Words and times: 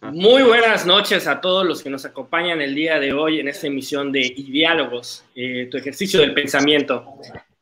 Muy 0.00 0.42
buenas 0.42 0.86
noches 0.86 1.26
a 1.26 1.40
todos 1.40 1.66
los 1.66 1.82
que 1.82 1.90
nos 1.90 2.04
acompañan 2.04 2.60
el 2.60 2.74
día 2.74 2.98
de 2.98 3.12
hoy 3.12 3.40
en 3.40 3.48
esta 3.48 3.66
emisión 3.66 4.12
de 4.12 4.34
Diálogos, 4.36 5.24
eh, 5.34 5.68
tu 5.70 5.76
ejercicio 5.76 6.20
del 6.20 6.34
pensamiento. 6.34 7.04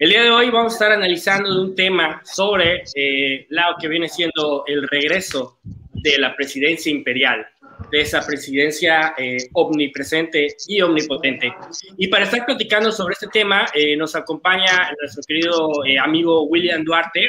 El 0.00 0.08
día 0.08 0.22
de 0.22 0.30
hoy 0.30 0.48
vamos 0.48 0.72
a 0.72 0.76
estar 0.76 0.92
analizando 0.92 1.60
un 1.60 1.74
tema 1.74 2.22
sobre 2.24 2.84
eh, 2.94 3.46
lo 3.50 3.62
que 3.78 3.86
viene 3.86 4.08
siendo 4.08 4.64
el 4.66 4.88
regreso 4.88 5.58
de 5.92 6.18
la 6.18 6.34
presidencia 6.34 6.90
imperial, 6.90 7.46
de 7.92 8.00
esa 8.00 8.26
presidencia 8.26 9.14
eh, 9.18 9.36
omnipresente 9.52 10.56
y 10.68 10.80
omnipotente. 10.80 11.52
Y 11.98 12.08
para 12.08 12.24
estar 12.24 12.46
platicando 12.46 12.90
sobre 12.92 13.12
este 13.12 13.26
tema, 13.28 13.66
eh, 13.74 13.94
nos 13.94 14.14
acompaña 14.16 14.90
nuestro 14.98 15.22
querido 15.26 15.70
amigo 16.02 16.44
William 16.44 16.82
Duarte, 16.82 17.28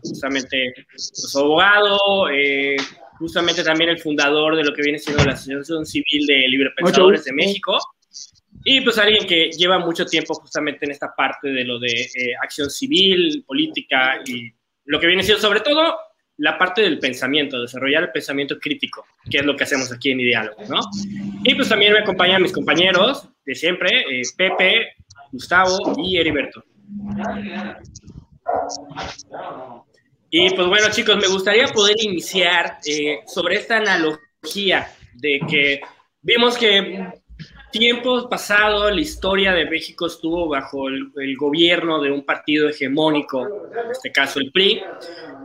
justamente 0.00 0.72
pues, 0.88 1.34
abogado, 1.36 1.98
justamente 3.24 3.64
también 3.64 3.88
el 3.88 3.98
fundador 3.98 4.54
de 4.54 4.62
lo 4.64 4.74
que 4.74 4.82
viene 4.82 4.98
siendo 4.98 5.24
la 5.24 5.32
Asociación 5.32 5.86
Civil 5.86 6.26
de 6.26 6.46
Librepensadores 6.46 7.24
de 7.24 7.32
México. 7.32 7.78
Y 8.66 8.82
pues 8.82 8.98
alguien 8.98 9.26
que 9.26 9.50
lleva 9.50 9.78
mucho 9.78 10.04
tiempo 10.04 10.34
justamente 10.34 10.84
en 10.84 10.90
esta 10.90 11.14
parte 11.16 11.48
de 11.48 11.64
lo 11.64 11.78
de 11.78 11.88
eh, 11.88 12.34
acción 12.42 12.68
civil, 12.68 13.42
política 13.46 14.20
y 14.26 14.52
lo 14.84 15.00
que 15.00 15.06
viene 15.06 15.22
siendo 15.22 15.40
sobre 15.40 15.60
todo 15.60 15.96
la 16.36 16.58
parte 16.58 16.82
del 16.82 16.98
pensamiento, 16.98 17.62
desarrollar 17.62 18.02
el 18.02 18.12
pensamiento 18.12 18.58
crítico, 18.58 19.06
que 19.30 19.38
es 19.38 19.46
lo 19.46 19.56
que 19.56 19.64
hacemos 19.64 19.90
aquí 19.90 20.10
en 20.10 20.18
Diálogo, 20.18 20.62
¿no? 20.68 20.80
Y 21.44 21.54
pues 21.54 21.70
también 21.70 21.94
me 21.94 22.00
acompañan 22.00 22.42
mis 22.42 22.52
compañeros 22.52 23.26
de 23.46 23.54
siempre, 23.54 23.88
eh, 24.00 24.22
Pepe, 24.36 24.96
Gustavo 25.32 25.94
y 25.96 26.18
Heriberto. 26.18 26.62
Y 30.36 30.50
pues 30.50 30.66
bueno, 30.66 30.88
chicos, 30.90 31.16
me 31.16 31.28
gustaría 31.28 31.68
poder 31.68 31.94
iniciar 32.02 32.78
eh, 32.84 33.20
sobre 33.24 33.54
esta 33.54 33.76
analogía 33.76 34.90
de 35.12 35.40
que 35.48 35.80
vimos 36.22 36.58
que 36.58 37.06
tiempos 37.70 38.26
pasados 38.28 38.92
la 38.92 39.00
historia 39.00 39.52
de 39.52 39.70
México 39.70 40.08
estuvo 40.08 40.48
bajo 40.48 40.88
el, 40.88 41.36
gobierno 41.36 42.02
de 42.02 42.10
un 42.10 42.24
partido 42.26 42.68
hegemónico, 42.68 43.46
en 43.46 43.92
este 43.92 44.10
caso 44.10 44.40
el 44.40 44.50
PRI, 44.50 44.82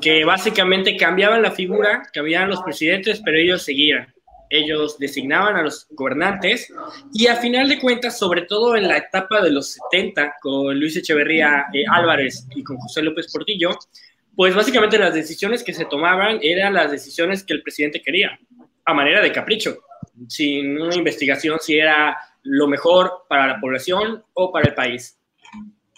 que 0.01 0.25
básicamente 0.25 0.97
cambiaban 0.97 1.43
la 1.43 1.51
figura, 1.51 2.01
cambiaban 2.11 2.49
los 2.49 2.63
presidentes, 2.63 3.21
pero 3.23 3.37
ellos 3.37 3.61
seguían. 3.61 4.11
Ellos 4.49 4.97
designaban 4.97 5.55
a 5.55 5.61
los 5.61 5.85
gobernantes 5.91 6.73
y 7.13 7.27
a 7.27 7.35
final 7.35 7.69
de 7.69 7.77
cuentas, 7.77 8.17
sobre 8.17 8.41
todo 8.41 8.75
en 8.75 8.87
la 8.87 8.97
etapa 8.97 9.39
de 9.43 9.51
los 9.51 9.77
70, 9.91 10.37
con 10.41 10.79
Luis 10.79 10.97
Echeverría 10.97 11.67
eh, 11.71 11.83
Álvarez 11.87 12.47
y 12.55 12.63
con 12.63 12.77
José 12.77 13.03
López 13.03 13.31
Portillo, 13.31 13.77
pues 14.39 14.55
básicamente 14.55 14.97
las 14.97 15.13
decisiones 15.13 15.65
que 15.65 15.73
se 15.73 15.83
tomaban 15.83 16.39
eran 16.41 16.73
las 16.73 16.89
decisiones 16.89 17.43
que 17.43 17.51
el 17.51 17.61
presidente 17.61 18.01
quería, 18.01 18.39
a 18.85 18.93
manera 18.93 19.21
de 19.21 19.33
capricho, 19.33 19.79
sin 20.29 20.81
una 20.81 20.95
investigación 20.95 21.59
si 21.59 21.77
era 21.77 22.17
lo 22.43 22.65
mejor 22.65 23.25
para 23.27 23.47
la 23.47 23.59
población 23.59 24.23
o 24.35 24.49
para 24.49 24.69
el 24.69 24.75
país. 24.75 25.19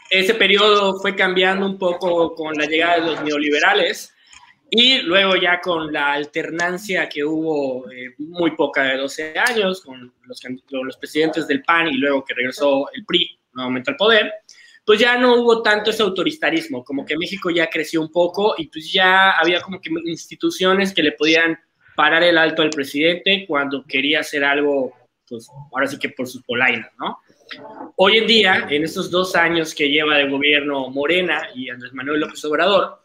Ese 0.09 0.33
periodo 0.33 0.99
fue 0.99 1.15
cambiando 1.15 1.67
un 1.67 1.77
poco 1.77 2.33
con 2.33 2.55
la 2.55 2.65
llegada 2.65 2.95
de 2.95 3.11
los 3.11 3.23
neoliberales 3.23 4.11
y 4.71 5.03
luego 5.03 5.35
ya 5.35 5.61
con 5.61 5.93
la 5.93 6.13
alternancia 6.13 7.07
que 7.07 7.23
hubo 7.23 7.91
eh, 7.91 8.15
muy 8.17 8.55
poca 8.55 8.81
de 8.85 8.97
12 8.97 9.37
años 9.37 9.81
con 9.81 10.11
los, 10.23 10.41
los 10.71 10.97
presidentes 10.97 11.45
del 11.45 11.61
PAN 11.61 11.89
y 11.89 11.97
luego 11.97 12.25
que 12.25 12.33
regresó 12.33 12.89
el 12.91 13.05
PRI 13.05 13.37
nuevamente 13.53 13.91
al 13.91 13.97
poder, 13.97 14.33
pues 14.91 14.99
ya 14.99 15.17
no 15.17 15.35
hubo 15.35 15.61
tanto 15.61 15.89
ese 15.89 16.03
autoritarismo, 16.03 16.83
como 16.83 17.05
que 17.05 17.15
México 17.15 17.49
ya 17.49 17.69
creció 17.69 18.01
un 18.01 18.11
poco 18.11 18.55
y 18.57 18.67
pues 18.67 18.91
ya 18.91 19.31
había 19.31 19.61
como 19.61 19.79
que 19.79 19.89
instituciones 20.03 20.93
que 20.93 21.01
le 21.01 21.13
podían 21.13 21.57
parar 21.95 22.23
el 22.23 22.37
alto 22.37 22.61
al 22.61 22.71
presidente 22.71 23.45
cuando 23.47 23.85
quería 23.87 24.19
hacer 24.19 24.43
algo, 24.43 24.91
pues 25.29 25.47
ahora 25.71 25.87
sí 25.87 25.97
que 25.97 26.09
por 26.09 26.27
sus 26.27 26.43
polainas, 26.43 26.91
¿no? 26.99 27.19
Hoy 27.95 28.17
en 28.17 28.27
día, 28.27 28.67
en 28.69 28.83
estos 28.83 29.09
dos 29.09 29.33
años 29.37 29.73
que 29.73 29.87
lleva 29.87 30.17
de 30.17 30.27
gobierno 30.27 30.89
Morena 30.89 31.47
y 31.55 31.69
Andrés 31.69 31.93
Manuel 31.93 32.19
López 32.19 32.43
Obrador, 32.43 32.99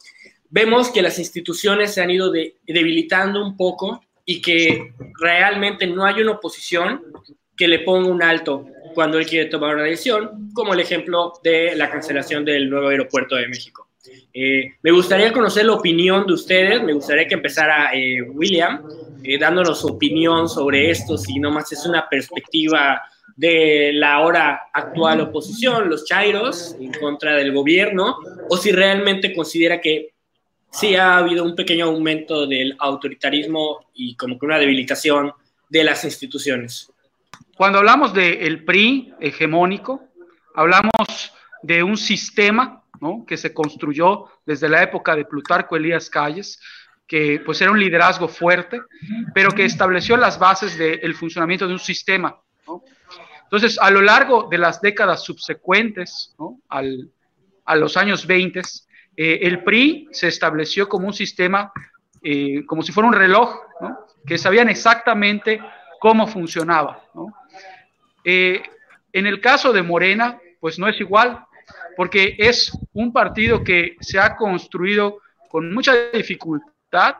vemos 0.50 0.90
que 0.90 1.02
las 1.02 1.20
instituciones 1.20 1.94
se 1.94 2.00
han 2.00 2.10
ido 2.10 2.32
debilitando 2.66 3.40
un 3.46 3.56
poco 3.56 4.00
y 4.24 4.42
que 4.42 4.92
realmente 5.20 5.86
no 5.86 6.04
hay 6.04 6.20
una 6.20 6.32
oposición 6.32 7.00
que 7.56 7.68
le 7.68 7.80
ponga 7.80 8.08
un 8.08 8.22
alto 8.22 8.66
cuando 8.94 9.18
él 9.18 9.26
quiere 9.26 9.50
tomar 9.50 9.74
una 9.74 9.84
decisión, 9.84 10.50
como 10.54 10.74
el 10.74 10.80
ejemplo 10.80 11.34
de 11.42 11.76
la 11.76 11.90
cancelación 11.90 12.44
del 12.44 12.70
nuevo 12.70 12.88
aeropuerto 12.88 13.36
de 13.36 13.48
México. 13.48 13.88
Eh, 14.32 14.74
me 14.82 14.90
gustaría 14.90 15.32
conocer 15.32 15.66
la 15.66 15.74
opinión 15.74 16.26
de 16.26 16.34
ustedes, 16.34 16.82
me 16.82 16.92
gustaría 16.92 17.26
que 17.26 17.34
empezara 17.34 17.90
eh, 17.92 18.22
William 18.22 18.82
eh, 19.22 19.38
dándonos 19.38 19.80
su 19.80 19.88
opinión 19.88 20.48
sobre 20.48 20.90
esto, 20.90 21.18
si 21.18 21.38
no 21.38 21.50
más 21.50 21.72
es 21.72 21.84
una 21.84 22.08
perspectiva 22.08 23.02
de 23.36 23.90
la 23.92 24.14
ahora 24.14 24.68
actual 24.72 25.20
oposición, 25.20 25.90
los 25.90 26.04
Chairos, 26.04 26.76
en 26.80 26.92
contra 26.92 27.34
del 27.34 27.52
gobierno, 27.52 28.16
o 28.48 28.56
si 28.56 28.72
realmente 28.72 29.34
considera 29.34 29.80
que 29.80 30.14
sí 30.70 30.94
ha 30.94 31.18
habido 31.18 31.44
un 31.44 31.54
pequeño 31.54 31.86
aumento 31.86 32.46
del 32.46 32.76
autoritarismo 32.78 33.86
y 33.94 34.14
como 34.16 34.38
que 34.38 34.46
una 34.46 34.58
debilitación 34.58 35.32
de 35.68 35.84
las 35.84 36.04
instituciones. 36.04 36.90
Cuando 37.56 37.78
hablamos 37.78 38.12
del 38.12 38.64
PRI 38.64 39.14
hegemónico, 39.18 40.10
hablamos 40.54 41.32
de 41.62 41.82
un 41.82 41.96
sistema 41.96 42.82
que 43.26 43.38
se 43.38 43.54
construyó 43.54 44.26
desde 44.44 44.68
la 44.68 44.82
época 44.82 45.16
de 45.16 45.24
Plutarco 45.24 45.74
Elías 45.74 46.10
Calles, 46.10 46.60
que 47.06 47.40
pues 47.46 47.58
era 47.62 47.70
un 47.70 47.80
liderazgo 47.80 48.28
fuerte, 48.28 48.82
pero 49.34 49.52
que 49.52 49.64
estableció 49.64 50.18
las 50.18 50.38
bases 50.38 50.76
del 50.76 51.14
funcionamiento 51.14 51.66
de 51.66 51.72
un 51.72 51.78
sistema. 51.78 52.38
Entonces, 53.44 53.78
a 53.80 53.90
lo 53.90 54.02
largo 54.02 54.48
de 54.50 54.58
las 54.58 54.82
décadas 54.82 55.24
subsecuentes 55.24 56.36
a 56.68 57.76
los 57.76 57.96
años 57.96 58.26
20, 58.26 58.60
eh, 59.16 59.38
el 59.42 59.64
PRI 59.64 60.08
se 60.12 60.28
estableció 60.28 60.90
como 60.90 61.06
un 61.06 61.14
sistema, 61.14 61.72
eh, 62.22 62.66
como 62.66 62.82
si 62.82 62.92
fuera 62.92 63.08
un 63.08 63.14
reloj, 63.14 63.60
que 64.26 64.36
sabían 64.36 64.68
exactamente 64.68 65.58
cómo 66.00 66.26
funcionaba. 66.26 67.02
¿no? 67.14 67.32
Eh, 68.28 68.60
en 69.12 69.26
el 69.26 69.40
caso 69.40 69.72
de 69.72 69.84
Morena, 69.84 70.36
pues 70.58 70.80
no 70.80 70.88
es 70.88 71.00
igual, 71.00 71.44
porque 71.96 72.34
es 72.36 72.76
un 72.92 73.12
partido 73.12 73.62
que 73.62 73.94
se 74.00 74.18
ha 74.18 74.34
construido 74.34 75.18
con 75.48 75.72
mucha 75.72 76.10
dificultad 76.12 77.14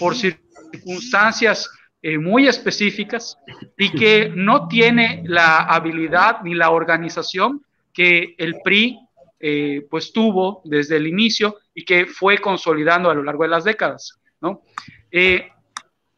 por 0.00 0.16
circunstancias 0.16 1.70
eh, 2.00 2.16
muy 2.16 2.48
específicas 2.48 3.36
y 3.76 3.90
que 3.90 4.32
no 4.34 4.68
tiene 4.68 5.22
la 5.26 5.58
habilidad 5.64 6.40
ni 6.42 6.54
la 6.54 6.70
organización 6.70 7.62
que 7.92 8.34
el 8.38 8.56
PRI 8.64 8.98
eh, 9.38 9.86
pues 9.90 10.12
tuvo 10.14 10.62
desde 10.64 10.96
el 10.96 11.06
inicio 11.06 11.56
y 11.74 11.84
que 11.84 12.06
fue 12.06 12.38
consolidando 12.38 13.10
a 13.10 13.14
lo 13.14 13.22
largo 13.22 13.42
de 13.42 13.50
las 13.50 13.64
décadas. 13.64 14.18
¿no? 14.40 14.62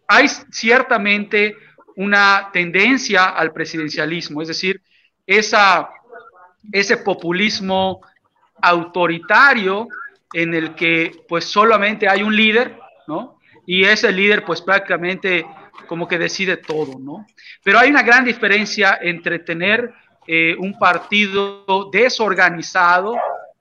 hay 0.07 0.29
ciertamente 0.29 1.57
una 1.97 2.51
tendencia 2.53 3.31
al 3.31 3.53
presidencialismo, 3.53 4.43
es 4.43 4.49
decir, 4.49 4.81
esa, 5.27 5.91
ese 6.73 6.99
populismo 6.99 8.01
autoritario 8.61 9.89
en 10.33 10.55
el 10.55 10.75
que 10.75 11.25
pues 11.29 11.45
solamente 11.45 12.09
hay 12.09 12.23
un 12.23 12.35
líder, 12.35 12.79
¿no? 13.07 13.39
Y 13.67 13.85
ese 13.85 14.13
líder 14.13 14.45
pues 14.45 14.61
prácticamente 14.63 15.45
como 15.87 16.07
que 16.07 16.19
decide 16.19 16.57
todo, 16.57 16.99
¿no? 16.99 17.27
Pero 17.63 17.79
hay 17.79 17.91
una 17.91 18.03
gran 18.03 18.25
diferencia 18.25 18.99
entre 19.01 19.41
tener 19.41 19.93
eh, 20.27 20.55
un 20.59 20.79
partido 20.79 21.91
desorganizado, 21.93 23.17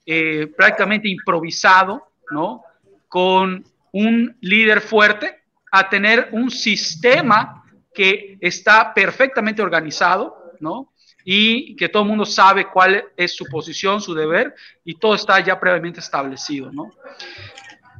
eh, 0.05 0.47
prácticamente 0.55 1.09
improvisado, 1.09 2.11
¿no? 2.31 2.63
Con 3.07 3.63
un 3.91 4.37
líder 4.41 4.81
fuerte, 4.81 5.39
a 5.71 5.89
tener 5.89 6.29
un 6.31 6.49
sistema 6.49 7.58
que 7.99 8.37
está 8.39 8.93
perfectamente 8.93 9.61
organizado, 9.61 10.53
¿no? 10.61 10.93
Y 11.25 11.75
que 11.75 11.89
todo 11.89 12.03
el 12.03 12.07
mundo 12.07 12.25
sabe 12.25 12.65
cuál 12.71 13.03
es 13.17 13.35
su 13.35 13.43
posición, 13.43 13.99
su 13.99 14.13
deber, 14.13 14.55
y 14.85 14.95
todo 14.95 15.15
está 15.15 15.37
ya 15.41 15.59
previamente 15.59 15.99
establecido, 15.99 16.71
¿no? 16.71 16.93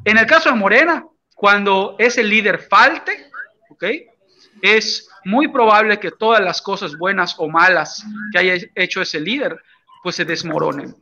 En 0.06 0.18
el 0.18 0.26
caso 0.26 0.52
de 0.52 0.56
Morena, 0.56 1.06
cuando 1.36 1.98
ese 2.00 2.24
líder 2.24 2.60
falte, 2.60 3.30
¿ok? 3.72 3.84
Es 4.62 5.10
muy 5.26 5.50
probable 5.50 6.00
que 6.00 6.12
todas 6.12 6.40
las 6.40 6.62
cosas 6.62 6.98
buenas 6.98 7.36
o 7.38 7.50
malas 7.50 8.06
que 8.32 8.40
haya 8.40 8.68
hecho 8.76 9.02
ese 9.02 9.20
líder, 9.20 9.62
pues 10.02 10.16
se 10.16 10.24
desmoronen. 10.24 10.96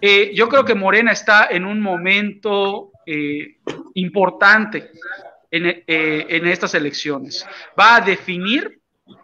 Eh, 0.00 0.32
yo 0.34 0.48
creo 0.48 0.64
que 0.64 0.74
Morena 0.74 1.12
está 1.12 1.46
en 1.52 1.64
un 1.64 1.80
momento 1.80 2.90
eh, 3.06 3.58
importante 3.94 4.90
eh, 5.56 6.26
en, 6.28 6.46
estas 6.48 6.74
elecciones. 6.74 7.46
Va 7.78 7.96
a 7.96 8.00
definir 8.00 8.80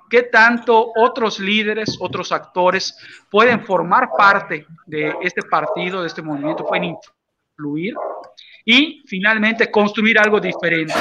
qué 0.08 0.22
tanto 0.22 0.92
otros 0.96 1.40
líderes, 1.40 1.96
otros 1.98 2.30
actores 2.30 2.96
pueden 3.28 3.64
formar 3.64 4.10
parte 4.16 4.64
de 4.86 5.12
este 5.22 5.42
partido, 5.42 6.02
de 6.02 6.06
este 6.06 6.22
movimiento, 6.22 6.64
pueden 6.64 6.96
influir 7.56 7.94
y 8.64 9.02
finalmente 9.06 9.70
construir 9.70 10.20
algo 10.20 10.38
diferente. 10.38 10.94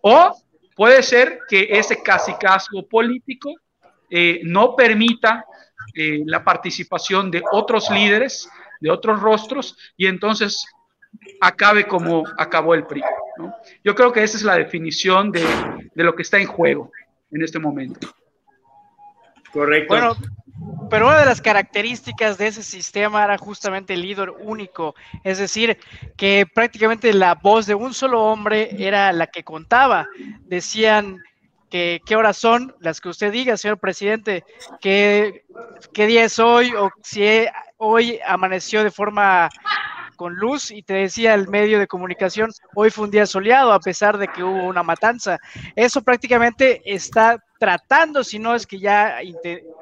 O 0.00 0.34
puede 0.74 1.02
ser 1.02 1.40
que 1.46 1.68
ese 1.70 2.02
casicazgo 2.02 2.86
político 2.86 3.52
eh, 4.08 4.40
no 4.44 4.74
permita 4.74 5.44
eh, 5.94 6.22
la 6.24 6.42
participación 6.42 7.30
de 7.30 7.42
otros 7.52 7.90
líderes, 7.90 8.48
de 8.80 8.90
otros 8.90 9.20
rostros, 9.20 9.76
y 9.96 10.06
entonces 10.06 10.64
acabe 11.40 11.86
como 11.86 12.24
acabó 12.38 12.74
el 12.74 12.86
PRI. 12.86 13.02
Yo 13.84 13.94
creo 13.94 14.12
que 14.12 14.22
esa 14.22 14.36
es 14.36 14.42
la 14.42 14.56
definición 14.56 15.30
de, 15.30 15.44
de 15.94 16.04
lo 16.04 16.14
que 16.14 16.22
está 16.22 16.38
en 16.38 16.46
juego 16.46 16.90
en 17.30 17.42
este 17.42 17.58
momento. 17.58 18.08
Correcto. 19.52 19.88
Bueno, 19.88 20.16
pero 20.90 21.06
una 21.08 21.18
de 21.20 21.26
las 21.26 21.40
características 21.40 22.38
de 22.38 22.48
ese 22.48 22.62
sistema 22.62 23.24
era 23.24 23.38
justamente 23.38 23.94
el 23.94 24.02
líder 24.02 24.30
único, 24.30 24.94
es 25.24 25.38
decir, 25.38 25.78
que 26.16 26.46
prácticamente 26.52 27.12
la 27.12 27.34
voz 27.34 27.66
de 27.66 27.74
un 27.74 27.92
solo 27.92 28.22
hombre 28.22 28.70
era 28.78 29.12
la 29.12 29.26
que 29.26 29.42
contaba. 29.42 30.06
Decían 30.42 31.22
que 31.70 32.00
qué 32.06 32.16
horas 32.16 32.36
son, 32.36 32.74
las 32.80 33.00
que 33.00 33.08
usted 33.08 33.32
diga, 33.32 33.56
señor 33.56 33.78
presidente, 33.78 34.44
qué, 34.80 35.44
qué 35.92 36.06
día 36.06 36.24
es 36.24 36.38
hoy 36.38 36.72
o 36.74 36.90
si 37.02 37.46
hoy 37.78 38.20
amaneció 38.26 38.84
de 38.84 38.90
forma 38.90 39.48
con 40.16 40.34
luz 40.34 40.70
y 40.70 40.82
te 40.82 40.94
decía 40.94 41.34
el 41.34 41.48
medio 41.48 41.78
de 41.78 41.86
comunicación, 41.86 42.50
hoy 42.74 42.90
fue 42.90 43.04
un 43.04 43.10
día 43.10 43.26
soleado 43.26 43.72
a 43.72 43.80
pesar 43.80 44.18
de 44.18 44.28
que 44.28 44.42
hubo 44.42 44.64
una 44.64 44.82
matanza. 44.82 45.38
Eso 45.74 46.02
prácticamente 46.02 46.82
está 46.84 47.42
tratando, 47.58 48.24
si 48.24 48.38
no 48.38 48.54
es 48.54 48.66
que 48.66 48.78
ya 48.78 49.18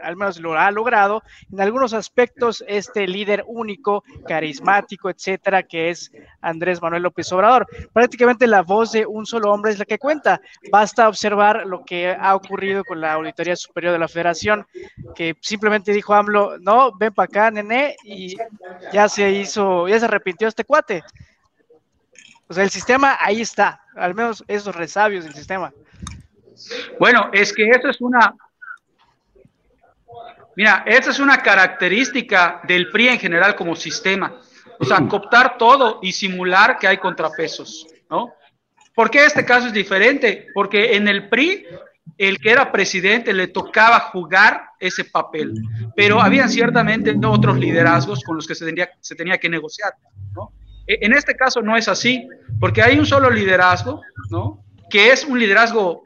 al 0.02 0.16
menos 0.16 0.38
lo 0.38 0.58
ha 0.58 0.70
logrado, 0.70 1.22
en 1.52 1.60
algunos 1.60 1.94
aspectos 1.94 2.64
este 2.66 3.06
líder 3.06 3.44
único, 3.46 4.04
carismático, 4.26 5.10
etcétera, 5.10 5.62
que 5.62 5.90
es 5.90 6.12
Andrés 6.40 6.80
Manuel 6.80 7.02
López 7.02 7.30
Obrador. 7.32 7.66
Prácticamente 7.92 8.46
la 8.46 8.62
voz 8.62 8.92
de 8.92 9.06
un 9.06 9.26
solo 9.26 9.52
hombre 9.52 9.72
es 9.72 9.78
la 9.78 9.84
que 9.84 9.98
cuenta. 9.98 10.40
Basta 10.70 11.08
observar 11.08 11.66
lo 11.66 11.84
que 11.84 12.14
ha 12.18 12.34
ocurrido 12.34 12.84
con 12.84 13.00
la 13.00 13.14
Auditoría 13.14 13.56
Superior 13.56 13.92
de 13.92 13.98
la 13.98 14.08
Federación, 14.08 14.66
que 15.14 15.36
simplemente 15.40 15.92
dijo 15.92 16.14
AMLO, 16.14 16.58
no, 16.58 16.92
ven 16.96 17.12
para 17.12 17.26
acá, 17.26 17.50
nene, 17.50 17.96
y 18.04 18.36
ya 18.92 19.08
se 19.08 19.30
hizo, 19.30 19.88
ya 19.88 19.98
se 19.98 20.04
arrepintió 20.04 20.48
este 20.48 20.64
cuate. 20.64 21.02
O 22.46 22.54
sea, 22.54 22.64
el 22.64 22.70
sistema 22.70 23.16
ahí 23.20 23.40
está, 23.40 23.80
al 23.96 24.14
menos 24.14 24.44
esos 24.48 24.74
resabios 24.76 25.24
del 25.24 25.34
sistema. 25.34 25.72
Bueno, 26.98 27.30
es 27.32 27.52
que 27.52 27.68
eso 27.68 27.88
es 27.88 28.00
una, 28.00 28.34
mira, 30.56 30.84
esa 30.86 31.10
es 31.10 31.18
una 31.18 31.38
característica 31.38 32.60
del 32.66 32.90
PRI 32.90 33.08
en 33.08 33.18
general 33.18 33.54
como 33.54 33.76
sistema. 33.76 34.40
O 34.78 34.84
sea, 34.84 35.06
cooptar 35.08 35.56
todo 35.56 36.00
y 36.02 36.12
simular 36.12 36.78
que 36.78 36.88
hay 36.88 36.98
contrapesos, 36.98 37.86
¿no? 38.10 38.34
¿Por 38.94 39.10
qué 39.10 39.24
este 39.24 39.44
caso 39.44 39.68
es 39.68 39.72
diferente? 39.72 40.48
Porque 40.54 40.96
en 40.96 41.08
el 41.08 41.28
PRI, 41.28 41.64
el 42.18 42.38
que 42.38 42.50
era 42.50 42.70
presidente 42.70 43.32
le 43.32 43.48
tocaba 43.48 43.98
jugar 44.00 44.68
ese 44.78 45.04
papel, 45.04 45.54
pero 45.96 46.20
habían 46.20 46.48
ciertamente 46.48 47.14
otros 47.24 47.56
liderazgos 47.56 48.22
con 48.22 48.36
los 48.36 48.46
que 48.46 48.54
se 48.54 48.64
tenía, 48.64 48.90
se 49.00 49.14
tenía 49.14 49.38
que 49.38 49.48
negociar, 49.48 49.94
¿no? 50.34 50.52
E, 50.86 50.98
en 51.00 51.12
este 51.12 51.34
caso 51.34 51.60
no 51.62 51.76
es 51.76 51.88
así, 51.88 52.28
porque 52.60 52.82
hay 52.82 52.98
un 52.98 53.06
solo 53.06 53.30
liderazgo, 53.30 54.00
¿no? 54.30 54.64
Que 54.90 55.10
es 55.10 55.24
un 55.24 55.38
liderazgo 55.38 56.02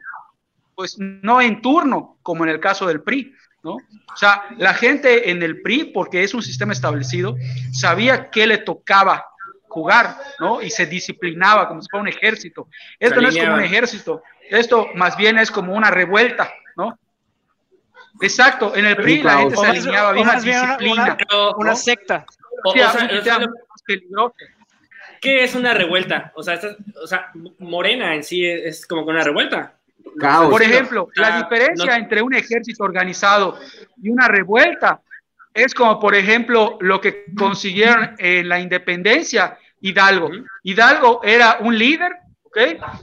pues 0.79 0.95
no 0.97 1.41
en 1.41 1.61
turno, 1.61 2.19
como 2.23 2.45
en 2.45 2.51
el 2.51 2.61
caso 2.61 2.87
del 2.87 3.01
PRI, 3.01 3.35
¿no? 3.63 3.73
O 3.73 4.15
sea, 4.15 4.45
la 4.57 4.73
gente 4.73 5.29
en 5.29 5.43
el 5.43 5.61
PRI, 5.61 5.91
porque 5.93 6.23
es 6.23 6.33
un 6.33 6.41
sistema 6.41 6.71
establecido, 6.71 7.35
sabía 7.73 8.29
que 8.29 8.47
le 8.47 8.59
tocaba 8.59 9.25
jugar, 9.67 10.15
¿no? 10.39 10.61
Y 10.61 10.69
se 10.69 10.85
disciplinaba 10.85 11.67
como 11.67 11.81
si 11.81 11.89
fuera 11.89 12.03
un 12.03 12.07
ejército. 12.07 12.69
Esto 12.97 13.19
no 13.19 13.27
es 13.27 13.37
como 13.37 13.55
un 13.55 13.59
ejército, 13.59 14.23
esto 14.49 14.87
más 14.95 15.17
bien 15.17 15.37
es 15.37 15.51
como 15.51 15.73
una 15.73 15.91
revuelta, 15.91 16.49
¿no? 16.77 16.97
Exacto, 18.21 18.73
en 18.73 18.85
el 18.85 18.95
PRI 18.95 19.21
la 19.21 19.37
gente 19.39 19.57
se 19.57 19.65
alineaba 19.65 20.13
bien 20.13 20.29
a 20.29 20.39
disciplina. 20.39 21.17
Una, 21.57 21.75
secta. 21.75 22.25
¿Qué 25.19 25.43
es 25.43 25.55
una 25.55 25.73
revuelta? 25.73 26.31
O 26.35 26.41
sea, 26.41 26.57
o 27.03 27.05
sea, 27.05 27.31
Morena 27.59 28.15
en 28.15 28.23
sí 28.23 28.45
es 28.45 28.87
como 28.87 29.03
que 29.03 29.11
una 29.11 29.25
revuelta. 29.25 29.78
Por 30.49 30.61
ejemplo, 30.61 31.09
la 31.15 31.37
diferencia 31.43 31.95
entre 31.97 32.21
un 32.21 32.33
ejército 32.33 32.83
organizado 32.83 33.57
y 34.01 34.09
una 34.09 34.27
revuelta 34.27 35.01
es 35.53 35.73
como, 35.73 35.99
por 35.99 36.15
ejemplo, 36.15 36.77
lo 36.79 37.01
que 37.01 37.25
consiguieron 37.37 38.15
en 38.17 38.47
la 38.47 38.59
independencia 38.59 39.57
Hidalgo. 39.81 40.29
Hidalgo 40.63 41.21
era 41.23 41.57
un 41.61 41.77
líder 41.77 42.11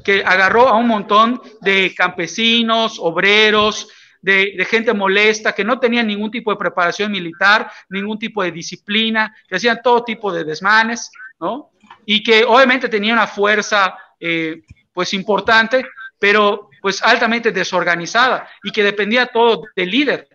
que 0.04 0.22
agarró 0.24 0.68
a 0.68 0.76
un 0.76 0.88
montón 0.88 1.40
de 1.60 1.94
campesinos, 1.96 2.98
obreros, 3.00 3.88
de, 4.20 4.54
de, 4.56 4.64
gente 4.64 4.92
molesta, 4.92 5.54
que 5.54 5.64
no 5.64 5.78
tenían 5.78 6.06
ningún 6.06 6.30
tipo 6.30 6.50
de 6.50 6.56
preparación 6.56 7.12
militar, 7.12 7.70
ningún 7.88 8.18
tipo 8.18 8.42
de 8.42 8.50
disciplina, 8.50 9.34
que 9.46 9.56
hacían 9.56 9.80
todo 9.82 10.02
tipo 10.02 10.32
de 10.32 10.42
desmanes, 10.42 11.10
¿no? 11.38 11.70
Y 12.04 12.22
que 12.22 12.44
obviamente 12.44 12.88
tenía 12.88 13.12
una 13.12 13.26
fuerza, 13.26 13.96
eh, 14.18 14.62
pues 14.92 15.14
importante, 15.14 15.86
pero 16.18 16.70
pues 16.86 17.02
altamente 17.02 17.50
desorganizada 17.50 18.48
y 18.62 18.70
que 18.70 18.84
dependía 18.84 19.26
todo 19.26 19.64
del 19.74 19.90
líder, 19.90 20.28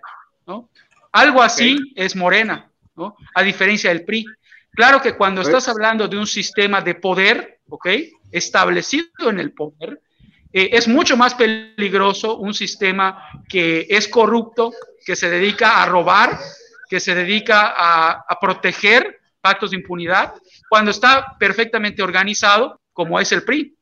¿no? 0.46 0.70
Algo 1.14 1.42
así 1.42 1.78
es 1.96 2.14
Morena, 2.14 2.70
¿no? 2.94 3.16
A 3.36 3.42
diferencia 3.42 3.90
del 3.90 4.04
PRI. 4.04 4.26
Claro 4.72 5.02
que 5.02 5.16
cuando 5.16 5.40
estás 5.40 5.70
hablando 5.70 6.10
de 6.10 6.18
un 6.18 6.28
sistema 6.28 6.82
de 6.82 6.96
poder, 6.96 7.62
¿ok? 7.70 7.88
Establecido 8.34 9.30
en 9.30 9.40
el 9.40 9.54
poder, 9.54 10.02
eh, 10.52 10.72
es 10.74 10.90
mucho 10.90 11.16
más 11.16 11.36
peligroso 11.36 12.36
un 12.36 12.54
sistema 12.54 13.30
que 13.48 13.88
es 13.90 14.10
corrupto, 14.10 14.74
que 15.06 15.16
se 15.16 15.30
dedica 15.30 15.82
a 15.82 15.86
robar, 15.86 16.38
que 16.90 17.00
se 17.00 17.16
dedica 17.16 17.74
a, 17.78 18.26
a 18.28 18.40
proteger 18.42 19.22
pactos 19.40 19.72
de 19.72 19.78
impunidad, 19.78 20.34
cuando 20.68 20.92
está 20.92 21.38
perfectamente 21.40 22.04
organizado, 22.04 22.82
como 22.92 23.22
es 23.22 23.32
el 23.32 23.44
PRI. 23.44 23.74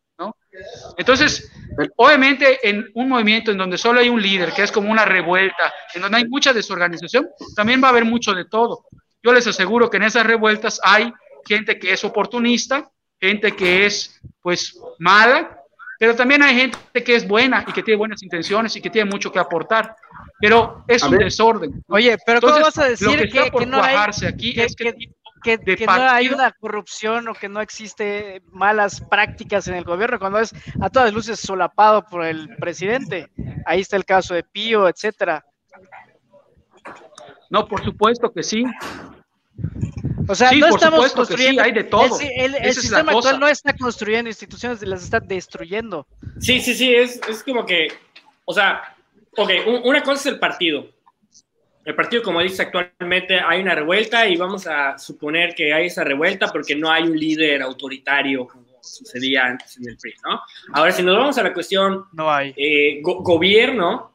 Entonces, 0.97 1.51
Obviamente, 1.95 2.67
en 2.67 2.89
un 2.93 3.09
movimiento 3.09 3.51
en 3.51 3.57
donde 3.57 3.77
solo 3.77 3.99
hay 3.99 4.09
un 4.09 4.21
líder, 4.21 4.51
que 4.51 4.63
es 4.63 4.71
como 4.71 4.91
una 4.91 5.05
revuelta, 5.05 5.73
en 5.93 6.01
donde 6.01 6.17
hay 6.17 6.27
mucha 6.27 6.51
desorganización, 6.51 7.27
también 7.55 7.81
va 7.81 7.87
a 7.87 7.91
haber 7.91 8.05
mucho 8.05 8.33
de 8.33 8.45
todo. 8.45 8.85
Yo 9.23 9.33
les 9.33 9.47
aseguro 9.47 9.89
que 9.89 9.97
en 9.97 10.03
esas 10.03 10.25
revueltas 10.25 10.79
hay 10.83 11.13
gente 11.47 11.79
que 11.79 11.93
es 11.93 12.03
oportunista, 12.03 12.89
gente 13.19 13.53
que 13.53 13.85
es, 13.85 14.19
pues, 14.41 14.77
mala, 14.97 15.57
pero 15.99 16.15
también 16.15 16.41
hay 16.43 16.55
gente 16.55 17.03
que 17.03 17.15
es 17.15 17.27
buena 17.27 17.65
y 17.67 17.73
que 17.73 17.83
tiene 17.83 17.97
buenas 17.97 18.23
intenciones 18.23 18.75
y 18.75 18.81
que 18.81 18.89
tiene 18.89 19.09
mucho 19.09 19.31
que 19.31 19.39
aportar. 19.39 19.95
Pero 20.39 20.85
es 20.87 21.03
un 21.03 21.17
desorden. 21.17 21.83
Oye, 21.87 22.17
pero 22.25 22.39
¿cómo 22.39 22.59
vas 22.59 22.77
a 22.77 22.85
decir 22.85 23.29
que, 23.29 23.65
no 23.65 23.83
hay, 23.83 23.97
aquí 24.25 24.59
es 24.59 24.75
que 24.75 24.93
que, 25.41 25.57
no 25.85 26.09
hay 26.09 26.29
una 26.29 26.51
corrupción 26.51 27.27
o 27.27 27.33
que 27.33 27.49
no 27.49 27.61
existe 27.61 28.41
malas 28.51 29.01
prácticas 29.01 29.67
en 29.67 29.75
el 29.75 29.83
gobierno, 29.83 30.19
cuando 30.19 30.39
es 30.39 30.53
a 30.81 30.89
todas 30.89 31.13
luces 31.13 31.39
solapado 31.39 32.05
por 32.05 32.25
el 32.25 32.55
presidente. 32.57 33.29
Ahí 33.65 33.81
está 33.81 33.95
el 33.95 34.05
caso 34.05 34.33
de 34.33 34.43
Pío, 34.43 34.87
etcétera. 34.87 35.45
No, 37.49 37.67
por 37.67 37.83
supuesto 37.83 38.31
que 38.31 38.43
sí. 38.43 38.63
O 40.27 40.35
sea, 40.35 40.51
no 40.51 40.67
estamos 40.67 41.11
construyendo. 41.13 41.63
hay 41.63 41.71
de 41.71 41.83
todo. 41.83 42.19
El, 42.19 42.73
sistema 42.73 43.11
actual 43.11 43.39
no 43.39 43.47
está 43.47 43.75
construyendo 43.75 44.29
instituciones, 44.29 44.81
las 44.83 45.03
está 45.03 45.19
destruyendo. 45.19 46.07
Sí, 46.39 46.61
sí, 46.61 46.75
sí, 46.75 46.93
es, 46.93 47.19
es 47.27 47.43
como 47.43 47.65
que, 47.65 47.87
o 48.45 48.53
sea, 48.53 48.95
ok, 49.35 49.49
una 49.83 50.03
cosa 50.03 50.19
es 50.19 50.25
el 50.27 50.39
partido, 50.39 50.87
el 51.89 51.95
partido, 51.95 52.21
como 52.21 52.39
dice 52.39 52.61
actualmente, 52.61 53.39
hay 53.39 53.61
una 53.61 53.73
revuelta 53.73 54.27
y 54.27 54.37
vamos 54.37 54.67
a 54.67 54.95
suponer 54.99 55.55
que 55.55 55.73
hay 55.73 55.87
esa 55.87 56.03
revuelta 56.03 56.47
porque 56.47 56.75
no 56.75 56.91
hay 56.91 57.03
un 57.03 57.17
líder 57.17 57.63
autoritario 57.63 58.47
como 58.47 58.65
sucedía 58.79 59.45
antes 59.45 59.75
en 59.77 59.89
el 59.89 59.97
PRI, 59.97 60.13
¿no? 60.23 60.39
Ahora, 60.73 60.91
si 60.91 61.01
nos 61.01 61.17
vamos 61.17 61.37
a 61.39 61.43
la 61.43 61.51
cuestión 61.51 62.05
no 62.13 62.31
hay. 62.31 62.53
Eh, 62.55 62.99
gobierno, 63.01 64.13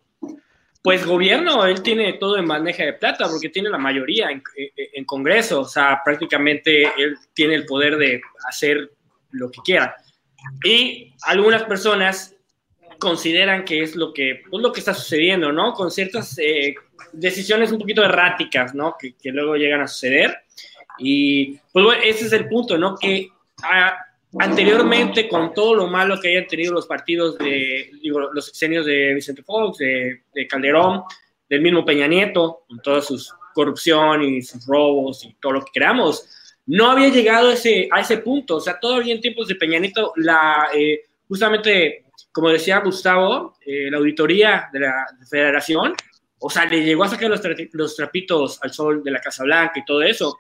pues 0.83 1.05
gobierno, 1.05 1.67
él 1.67 1.83
tiene 1.83 2.13
todo 2.13 2.39
en 2.39 2.47
bandeja 2.47 2.85
de 2.85 2.93
plata 2.93 3.27
porque 3.29 3.49
tiene 3.49 3.71
la 3.71 3.79
mayoría 3.79 4.31
en, 4.31 4.41
en, 4.77 5.05
Congreso, 5.05 5.63
o 5.63 5.69
sea, 5.69 6.01
prácticamente 6.05 6.85
él 6.97 7.17
tiene 7.35 7.57
el 7.57 7.67
poder 7.67 7.97
de 7.97 8.21
hacer 8.49 8.93
lo 9.33 9.51
que 9.51 9.61
quiera. 9.65 9.97
Y 10.65 11.13
algunas 11.23 11.65
personas 11.65 12.37
consideran 13.01 13.65
que 13.65 13.83
es 13.83 13.97
lo 13.97 14.13
que, 14.13 14.43
pues, 14.49 14.63
lo 14.63 14.73
que 14.73 14.79
está 14.79 14.95
sucediendo, 14.95 15.51
¿no? 15.51 15.73
Con 15.73 15.91
ciertas 15.91 16.39
eh, 16.39 16.77
decisiones 17.17 17.73
un 17.73 17.79
poquito 17.79 18.05
erráticas, 18.05 18.75
¿no? 18.75 18.97
Que, 18.99 19.15
luego 19.31 19.57
llegan 19.57 19.83
a 19.83 19.89
suceder. 19.89 20.37
Y 20.99 21.57
pues 21.73 21.85
bueno, 21.85 22.03
ese 22.03 22.27
es 22.27 22.33
el 22.33 22.49
punto, 22.49 22.79
¿no? 22.79 22.97
Que 22.97 23.29
ah, 23.63 23.97
anteriormente, 24.39 25.29
con 25.29 25.53
todo 25.53 25.75
lo 25.75 25.87
malo 25.87 26.21
que 26.21 26.29
hayan 26.29 26.47
tenido 26.47 26.73
los 26.73 26.87
partidos 26.87 27.39
de, 27.39 27.91
digo, 28.03 28.21
los 28.33 28.47
sexenios 28.47 28.87
de 28.87 29.15
Vicente 29.15 29.43
Fox, 29.43 29.79
de, 29.79 30.23
Calderón, 30.49 31.03
del 31.49 31.61
mismo 31.61 31.85
Peña 31.85 32.07
Nieto, 32.07 32.65
con 32.69 32.81
toda 32.81 33.01
su 33.01 33.21
corrupción 33.55 34.23
y 34.23 34.43
sus 34.43 34.67
robos 34.67 35.25
y 35.25 35.35
todo 35.41 35.53
lo 35.53 35.65
que 35.65 35.73
queramos, 35.73 36.29
no 36.67 36.91
había 36.91 37.09
llegado 37.09 37.51
a 37.51 37.55
ese, 37.55 37.89
a 37.91 38.01
ese 38.01 38.19
punto. 38.19 38.57
O 38.57 38.61
sea, 38.61 38.79
todavía 38.79 39.15
en 39.15 39.21
tiempos 39.21 39.49
de 39.49 39.55
Peña 39.57 39.79
Nieto, 39.79 40.13
la, 40.17 40.69
eh, 40.75 41.03
justamente 41.29 42.05
como 42.35 42.49
decía 42.49 42.81
Gustavo, 42.81 43.55
eh, 43.65 43.89
la 43.89 43.99
auditoría 43.99 44.69
de 44.73 44.81
la 44.81 45.07
federación, 45.31 45.95
o 46.47 46.51
sea, 46.51 46.67
le 46.67 46.85
llegó 46.85 47.05
a 47.05 47.09
sacar 47.09 47.31
los, 47.31 47.41
los 47.73 47.97
trapitos 47.97 48.59
al 48.63 48.71
sol 48.71 49.03
de 49.03 49.11
la 49.11 49.19
Casa 49.19 49.45
Blanca 49.45 49.79
y 49.79 49.85
todo 49.87 50.03
eso. 50.03 50.37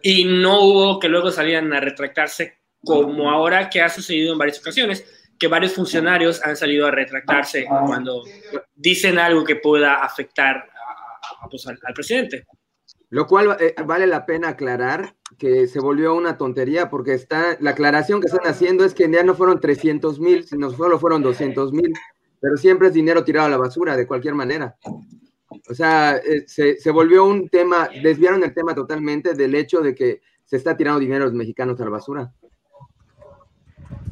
Y 0.00 0.24
no 0.24 0.60
hubo 0.60 1.00
que 1.00 1.08
luego 1.08 1.32
salieran 1.32 1.72
a 1.72 1.80
retractarse 1.80 2.60
como 2.84 3.28
ahora 3.28 3.68
que 3.68 3.80
ha 3.80 3.88
sucedido 3.88 4.32
en 4.32 4.38
varias 4.38 4.60
ocasiones, 4.60 5.04
que 5.40 5.48
varios 5.48 5.72
funcionarios 5.72 6.40
han 6.44 6.56
salido 6.56 6.86
a 6.86 6.92
retractarse 6.92 7.66
cuando 7.66 8.22
dicen 8.76 9.18
algo 9.18 9.42
que 9.42 9.56
pueda 9.56 9.94
afectar 10.04 10.70
pues, 11.50 11.66
al, 11.66 11.78
presidente. 11.92 12.46
Lo 13.10 13.26
cual 13.26 13.56
eh, 13.58 13.74
vale 13.84 14.06
la 14.06 14.24
pena 14.24 14.50
aclarar 14.50 15.16
que 15.36 15.66
se 15.66 15.80
volvió 15.80 16.14
una 16.14 16.38
tontería 16.38 16.90
porque 16.90 17.14
está, 17.14 17.56
la 17.58 17.70
aclaración 17.70 18.20
que 18.20 18.28
están 18.28 18.46
haciendo 18.46 18.84
es 18.84 18.94
que 18.94 19.10
ya 19.10 19.24
no 19.24 19.34
fueron 19.34 19.58
300 19.58 20.20
mil, 20.20 20.44
sino 20.44 20.70
solo 20.70 21.00
fueron 21.00 21.22
200 21.22 21.72
mil, 21.72 21.92
pero 22.40 22.56
siempre 22.56 22.88
es 22.88 22.94
dinero 22.94 23.24
tirado 23.24 23.46
a 23.46 23.50
la 23.50 23.56
basura, 23.56 23.96
de 23.96 24.06
cualquier 24.06 24.34
manera. 24.34 24.76
O 25.68 25.74
sea, 25.74 26.16
eh, 26.16 26.44
se, 26.46 26.78
se, 26.78 26.90
volvió 26.90 27.24
un 27.24 27.48
tema, 27.48 27.88
desviaron 28.02 28.42
el 28.42 28.54
tema 28.54 28.74
totalmente 28.74 29.34
del 29.34 29.54
hecho 29.54 29.80
de 29.80 29.94
que 29.94 30.20
se 30.44 30.56
está 30.56 30.76
tirando 30.76 31.00
dinero 31.00 31.24
a 31.24 31.26
los 31.26 31.34
mexicanos 31.34 31.80
a 31.80 31.84
la 31.84 31.90
basura. 31.90 32.32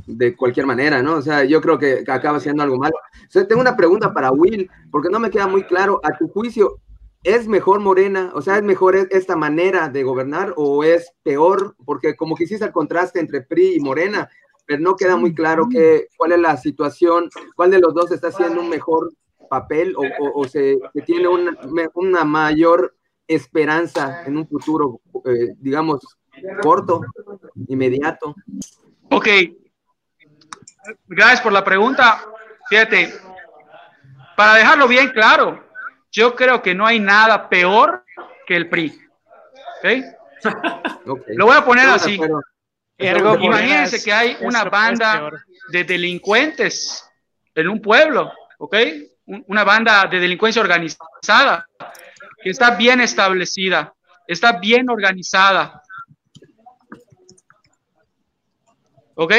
De 0.07 0.37
cualquier 0.37 0.67
manera, 0.67 1.03
¿no? 1.03 1.15
O 1.15 1.23
sea, 1.23 1.45
yo 1.45 1.61
creo 1.61 1.79
que 1.79 2.05
acaba 2.07 2.41
siendo 2.41 2.63
algo 2.63 2.77
malo. 2.77 2.95
O 2.97 3.31
sea, 3.31 3.47
tengo 3.47 3.61
una 3.61 3.77
pregunta 3.77 4.13
para 4.13 4.33
Will, 4.33 4.71
porque 4.91 5.09
no 5.09 5.19
me 5.19 5.31
queda 5.31 5.47
muy 5.47 5.65
claro, 5.65 6.01
a 6.03 6.17
tu 6.17 6.29
juicio, 6.29 6.81
¿Es 7.25 7.49
mejor 7.49 7.81
Morena? 7.81 8.33
O 8.35 8.43
sea, 8.43 8.59
¿es 8.59 8.63
mejor 8.63 8.95
esta 9.11 9.35
manera 9.35 9.89
de 9.89 10.03
gobernar 10.03 10.53
o 10.59 10.85
es 10.85 11.11
peor? 11.23 11.75
Porque 11.87 12.17
como 12.17 12.37
que 12.37 12.45
hiciste 12.45 12.67
el 12.67 12.73
contraste 12.73 13.19
entre 13.19 13.41
PRI 13.41 13.77
y 13.77 13.81
Morena, 13.81 14.29
pero 14.67 14.81
no 14.81 14.97
queda 14.97 15.17
muy 15.17 15.35
claro 15.35 15.69
que, 15.71 16.09
cuál 16.17 16.33
es 16.33 16.39
la 16.39 16.57
situación, 16.57 17.29
cuál 17.55 17.71
de 17.71 17.81
los 17.81 17.95
dos 17.95 18.11
está 18.11 18.29
haciendo 18.29 18.61
un 18.61 18.69
mejor 18.69 19.13
papel 19.49 19.95
o, 19.97 20.45
se, 20.49 20.79
tiene 21.05 21.29
una, 21.29 21.57
una, 21.95 22.25
mayor 22.25 22.95
esperanza 23.27 24.25
en 24.25 24.37
un 24.37 24.49
futuro, 24.49 25.01
eh, 25.25 25.55
digamos, 25.59 26.01
corto, 26.63 27.03
inmediato. 27.69 28.35
Ok. 29.11 29.29
Gracias 31.07 31.41
por 31.41 31.53
la 31.53 31.65
pregunta. 31.65 32.25
Fíjate, 32.69 33.13
para 34.37 34.55
dejarlo 34.55 34.89
bien 34.89 35.11
claro, 35.11 35.63
yo 36.11 36.35
creo 36.35 36.63
que 36.63 36.75
no 36.75 36.87
hay 36.87 37.01
nada 37.01 37.49
peor 37.49 38.05
que 38.47 38.57
el 38.57 38.69
PRI. 38.69 39.01
Lo 41.05 41.47
voy 41.47 41.57
a 41.57 41.65
poner 41.65 41.89
así. 41.89 42.19
Imagínense 42.99 44.03
que 44.03 44.13
hay 44.13 44.37
una 44.41 44.65
banda 44.65 45.31
de 45.71 45.85
delincuentes 45.85 47.05
en 47.55 47.69
un 47.69 47.81
pueblo, 47.81 48.33
¿ok? 48.59 48.77
Una 49.27 49.65
banda 49.65 50.07
de 50.11 50.21
delincuencia 50.21 50.63
organizada 50.63 51.67
que 52.43 52.51
está 52.51 52.73
bien 52.77 53.01
establecida, 53.01 53.95
está 54.27 54.53
bien 54.53 54.89
organizada. 54.91 55.83
¿Ok? 59.17 59.33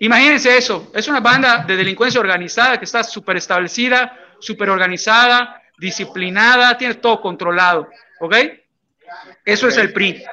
Imagínense 0.00 0.56
eso. 0.56 0.90
Es 0.94 1.06
una 1.06 1.20
banda 1.20 1.64
de 1.64 1.76
delincuencia 1.76 2.20
organizada 2.20 2.78
que 2.78 2.84
está 2.84 3.04
súper 3.04 3.36
establecida, 3.36 4.18
súper 4.40 4.70
organizada, 4.70 5.62
disciplinada, 5.78 6.76
tiene 6.76 6.94
todo 6.94 7.20
controlado, 7.20 7.88
¿ok? 8.20 8.34
Eso 9.44 9.68
es 9.68 9.76
el 9.76 9.92
PRI. 9.92 10.24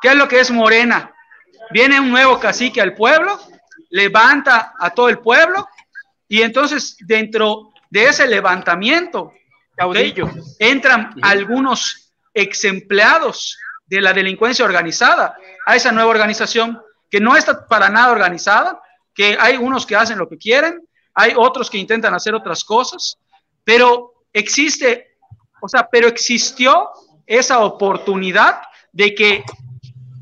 ¿Qué 0.00 0.08
es 0.08 0.14
lo 0.14 0.26
que 0.28 0.40
es 0.40 0.50
Morena? 0.50 1.12
Viene 1.70 2.00
un 2.00 2.10
nuevo 2.10 2.38
cacique 2.38 2.80
al 2.80 2.94
pueblo, 2.94 3.38
levanta 3.90 4.74
a 4.78 4.90
todo 4.90 5.08
el 5.08 5.18
pueblo 5.18 5.68
y 6.28 6.42
entonces 6.42 6.96
dentro 7.00 7.72
de 7.90 8.06
ese 8.06 8.26
levantamiento 8.26 9.32
entran 10.58 11.14
algunos 11.22 12.12
ex 12.32 12.64
empleados 12.64 13.58
de 13.86 14.00
la 14.00 14.12
delincuencia 14.12 14.64
organizada 14.64 15.36
a 15.64 15.76
esa 15.76 15.92
nueva 15.92 16.10
organización 16.10 16.80
que 17.10 17.20
no 17.20 17.36
está 17.36 17.66
para 17.66 17.88
nada 17.88 18.10
organizada, 18.10 18.80
que 19.14 19.36
hay 19.38 19.56
unos 19.56 19.86
que 19.86 19.96
hacen 19.96 20.18
lo 20.18 20.28
que 20.28 20.38
quieren, 20.38 20.86
hay 21.14 21.32
otros 21.36 21.70
que 21.70 21.78
intentan 21.78 22.14
hacer 22.14 22.34
otras 22.34 22.64
cosas, 22.64 23.18
pero 23.64 24.24
existe, 24.32 25.16
o 25.60 25.68
sea, 25.68 25.88
pero 25.90 26.08
existió 26.08 26.90
esa 27.26 27.60
oportunidad 27.60 28.60
de 28.92 29.14
que, 29.14 29.44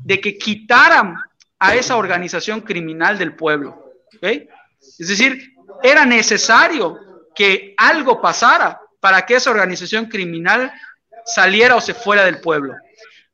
de 0.03 0.21
que 0.21 0.37
quitaran 0.37 1.15
a 1.59 1.75
esa 1.75 1.97
organización 1.97 2.61
criminal 2.61 3.17
del 3.17 3.35
pueblo. 3.35 3.93
Es 4.21 5.07
decir, 5.07 5.53
era 5.83 6.05
necesario 6.05 6.99
que 7.35 7.73
algo 7.77 8.21
pasara 8.21 8.79
para 8.99 9.25
que 9.25 9.35
esa 9.35 9.51
organización 9.51 10.05
criminal 10.05 10.71
saliera 11.25 11.75
o 11.75 11.81
se 11.81 11.93
fuera 11.93 12.23
del 12.23 12.39
pueblo. 12.39 12.75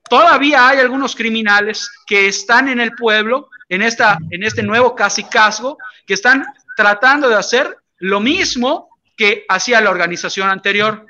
Todavía 0.10 0.68
hay 0.68 0.80
algunos 0.80 1.16
criminales 1.16 1.90
que 2.06 2.28
están 2.28 2.68
en 2.68 2.82
el 2.82 2.94
pueblo, 2.94 3.50
en, 3.70 3.82
esta, 3.82 4.18
en 4.30 4.44
este 4.44 4.64
nuevo 4.64 4.96
casicazgo, 4.96 5.78
que 6.06 6.16
están 6.16 6.46
tratando 6.76 7.30
de 7.30 7.36
hacer 7.36 7.78
lo 8.00 8.20
mismo 8.20 8.90
que 9.16 9.46
hacía 9.48 9.80
la 9.80 9.90
organización 9.90 10.50
anterior. 10.50 11.06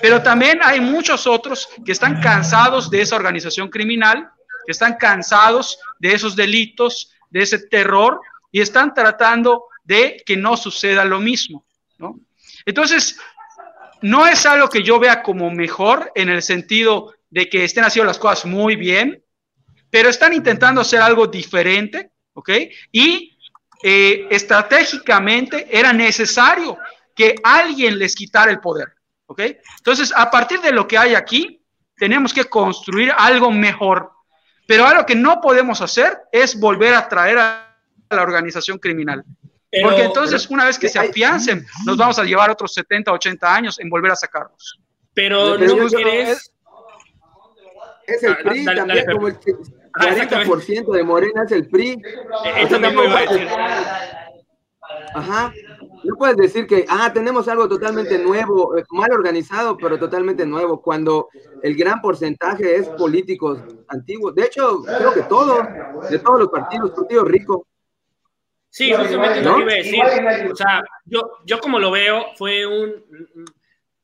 Pero 0.00 0.22
también 0.22 0.60
hay 0.62 0.80
muchos 0.80 1.26
otros 1.26 1.68
que 1.84 1.92
están 1.92 2.20
cansados 2.20 2.90
de 2.90 3.02
esa 3.02 3.16
organización 3.16 3.68
criminal, 3.68 4.30
que 4.64 4.72
están 4.72 4.94
cansados 4.94 5.78
de 5.98 6.12
esos 6.12 6.36
delitos, 6.36 7.12
de 7.30 7.42
ese 7.42 7.58
terror, 7.58 8.20
y 8.50 8.60
están 8.60 8.94
tratando 8.94 9.64
de 9.82 10.22
que 10.24 10.36
no 10.36 10.56
suceda 10.56 11.04
lo 11.04 11.20
mismo. 11.20 11.64
Entonces, 12.66 13.18
no 14.00 14.26
es 14.26 14.46
algo 14.46 14.68
que 14.68 14.82
yo 14.82 14.98
vea 14.98 15.22
como 15.22 15.50
mejor 15.50 16.10
en 16.14 16.28
el 16.28 16.42
sentido 16.42 17.14
de 17.30 17.48
que 17.48 17.64
estén 17.64 17.84
haciendo 17.84 18.06
las 18.06 18.18
cosas 18.18 18.46
muy 18.46 18.76
bien, 18.76 19.22
pero 19.90 20.08
están 20.08 20.32
intentando 20.32 20.80
hacer 20.80 21.00
algo 21.00 21.26
diferente, 21.26 22.10
¿ok? 22.32 22.50
Y 22.90 23.36
eh, 23.82 24.26
estratégicamente 24.30 25.66
era 25.70 25.92
necesario 25.92 26.78
que 27.14 27.34
alguien 27.42 27.98
les 27.98 28.14
quitara 28.14 28.50
el 28.50 28.60
poder. 28.60 28.94
¿Ok? 29.26 29.40
Entonces, 29.78 30.12
a 30.14 30.30
partir 30.30 30.60
de 30.60 30.72
lo 30.72 30.86
que 30.86 30.98
hay 30.98 31.14
aquí, 31.14 31.62
tenemos 31.96 32.32
que 32.32 32.44
construir 32.44 33.12
algo 33.16 33.50
mejor. 33.50 34.12
Pero 34.66 34.86
algo 34.86 35.04
que 35.04 35.14
no 35.14 35.40
podemos 35.40 35.80
hacer 35.80 36.18
es 36.32 36.58
volver 36.58 36.94
a 36.94 37.08
traer 37.08 37.38
a 37.38 37.76
la 38.10 38.22
organización 38.22 38.78
criminal. 38.78 39.24
Porque 39.82 40.04
entonces, 40.04 40.48
una 40.50 40.64
vez 40.64 40.78
que 40.78 40.88
se 40.88 40.98
afiancen, 40.98 41.66
nos 41.84 41.96
vamos 41.96 42.18
a 42.18 42.24
llevar 42.24 42.50
otros 42.50 42.72
70, 42.74 43.12
80 43.12 43.54
años 43.54 43.80
en 43.80 43.90
volver 43.90 44.12
a 44.12 44.16
sacarlos. 44.16 44.80
Pero, 45.12 45.58
no 45.58 45.86
quieres... 45.88 46.52
Es 48.06 48.22
el 48.22 48.36
PRI 48.36 48.64
también, 48.66 49.06
como 49.10 49.28
el 49.28 49.38
40% 49.38 50.92
de 50.92 51.04
Morena 51.04 51.44
es 51.44 51.52
el 51.52 51.68
PRI. 51.68 52.02
Eso 52.58 52.68
también 52.68 52.96
me 52.96 53.04
iba 53.06 53.18
a 53.18 53.22
decir. 53.22 53.48
Ajá. 55.14 55.52
No 56.04 56.16
puedes 56.16 56.36
decir 56.36 56.66
que, 56.66 56.84
ah, 56.88 57.10
tenemos 57.12 57.48
algo 57.48 57.68
totalmente 57.68 58.18
nuevo, 58.18 58.76
eh, 58.76 58.84
mal 58.90 59.10
organizado, 59.10 59.76
pero 59.76 59.98
totalmente 59.98 60.44
nuevo, 60.44 60.80
cuando 60.82 61.28
el 61.62 61.74
gran 61.74 62.00
porcentaje 62.00 62.76
es 62.76 62.88
políticos 62.90 63.60
antiguos. 63.88 64.34
De 64.34 64.44
hecho, 64.44 64.82
creo 64.82 65.14
que 65.14 65.22
todos, 65.22 65.66
de 66.10 66.18
todos 66.18 66.40
los 66.40 66.48
partidos, 66.48 66.90
partido 66.90 67.24
rico. 67.24 67.66
Sí, 68.68 68.92
justamente 68.92 69.42
lo 69.42 69.56
que 69.56 69.62
iba 69.62 69.72
a 69.72 69.76
decir. 69.76 70.52
O 70.52 70.56
sea, 70.56 70.82
yo, 71.06 71.38
yo 71.46 71.58
como 71.60 71.78
lo 71.78 71.90
veo, 71.90 72.26
fue 72.36 72.66
un. 72.66 72.92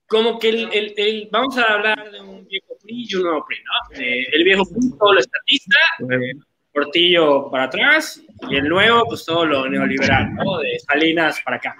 Como 0.06 0.38
que 0.38 0.48
el, 0.48 0.94
el, 0.96 1.28
vamos 1.30 1.56
a 1.58 1.74
hablar 1.74 2.10
de 2.10 2.20
un 2.20 2.46
viejo 2.46 2.76
PRI 2.82 3.06
y 3.08 3.14
un 3.14 3.22
nuevo 3.22 3.44
PRI, 3.46 3.56
¿no? 3.62 4.00
Eh, 4.00 4.26
el 4.32 4.44
viejo 4.44 4.64
PRI, 4.64 4.90
todo 4.98 5.14
lo 5.14 5.20
estatista, 5.20 5.78
eh, 6.10 6.32
Portillo 6.72 7.50
para 7.50 7.64
atrás 7.64 8.20
y 8.48 8.56
el 8.56 8.68
nuevo, 8.68 9.04
pues 9.06 9.24
todo 9.24 9.44
lo 9.44 9.68
neoliberal, 9.68 10.34
¿no? 10.34 10.58
De 10.58 10.78
Salinas 10.78 11.40
para 11.44 11.56
acá. 11.56 11.76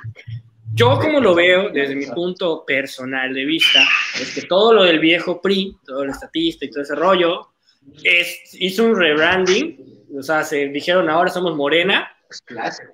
Yo 0.72 0.98
como 0.98 1.20
lo 1.20 1.34
veo 1.34 1.70
desde 1.70 1.96
mi 1.96 2.06
punto 2.06 2.64
personal 2.64 3.34
de 3.34 3.44
vista, 3.44 3.80
es 4.20 4.34
que 4.34 4.42
todo 4.42 4.72
lo 4.72 4.84
del 4.84 5.00
viejo 5.00 5.40
PRI, 5.40 5.76
todo 5.84 6.04
el 6.04 6.10
estatista 6.10 6.64
y 6.64 6.70
todo 6.70 6.82
ese 6.82 6.94
rollo, 6.94 7.48
es, 8.04 8.54
hizo 8.54 8.84
un 8.84 8.96
rebranding, 8.96 10.06
o 10.16 10.22
sea, 10.22 10.44
se 10.44 10.68
dijeron 10.68 11.10
ahora 11.10 11.30
somos 11.30 11.56
Morena, 11.56 12.10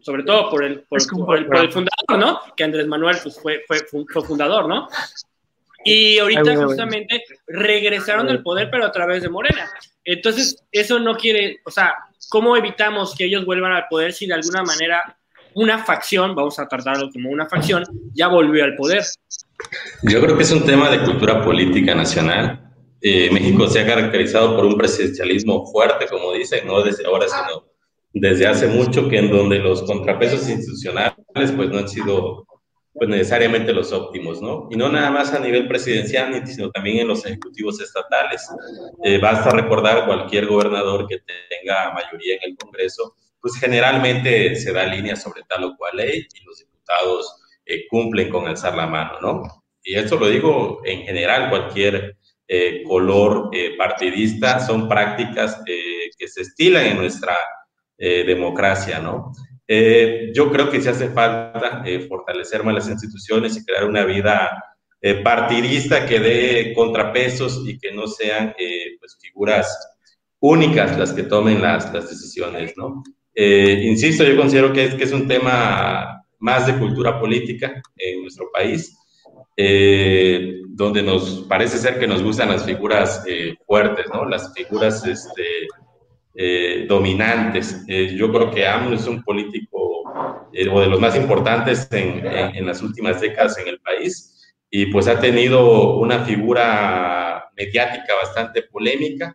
sobre 0.01 0.23
todo 0.23 0.49
por 0.49 0.65
el, 0.65 0.81
por, 0.85 0.99
el, 0.99 1.73
fundador, 1.73 2.19
¿no? 2.19 2.41
Que 2.57 2.65
Andrés 2.65 2.87
Manuel 2.87 3.19
pues, 3.23 3.39
fue, 3.39 3.63
fue, 3.67 3.81
fue 4.11 4.25
fundador, 4.25 4.67
¿no? 4.67 4.89
Y 5.89 6.19
ahorita 6.19 6.57
justamente 6.57 7.23
regresaron 7.47 8.29
al 8.29 8.43
poder, 8.43 8.69
pero 8.73 8.85
a 8.85 8.91
través 8.91 9.23
de 9.23 9.29
Morena. 9.29 9.71
Entonces, 10.05 10.65
eso 10.73 10.99
no 10.99 11.17
quiere, 11.17 11.61
o 11.65 11.71
sea, 11.71 11.95
¿cómo 12.29 12.57
evitamos 12.57 13.15
que 13.15 13.27
ellos 13.27 13.45
vuelvan 13.45 13.71
al 13.71 13.87
poder 13.89 14.13
si 14.13 14.27
de 14.27 14.35
alguna 14.35 14.65
manera 14.65 15.17
una 15.55 15.85
facción, 15.85 16.35
vamos 16.35 16.59
a 16.59 16.67
tratarlo 16.67 17.09
como 17.13 17.31
una 17.31 17.49
facción, 17.49 17.85
ya 18.15 18.27
volvió 18.27 18.65
al 18.65 18.75
poder? 18.75 19.05
Yo 20.03 20.21
creo 20.21 20.37
que 20.37 20.43
es 20.43 20.51
un 20.51 20.67
tema 20.67 20.91
de 20.91 21.05
cultura 21.05 21.45
política 21.45 21.95
nacional. 21.95 22.69
Eh, 23.01 23.31
México 23.31 23.69
se 23.69 23.81
ha 23.81 23.87
caracterizado 23.87 24.57
por 24.57 24.65
un 24.65 24.77
presidencialismo 24.77 25.71
fuerte, 25.71 26.09
como 26.09 26.33
dicen, 26.33 26.67
no 26.67 26.83
desde 26.83 27.07
ahora, 27.07 27.27
sino 27.29 27.65
desde 28.13 28.49
hace 28.49 28.67
mucho, 28.67 29.09
que 29.09 29.19
en 29.19 29.31
donde 29.31 29.61
los 29.61 29.85
contrapesos 29.85 30.49
institucionales 30.49 31.15
pues 31.55 31.71
no 31.71 31.79
han 31.79 31.89
sido 31.89 32.45
pues 32.97 33.11
necesariamente 33.11 33.73
los 33.73 33.93
óptimos, 33.93 34.41
¿no? 34.41 34.69
Y 34.71 34.77
no 34.77 34.89
nada 34.89 35.11
más 35.11 35.33
a 35.33 35.39
nivel 35.39 35.69
presidencial, 35.69 36.47
sino 36.47 36.71
también 36.71 36.99
en 37.01 37.09
los 37.09 37.27
ejecutivos 37.27 37.81
estatales. 37.81 38.49
Eh, 39.05 39.19
basta 39.19 39.51
recordar 39.51 40.07
cualquier 40.07 40.47
gobernador 40.47 41.07
que 41.07 41.19
tenga 41.19 41.93
mayoría 41.93 42.37
en 42.37 42.51
el 42.51 42.57
Congreso, 42.57 43.15
pues 43.41 43.57
generalmente 43.57 44.57
se 44.57 44.73
da 44.73 44.87
línea 44.87 45.15
sobre 45.15 45.43
tal 45.43 45.65
o 45.65 45.77
cual 45.77 45.97
ley 45.97 46.27
y 46.35 46.45
los 46.45 46.59
diputados 46.59 47.43
eh, 47.67 47.87
cumplen 47.89 48.31
con 48.31 48.47
alzar 48.47 48.75
la 48.75 48.87
mano, 48.87 49.21
¿no? 49.21 49.65
Y 49.83 49.95
esto 49.97 50.17
lo 50.17 50.29
digo 50.29 50.81
en 50.85 51.03
general, 51.03 51.51
cualquier 51.51 52.17
eh, 52.49 52.83
color 52.85 53.51
partidista, 53.77 54.59
son 54.59 54.89
prácticas 54.89 55.63
que 55.65 56.29
se 56.29 56.41
estilan 56.41 56.87
en 56.87 56.97
nuestra 56.97 57.37
democracia, 57.99 58.99
¿no? 58.99 59.33
Eh, 59.69 60.31
yo 60.33 60.51
creo 60.53 60.71
que 60.71 60.81
sí 60.81 60.89
hace 60.89 61.09
falta 61.09 61.83
eh, 61.85 62.01
fortalecer 62.01 62.63
más 62.63 62.75
las 62.75 62.89
instituciones 62.89 63.57
y 63.57 63.65
crear 63.65 63.85
una 63.85 64.05
vida 64.05 64.63
eh, 65.01 65.23
partidista 65.23 66.07
que 66.07 66.21
dé 66.21 66.73
contrapesos 66.75 67.63
y 67.67 67.77
que 67.79 67.93
no 67.93 68.07
sean 68.07 68.55
pues, 69.01 69.19
figuras 69.21 69.77
únicas 70.39 70.97
las 70.97 71.13
que 71.13 71.25
tomen 71.25 71.61
las, 71.61 71.93
las 71.93 72.09
decisiones, 72.09 72.75
¿no? 72.77 73.03
insisto, 73.39 74.25
yo 74.25 74.35
considero 74.35 74.73
que 74.73 74.85
es, 74.85 74.95
que 74.95 75.05
es 75.05 75.13
un 75.13 75.29
tema 75.29 76.25
más 76.39 76.67
de 76.67 76.79
cultura 76.79 77.21
política 77.21 77.83
en 77.97 78.23
nuestro 78.23 78.51
país, 78.51 78.97
donde 80.71 81.03
nos 81.03 81.45
parece 81.47 81.77
ser 81.77 81.99
que 81.99 82.07
nos 82.07 82.23
gustan 82.23 82.49
las 82.49 82.65
figuras 82.65 83.23
fuertes, 83.67 84.07
¿no? 84.11 84.25
Las 84.25 84.55
figuras 84.55 85.07
este, 85.07 85.43
eh, 86.39 86.85
dominantes. 86.87 87.83
Eh, 87.89 88.15
yo 88.15 88.31
creo 88.31 88.51
que 88.51 88.67
AMLO 88.67 88.97
es 88.97 89.07
un 89.07 89.23
político 89.23 90.03
eh, 90.53 90.69
o 90.69 90.81
de 90.81 90.87
los 90.87 91.01
más 91.01 91.17
importantes 91.17 91.89
en, 91.93 92.27
en, 92.27 92.67
las 92.67 92.83
últimas 92.83 93.23
décadas 93.23 93.57
en 93.57 93.69
el 93.69 93.81
país 93.81 94.55
y 94.69 94.85
pues 94.93 95.09
ha 95.09 95.19
tenido 95.19 95.97
una 95.97 96.27
figura 96.27 97.51
mediática 97.57 98.15
bastante 98.23 98.65
polémica, 98.65 99.35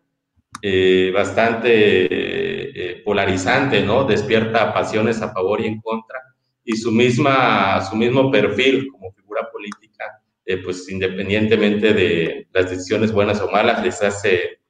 bastante 1.12 3.02
polarizante, 3.04 3.82
¿no? 3.82 4.04
Despierta 4.04 4.72
pasiones 4.72 5.24
a 5.24 5.34
favor 5.34 5.60
y 5.62 5.66
en 5.66 5.82
contra 5.82 6.20
y 6.64 6.76
su, 6.78 6.92
misma, 6.92 7.82
su 7.82 7.96
mismo 7.96 8.30
perfil 8.30 8.88
como 8.92 9.12
figura 9.14 9.50
política, 9.52 10.22
pues 10.64 10.88
independientemente 10.88 11.94
de 11.94 12.48
las 12.54 12.70
decisiones 12.70 13.12
buenas 13.12 13.42
o 13.42 13.50
malas, 13.50 13.84
les 13.84 14.04
hace 14.04 14.61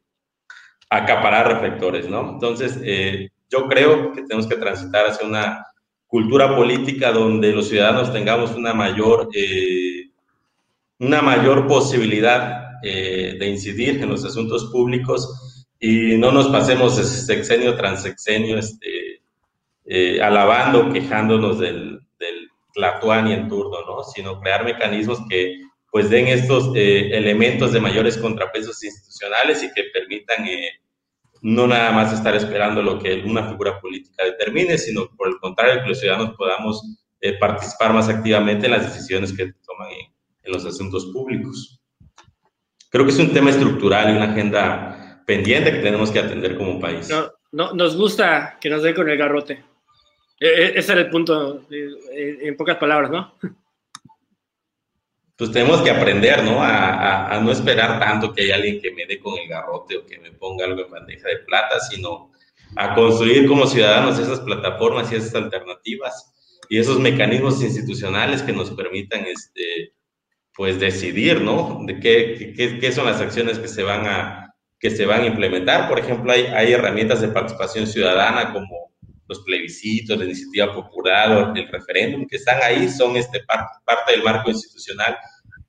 acaparar 0.91 1.47
reflectores, 1.47 2.09
¿no? 2.09 2.31
Entonces, 2.33 2.77
eh, 2.83 3.29
yo 3.49 3.67
creo 3.69 4.11
que 4.11 4.23
tenemos 4.23 4.45
que 4.45 4.57
transitar 4.57 5.07
hacia 5.07 5.25
una 5.25 5.65
cultura 6.05 6.53
política 6.53 7.13
donde 7.13 7.53
los 7.53 7.69
ciudadanos 7.69 8.11
tengamos 8.11 8.51
una 8.51 8.73
mayor, 8.73 9.29
eh, 9.33 10.09
una 10.99 11.21
mayor 11.21 11.65
posibilidad 11.65 12.71
eh, 12.83 13.37
de 13.39 13.47
incidir 13.47 14.03
en 14.03 14.09
los 14.09 14.25
asuntos 14.25 14.65
públicos 14.65 15.65
y 15.79 16.17
no 16.17 16.33
nos 16.33 16.49
pasemos 16.49 16.95
sexenio 16.95 17.77
tras 17.77 18.03
sexenio 18.03 18.57
este, 18.57 19.21
alabando, 20.21 20.91
quejándonos 20.91 21.57
del, 21.59 22.01
del 22.19 22.49
Tlatuani 22.73 23.31
en 23.33 23.47
turno, 23.47 23.77
¿no? 23.85 24.03
Sino 24.03 24.41
crear 24.41 24.65
mecanismos 24.65 25.19
que 25.29 25.61
pues 25.91 26.09
den 26.09 26.27
estos 26.27 26.71
elementos 26.73 27.73
de 27.73 27.81
mayores 27.81 28.17
contrapesos 28.17 28.81
institucionales 28.83 29.61
y 29.61 29.71
que 29.73 29.83
permitan 29.93 30.45
no 31.41 31.67
nada 31.67 31.91
más 31.91 32.13
estar 32.13 32.35
esperando 32.35 32.81
lo 32.81 32.99
que 32.99 33.23
una 33.25 33.49
figura 33.49 33.79
política 33.81 34.23
determine, 34.23 34.77
sino 34.77 35.09
por 35.17 35.27
el 35.27 35.37
contrario, 35.39 35.81
que 35.81 35.89
los 35.89 35.99
ciudadanos 35.99 36.35
podamos 36.37 36.81
eh, 37.19 37.37
participar 37.37 37.93
más 37.93 38.09
activamente 38.09 38.67
en 38.67 38.71
las 38.71 38.83
decisiones 38.83 39.33
que 39.33 39.51
toman 39.65 39.89
en, 39.91 40.51
los 40.51 40.65
asuntos 40.65 41.05
públicos. 41.13 41.79
Creo 42.89 43.05
que 43.05 43.11
es 43.11 43.19
un 43.19 43.31
tema 43.31 43.51
estructural 43.51 44.09
y 44.09 44.17
una 44.17 44.31
agenda 44.31 45.23
pendiente 45.25 45.71
que 45.71 45.79
tenemos 45.79 46.11
que 46.11 46.19
atender 46.19 46.57
como 46.57 46.79
país. 46.79 47.09
No, 47.09 47.31
no, 47.51 47.73
nos 47.73 47.95
gusta 47.95 48.57
que 48.59 48.69
nos 48.69 48.81
den 48.81 48.95
con 48.95 49.07
el 49.07 49.17
garrote. 49.17 49.63
E, 50.39 50.47
e, 50.47 50.79
ese 50.79 50.91
era 50.93 51.01
el 51.01 51.09
punto, 51.09 51.67
eh, 51.69 52.39
en 52.41 52.57
pocas 52.57 52.77
palabras, 52.77 53.11
¿no? 53.11 53.35
Pues 55.41 55.51
tenemos 55.51 55.81
que 55.81 55.89
aprender, 55.89 56.43
¿no? 56.43 56.61
A, 56.61 57.41
no 57.43 57.51
esperar 57.51 57.99
tanto 57.99 58.31
que 58.31 58.43
haya 58.43 58.53
alguien 58.53 58.79
que 58.79 58.91
me 58.91 59.07
dé 59.07 59.19
con 59.19 59.39
el 59.39 59.47
garrote 59.47 59.97
o 59.97 60.05
que 60.05 60.19
me 60.19 60.31
ponga 60.33 60.65
algo 60.65 60.85
en 60.85 60.91
bandeja 60.91 61.29
de 61.29 61.37
plata, 61.37 61.79
sino 61.79 62.31
a 62.75 62.93
construir 62.93 63.47
como 63.47 63.65
ciudadanos 63.65 64.19
esas 64.19 64.41
plataformas 64.41 65.11
y 65.11 65.15
esas 65.15 65.33
alternativas 65.33 66.31
y 66.69 66.77
esos 66.77 66.99
mecanismos 66.99 67.59
institucionales 67.63 68.43
que 68.43 68.53
nos 68.53 68.69
permitan, 68.69 69.25
este, 69.25 69.95
pues, 70.53 70.79
decidir, 70.79 71.41
¿no? 71.41 71.79
De 71.87 71.99
qué, 71.99 72.53
qué, 72.55 72.77
qué, 72.77 72.91
son 72.91 73.07
las 73.07 73.19
acciones 73.19 73.57
que 73.57 73.67
se 73.67 73.81
van 73.81 74.05
a, 74.05 74.53
que 74.79 74.91
se 74.91 75.07
van 75.07 75.23
a 75.23 75.25
implementar. 75.25 75.89
Por 75.89 75.97
ejemplo, 75.97 76.31
hay, 76.31 76.45
hay 76.53 76.71
herramientas 76.71 77.19
de 77.19 77.29
participación 77.29 77.87
ciudadana 77.87 78.53
como 78.53 78.90
los 79.31 79.39
plebiscitos, 79.43 80.17
la 80.17 80.25
iniciativa 80.25 80.73
popular, 80.73 81.53
el 81.55 81.67
referéndum, 81.69 82.27
que 82.27 82.35
están 82.35 82.61
ahí, 82.61 82.89
son 82.89 83.15
este, 83.15 83.39
parte, 83.43 83.79
parte 83.85 84.11
del 84.11 84.23
marco 84.23 84.49
institucional 84.49 85.17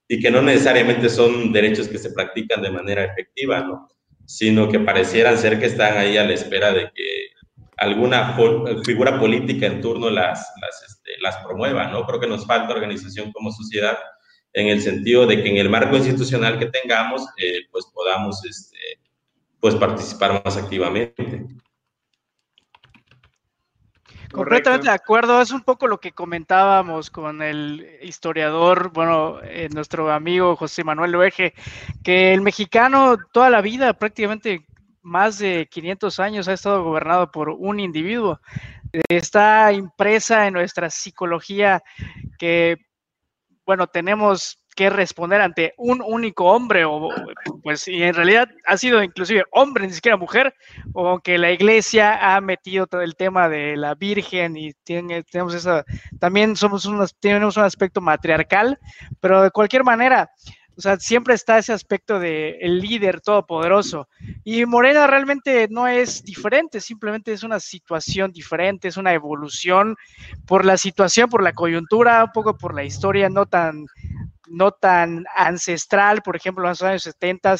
y 0.08 0.20
que 0.20 0.32
no 0.32 0.42
necesariamente 0.42 1.08
son 1.08 1.52
derechos 1.52 1.86
que 1.86 1.98
se 1.98 2.10
practican 2.10 2.60
de 2.60 2.72
manera 2.72 3.04
efectiva, 3.04 3.60
¿no? 3.60 3.88
sino 4.26 4.68
que 4.68 4.80
parecieran 4.80 5.38
ser 5.38 5.60
que 5.60 5.66
están 5.66 5.96
ahí 5.96 6.16
a 6.16 6.24
la 6.24 6.32
espera 6.32 6.72
de 6.72 6.90
que 6.92 7.28
alguna 7.76 8.36
figura 8.84 9.18
política 9.20 9.66
en 9.66 9.80
turno 9.80 10.10
las, 10.10 10.52
las, 10.60 10.82
este, 10.88 11.12
las 11.20 11.36
promueva. 11.38 11.86
¿no? 11.86 12.04
Creo 12.04 12.18
que 12.18 12.26
nos 12.26 12.44
falta 12.44 12.74
organización 12.74 13.30
como 13.30 13.52
sociedad 13.52 13.96
en 14.54 14.66
el 14.68 14.82
sentido 14.82 15.24
de 15.24 15.40
que 15.40 15.50
en 15.50 15.56
el 15.56 15.70
marco 15.70 15.96
institucional 15.96 16.58
que 16.58 16.66
tengamos, 16.66 17.22
eh, 17.38 17.60
pues 17.70 17.86
podamos 17.94 18.44
este, 18.44 18.78
pues 19.60 19.76
participar 19.76 20.42
más 20.44 20.56
activamente. 20.56 21.46
Completamente 24.32 24.88
de 24.88 24.94
acuerdo, 24.94 25.40
es 25.40 25.50
un 25.50 25.60
poco 25.60 25.86
lo 25.86 26.00
que 26.00 26.12
comentábamos 26.12 27.10
con 27.10 27.42
el 27.42 27.86
historiador, 28.02 28.90
bueno, 28.92 29.40
eh, 29.42 29.68
nuestro 29.72 30.10
amigo 30.10 30.56
José 30.56 30.84
Manuel 30.84 31.12
Loeje, 31.12 31.54
que 32.02 32.32
el 32.32 32.40
mexicano 32.40 33.16
toda 33.32 33.50
la 33.50 33.60
vida, 33.60 33.92
prácticamente 33.92 34.66
más 35.02 35.38
de 35.38 35.68
500 35.70 36.18
años, 36.20 36.48
ha 36.48 36.54
estado 36.54 36.82
gobernado 36.82 37.30
por 37.30 37.50
un 37.50 37.80
individuo. 37.80 38.40
Está 39.08 39.72
impresa 39.72 40.46
en 40.46 40.54
nuestra 40.54 40.88
psicología 40.88 41.82
que, 42.38 42.78
bueno, 43.66 43.86
tenemos 43.86 44.61
que 44.74 44.90
responder 44.90 45.40
ante 45.40 45.74
un 45.76 46.02
único 46.02 46.46
hombre, 46.46 46.84
o 46.84 47.08
pues, 47.62 47.86
y 47.88 48.02
en 48.02 48.14
realidad 48.14 48.48
ha 48.66 48.76
sido 48.76 49.02
inclusive 49.02 49.44
hombre, 49.50 49.86
ni 49.86 49.92
siquiera 49.92 50.16
mujer, 50.16 50.54
o 50.94 51.08
aunque 51.08 51.38
la 51.38 51.52
iglesia 51.52 52.34
ha 52.34 52.40
metido 52.40 52.86
todo 52.86 53.02
el 53.02 53.16
tema 53.16 53.48
de 53.48 53.76
la 53.76 53.94
Virgen 53.94 54.56
y 54.56 54.72
tiene, 54.84 55.22
tenemos 55.24 55.54
esa, 55.54 55.84
también 56.18 56.56
somos 56.56 56.86
unos, 56.86 57.14
tenemos 57.18 57.56
un 57.56 57.64
aspecto 57.64 58.00
matriarcal, 58.00 58.78
pero 59.20 59.42
de 59.42 59.50
cualquier 59.50 59.84
manera, 59.84 60.30
o 60.76 60.80
sea, 60.80 60.98
siempre 60.98 61.34
está 61.34 61.58
ese 61.58 61.72
aspecto 61.72 62.18
de 62.18 62.56
el 62.60 62.78
líder 62.78 63.20
todopoderoso. 63.20 64.08
Y 64.42 64.64
Morena 64.64 65.06
realmente 65.06 65.68
no 65.70 65.86
es 65.86 66.24
diferente, 66.24 66.80
simplemente 66.80 67.32
es 67.32 67.42
una 67.42 67.60
situación 67.60 68.32
diferente, 68.32 68.88
es 68.88 68.96
una 68.96 69.12
evolución 69.12 69.96
por 70.46 70.64
la 70.64 70.78
situación, 70.78 71.28
por 71.28 71.42
la 71.42 71.52
coyuntura, 71.52 72.24
un 72.24 72.32
poco 72.32 72.56
por 72.56 72.74
la 72.74 72.84
historia 72.84 73.28
no 73.28 73.44
tan 73.44 73.86
no 74.48 74.72
tan 74.72 75.24
ancestral, 75.34 76.22
por 76.22 76.36
ejemplo, 76.36 76.64
en 76.64 76.70
los 76.70 76.82
años 76.82 77.02
70, 77.02 77.56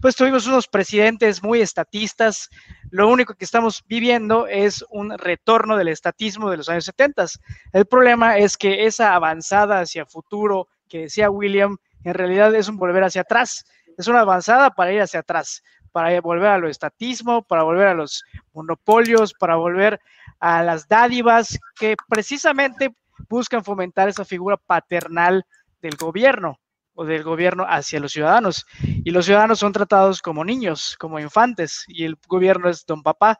pues 0.00 0.16
tuvimos 0.16 0.46
unos 0.46 0.68
presidentes 0.68 1.42
muy 1.42 1.60
estatistas. 1.60 2.50
Lo 2.90 3.08
único 3.08 3.34
que 3.34 3.44
estamos 3.44 3.84
viviendo 3.86 4.46
es 4.46 4.84
un 4.90 5.16
retorno 5.18 5.76
del 5.76 5.88
estatismo 5.88 6.50
de 6.50 6.58
los 6.58 6.68
años 6.68 6.84
70. 6.84 7.26
El 7.72 7.86
problema 7.86 8.38
es 8.38 8.56
que 8.56 8.86
esa 8.86 9.14
avanzada 9.14 9.80
hacia 9.80 10.06
futuro 10.06 10.68
que 10.88 11.02
decía 11.02 11.30
William, 11.30 11.76
en 12.04 12.14
realidad 12.14 12.54
es 12.54 12.68
un 12.68 12.76
volver 12.76 13.04
hacia 13.04 13.22
atrás. 13.22 13.64
Es 13.96 14.08
una 14.08 14.20
avanzada 14.20 14.70
para 14.70 14.92
ir 14.92 15.00
hacia 15.00 15.20
atrás, 15.20 15.62
para 15.90 16.20
volver 16.20 16.48
a 16.48 16.58
lo 16.58 16.68
estatismo, 16.68 17.42
para 17.42 17.62
volver 17.62 17.88
a 17.88 17.94
los 17.94 18.24
monopolios, 18.52 19.32
para 19.32 19.56
volver 19.56 19.98
a 20.38 20.62
las 20.62 20.86
dádivas 20.86 21.58
que 21.74 21.96
precisamente 22.08 22.94
buscan 23.28 23.64
fomentar 23.64 24.08
esa 24.08 24.24
figura 24.24 24.56
paternal 24.56 25.44
del 25.80 25.96
gobierno 25.96 26.58
o 26.94 27.04
del 27.04 27.22
gobierno 27.22 27.64
hacia 27.68 28.00
los 28.00 28.12
ciudadanos. 28.12 28.66
Y 28.82 29.10
los 29.10 29.26
ciudadanos 29.26 29.58
son 29.58 29.72
tratados 29.72 30.22
como 30.22 30.44
niños, 30.44 30.96
como 30.98 31.20
infantes, 31.20 31.84
y 31.88 32.04
el 32.04 32.16
gobierno 32.26 32.68
es 32.68 32.84
don 32.86 33.02
papá. 33.02 33.38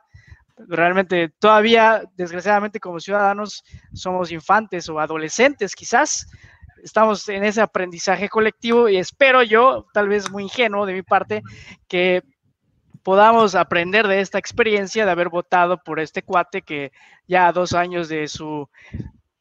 Realmente 0.68 1.30
todavía, 1.38 2.02
desgraciadamente, 2.16 2.80
como 2.80 3.00
ciudadanos 3.00 3.64
somos 3.92 4.30
infantes 4.30 4.88
o 4.88 5.00
adolescentes 5.00 5.74
quizás. 5.74 6.26
Estamos 6.82 7.28
en 7.28 7.44
ese 7.44 7.60
aprendizaje 7.60 8.28
colectivo 8.28 8.88
y 8.88 8.96
espero 8.96 9.42
yo, 9.42 9.86
tal 9.92 10.08
vez 10.08 10.30
muy 10.30 10.44
ingenuo 10.44 10.86
de 10.86 10.92
mi 10.92 11.02
parte, 11.02 11.42
que 11.88 12.22
podamos 13.02 13.54
aprender 13.54 14.06
de 14.06 14.20
esta 14.20 14.38
experiencia 14.38 15.04
de 15.04 15.10
haber 15.10 15.28
votado 15.28 15.82
por 15.82 16.00
este 16.00 16.22
cuate 16.22 16.62
que 16.62 16.92
ya 17.26 17.46
a 17.46 17.52
dos 17.52 17.72
años 17.72 18.08
de 18.08 18.28
su 18.28 18.68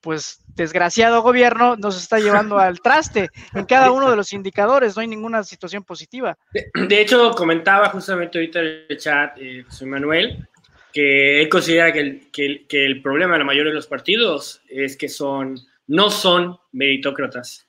pues 0.06 0.39
desgraciado 0.56 1.24
gobierno 1.24 1.76
nos 1.78 2.00
está 2.00 2.20
llevando 2.20 2.60
al 2.60 2.80
traste 2.80 3.30
en 3.56 3.65
cada 3.65 3.91
uno 3.91 4.08
de 4.12 4.15
los 4.15 4.34
indicadores, 4.34 4.96
no 4.96 5.02
hay 5.02 5.08
ninguna 5.08 5.44
situación 5.44 5.84
positiva. 5.84 6.38
De, 6.54 7.02
hecho, 7.02 7.32
comentaba 7.32 7.89
justamente 7.89 8.38
ahorita 8.38 8.60
en 8.60 8.86
el 8.88 8.98
chat 9.00 9.36
eh, 9.41 9.63
José 9.63 9.88
Manuel 9.88 10.48
que 10.94 11.41
él 11.41 11.50
considera 11.50 11.91
que 11.91 12.65
el, 12.70 13.02
problema 13.02 13.34
de 13.34 13.39
la 13.39 13.46
mayoría 13.46 13.72
de 13.72 13.76
los 13.76 13.88
partidos 13.88 14.62
es 14.70 14.96
que 14.96 15.10
son, 15.10 15.58
no 15.88 16.12
son 16.12 16.60
meritócratas, 16.72 17.68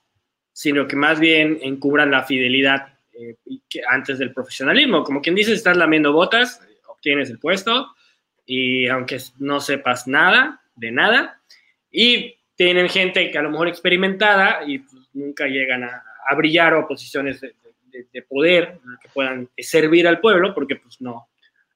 sino 0.52 0.86
que 0.86 0.94
más 0.94 1.18
bien 1.18 1.58
encubran 1.62 2.10
la 2.10 2.22
fidelidad 2.22 2.98
eh, 3.18 3.36
que 3.66 3.80
antes 3.88 4.18
del 4.18 4.34
profesionalismo. 4.34 5.02
Como 5.02 5.22
quien 5.22 5.34
dice, 5.34 5.54
estás 5.54 5.78
lamiendo 5.78 6.12
botas, 6.12 6.60
obtienes 6.86 7.30
el 7.30 7.38
puesto 7.38 7.94
y 8.44 8.88
aunque 8.88 9.18
no 9.38 9.58
sepas 9.58 10.06
nada 10.06 10.60
de 10.76 10.92
nada, 10.92 11.35
y 11.98 12.36
tienen 12.54 12.90
gente 12.90 13.30
que 13.30 13.38
a 13.38 13.42
lo 13.42 13.50
mejor 13.50 13.68
experimentada 13.68 14.60
y 14.66 14.80
pues, 14.80 15.08
nunca 15.14 15.46
llegan 15.46 15.82
a, 15.84 16.02
brillar 16.36 16.74
o 16.74 16.80
a 16.80 16.88
posiciones 16.88 17.40
de, 17.40 17.54
poder 18.28 18.78
que 19.00 19.08
puedan 19.14 19.48
servir 19.56 20.06
al 20.06 20.20
pueblo 20.20 20.52
porque 20.54 20.76
pues 20.76 21.00
no, 21.00 21.28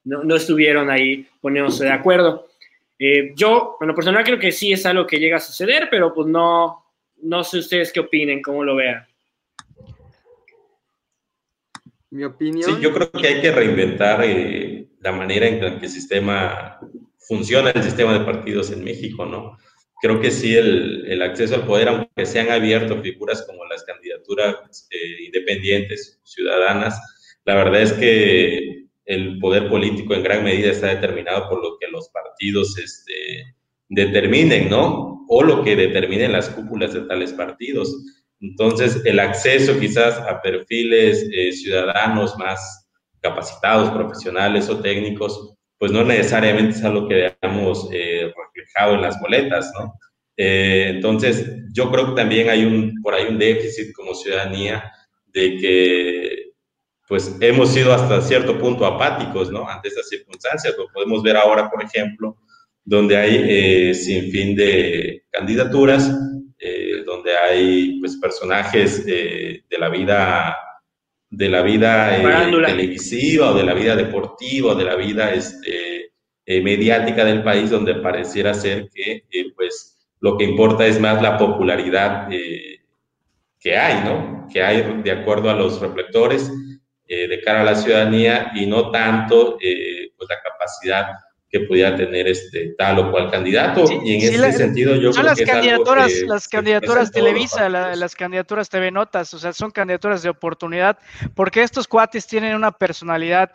no, 0.05 0.35
estuvieron 0.37 0.91
ahí 0.91 1.27
poniéndose 1.41 1.85
de 1.85 1.93
acuerdo. 1.93 2.49
Eh, 2.99 3.33
yo, 3.35 3.77
bueno, 3.81 3.95
personal 3.95 4.23
creo 4.23 4.39
que 4.39 4.53
sí 4.53 4.75
es 4.75 4.85
algo 4.85 5.07
que 5.07 5.19
llega 5.19 5.39
a 5.39 5.41
suceder, 5.41 5.89
pero 5.91 6.13
pues 6.13 6.27
no, 6.27 6.85
no 7.23 7.43
sé 7.43 7.61
ustedes 7.61 7.91
qué 7.91 8.01
opinen, 8.01 8.43
cómo 8.43 8.63
lo 8.63 8.77
vean. 8.77 9.07
Mi 12.11 12.25
opinión. 12.25 12.75
Sí, 12.75 12.83
yo 12.83 12.93
creo 12.93 13.11
que 13.11 13.27
hay 13.27 13.41
que 13.41 13.53
reinventar 13.53 14.21
eh, 14.25 14.87
la 15.01 15.13
manera 15.13 15.47
en 15.47 15.61
que 15.61 15.87
el 15.87 15.89
sistema 15.89 16.79
funciona, 17.17 17.71
el 17.71 17.83
sistema 17.83 18.13
de 18.13 18.25
partidos 18.27 18.71
en 18.73 18.85
México, 18.85 19.25
¿no? 19.25 19.57
Creo 20.01 20.21
que 20.21 20.31
sí, 20.31 20.57
el, 20.57 21.05
el 21.07 21.23
acceso 21.23 21.55
al 21.55 21.67
poder, 21.67 21.89
aunque 21.89 22.27
se 22.27 22.41
han 22.41 22.51
abierto 22.51 23.01
figuras 23.03 23.43
como 23.43 23.65
las 23.67 23.85
candidaturas 23.85 24.89
eh, 24.91 25.25
independientes, 25.27 26.21
ciudadanas, 26.25 26.99
la 27.45 27.55
verdad 27.55 27.83
es 27.83 27.93
que 27.95 28.87
el 29.05 29.39
poder 29.39 29.69
político 29.69 30.15
en 30.15 30.23
gran 30.23 30.45
medida 30.45 30.71
está 30.71 30.89
determinado 30.89 31.49
por 31.49 31.63
lo 31.63 31.77
que 31.79 31.89
los 31.89 32.09
partidos 32.11 32.79
este, 32.79 33.55
determinen, 33.89 34.71
¿no? 34.71 35.27
O 35.29 35.43
lo 35.43 35.65
que 35.65 35.77
determinen 35.77 36.33
las 36.33 36.49
cúpulas 36.49 36.95
de 36.95 37.03
tales 37.03 37.33
partidos. 37.33 37.95
Entonces, 38.41 39.03
el 39.05 39.19
acceso 39.19 39.79
quizás 39.79 40.19
a 40.19 40.41
perfiles 40.41 41.29
eh, 41.33 41.53
ciudadanos 41.53 42.37
más 42.39 42.89
capacitados, 43.21 43.91
profesionales 43.91 44.69
o 44.69 44.81
técnicos, 44.81 45.55
pues 45.81 45.91
no 45.91 46.05
necesariamente 46.05 46.77
es 46.77 46.85
algo 46.85 47.09
que 47.09 47.35
veamos 47.43 47.89
eh, 47.93 48.33
reflejado 48.37 48.95
en 48.95 49.03
las 49.03 49.21
boletas, 49.21 49.73
¿no? 49.77 49.95
Eh, 50.37 50.93
entonces, 50.95 51.51
yo 51.73 51.91
creo 51.91 52.11
que 52.11 52.21
también 52.21 52.49
hay 52.49 52.65
un, 52.65 52.95
por 53.03 53.15
ahí 53.15 53.27
un 53.29 53.39
déficit 53.39 53.93
como 53.93 54.15
ciudadanía 54.15 54.93
de 55.27 55.57
que, 55.57 56.53
pues, 57.09 57.37
hemos 57.41 57.73
sido 57.73 57.93
hasta 57.93 58.21
cierto 58.21 58.57
punto 58.59 58.87
apáticos, 58.87 59.51
¿no? 59.51 59.69
Ante 59.69 59.89
estas 59.89 60.09
circunstancias. 60.09 60.77
Lo 60.79 60.87
podemos 60.93 61.23
ver 61.25 61.37
ahora, 61.37 61.69
por 61.69 61.83
ejemplo, 61.83 62.37
donde 62.85 63.17
hay 63.17 63.95
sin 63.95 64.31
fin 64.31 64.55
de 64.55 65.25
candidaturas 65.33 66.09
eh, 66.63 67.03
donde 67.07 67.35
hay 67.39 67.99
pues, 68.01 68.19
personajes 68.19 69.03
eh, 69.07 69.65
de 69.67 69.79
la 69.79 69.89
vida 69.89 70.55
de 71.31 71.49
la 71.49 71.63
vida 71.63 72.19
eh, 72.19 72.51
televisiva 72.67 73.51
o 73.51 73.55
de 73.55 73.63
la 73.65 73.73
vida 73.73 73.95
deportiva 73.97 74.73
o 74.73 74.75
de 74.75 74.85
la 74.85 74.97
vida 74.97 75.33
este, 75.33 76.13
mediática 76.63 77.25
del 77.25 77.43
país 77.45 77.71
donde 77.71 77.95
pareciera 77.95 78.53
ser 78.53 78.91
que 78.93 79.25
pues 79.55 79.97
lo 80.19 80.37
que 80.37 80.45
importa 80.45 80.87
es 80.87 81.01
más 81.01 81.23
la 81.23 81.39
popularidad 81.39 82.29
que 82.29 83.77
hay, 83.77 84.05
¿no? 84.05 84.49
Que 84.53 84.63
hay 84.63 85.01
de 85.03 85.13
acuerdo 85.13 85.49
a 85.49 85.55
los 85.55 85.81
reflectores 85.81 86.51
de 87.07 87.41
cara 87.45 87.61
a 87.61 87.65
la 87.65 87.77
ciudadanía 87.77 88.51
y 88.57 88.67
no 88.67 88.91
tanto 88.91 89.57
pues 89.57 90.29
la 90.29 90.43
capacidad 90.43 91.07
que 91.51 91.61
pudiera 91.61 91.97
tener 91.97 92.29
este 92.29 92.75
tal 92.79 93.01
o 93.01 93.11
cual 93.11 93.31
candidato. 93.31 93.85
y 94.05 94.25
en 94.25 94.35
ese 94.35 94.53
sentido 94.53 94.95
yo 94.95 95.13
son 95.13 95.27
las 95.27 95.41
candidaturas, 95.41 96.13
las 96.27 96.47
candidaturas 96.47 97.11
Televisa, 97.11 97.69
las 97.69 98.15
candidaturas 98.15 98.69
TV 98.69 98.93
Notas, 98.93 99.35
o 99.35 99.39
sea, 99.39 99.53
son 99.53 99.73
candidaturas 99.73 100.23
de 100.23 100.29
oportunidad, 100.29 100.99
porque 101.35 101.63
estos 101.63 101.89
cuates 101.89 102.27
tienen 102.27 102.55
una 102.55 102.71
personalidad 102.71 103.51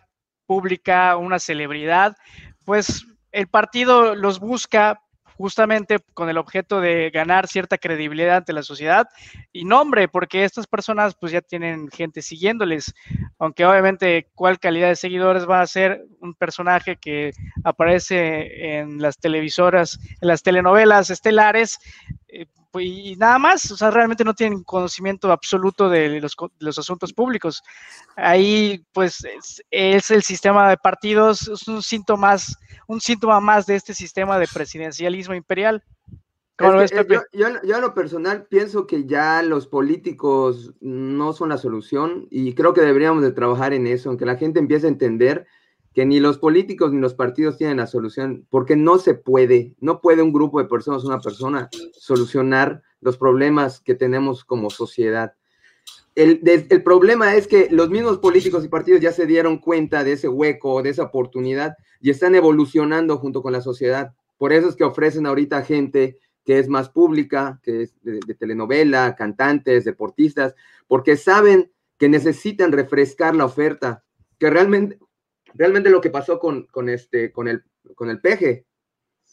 pública, 0.46 1.16
una 1.16 1.40
celebridad, 1.40 2.18
pues 2.66 3.06
el 3.32 3.48
partido 3.48 4.14
los 4.14 4.40
busca 4.40 5.02
justamente 5.38 6.00
con 6.14 6.30
el 6.30 6.38
objeto 6.38 6.82
de 6.82 7.10
ganar 7.10 7.48
cierta 7.48 7.78
credibilidad 7.78 8.38
ante 8.38 8.54
la 8.54 8.64
sociedad 8.64 9.08
y 9.52 9.66
nombre, 9.66 10.08
porque 10.08 10.44
estas 10.44 10.68
personas 10.68 11.16
pues 11.16 11.32
ya 11.32 11.42
tienen 11.42 11.90
gente 11.90 12.22
siguiéndoles, 12.22 12.94
aunque 13.40 13.66
obviamente 13.66 14.28
cuál 14.34 14.60
calidad 14.60 14.90
de 14.90 14.96
seguidores 14.96 15.48
va 15.48 15.62
a 15.62 15.68
ser 15.68 16.06
un 16.20 16.34
personaje 16.34 16.98
que 16.98 17.32
aparece 17.64 18.80
en 18.80 19.02
las 19.02 19.18
televisoras, 19.18 20.00
en 20.22 20.28
las 20.28 20.44
telenovelas 20.44 21.10
estelares, 21.10 21.80
eh, 22.28 22.46
pues, 22.76 22.88
y 22.88 23.16
nada 23.16 23.40
más, 23.40 23.72
o 23.72 23.78
sea, 23.78 23.90
realmente 23.90 24.26
no 24.26 24.34
tienen 24.34 24.62
conocimiento 24.62 25.32
absoluto 25.32 25.88
de 25.88 26.20
los, 26.20 26.36
de 26.60 26.66
los 26.66 26.78
asuntos 26.78 27.14
públicos. 27.14 27.64
Ahí, 28.18 28.84
pues, 28.92 29.24
es, 29.24 29.64
es, 29.72 30.12
el 30.12 30.24
sistema 30.24 30.70
de 30.70 30.76
partidos, 30.76 31.48
es 31.48 31.66
un 31.70 31.82
síntoma, 31.82 32.36
un 32.88 33.00
síntoma 33.00 33.40
más 33.40 33.66
de 33.66 33.76
este 33.76 33.94
sistema 33.94 34.38
de 34.38 34.50
presidencialismo 34.54 35.34
imperial. 35.36 35.86
¿Cómo 36.58 36.74
ves, 36.74 36.92
Pepe? 36.92 37.22
Yo, 37.32 37.48
yo, 37.64 37.78
a 37.78 37.80
lo 37.80 37.94
personal 37.94 38.46
pienso 38.46 38.86
que 38.88 39.06
ya 39.06 39.42
los 39.42 39.68
políticos 39.68 40.74
no 40.82 41.32
son 41.32 41.48
la 41.48 41.58
solución 41.58 42.28
y 42.30 42.56
creo 42.56 42.74
que 42.74 42.82
deberíamos 42.82 43.24
de 43.24 43.32
trabajar 43.32 43.72
en 43.72 43.88
eso, 43.88 44.12
en 44.12 44.18
que 44.18 44.26
la 44.26 44.36
gente 44.36 44.60
empiece 44.60 44.88
a 44.88 44.90
entender 44.90 45.48
que 45.96 46.06
ni 46.06 46.20
los 46.20 46.38
políticos 46.38 46.92
ni 46.92 47.00
los 47.00 47.14
partidos 47.14 47.58
tienen 47.58 47.78
la 47.78 47.88
solución, 47.88 48.46
porque 48.50 48.76
no 48.76 48.98
se 48.98 49.14
puede, 49.14 49.76
no 49.80 50.02
puede 50.02 50.22
un 50.22 50.34
grupo 50.34 50.60
de 50.60 50.68
personas, 50.68 51.06
una 51.06 51.22
persona, 51.22 51.70
solucionar 51.94 52.84
los 53.00 53.18
problemas 53.18 53.80
que 53.80 53.96
tenemos 53.96 54.44
como 54.44 54.70
sociedad. 54.70 55.36
El, 56.14 56.42
el, 56.44 56.84
problema 56.84 57.36
es 57.36 57.48
que 57.48 57.70
los 57.72 57.90
mismos 57.90 58.18
políticos 58.18 58.66
y 58.66 58.68
partidos 58.68 59.00
ya 59.00 59.14
se 59.14 59.26
dieron 59.26 59.58
cuenta 59.58 60.04
de 60.04 60.12
ese 60.14 60.28
hueco, 60.28 60.84
de 60.84 60.90
esa 60.90 61.04
oportunidad 61.04 61.76
y 62.02 62.10
están 62.10 62.36
evolucionando 62.36 63.18
junto 63.18 63.42
con 63.42 63.54
la 63.54 63.62
sociedad. 63.62 64.14
Por 64.38 64.52
eso 64.52 64.68
es 64.68 64.76
que 64.76 64.84
ofrecen 64.84 65.26
ahorita 65.26 65.64
gente 65.64 66.18
que 66.44 66.60
es 66.60 66.68
más 66.68 66.90
pública, 66.90 67.62
que 67.64 67.84
es 67.84 67.96
de, 68.02 68.20
de 68.26 68.36
telenovela, 68.36 69.16
cantantes, 69.16 69.86
deportistas, 69.86 70.56
porque 70.88 71.16
saben 71.16 71.72
que 71.98 72.10
necesitan 72.10 72.74
refrescar 72.74 73.34
la 73.34 73.46
oferta, 73.46 74.04
que 74.38 74.50
realmente, 74.50 75.00
realmente 75.56 75.90
lo 75.90 76.02
que 76.02 76.10
pasó 76.10 76.40
con, 76.40 76.66
con, 76.68 76.90
este, 76.90 77.32
con, 77.32 77.48
el, 77.48 77.64
con 77.96 78.10
el 78.10 78.20
peje, 78.20 78.66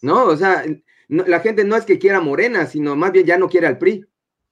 ¿no? 0.01 0.25
O 0.25 0.37
sea, 0.37 0.65
la 1.09 1.41
gente 1.41 1.65
no 1.65 1.77
es 1.77 1.85
que 1.85 1.99
quiera 1.99 2.21
Morena, 2.21 2.67
sino 2.67 2.97
más 2.97 3.13
bien 3.13 3.27
ya 3.27 3.39
no 3.39 3.49
quiere 3.49 3.67
al 3.67 3.79
PRI. 3.79 4.05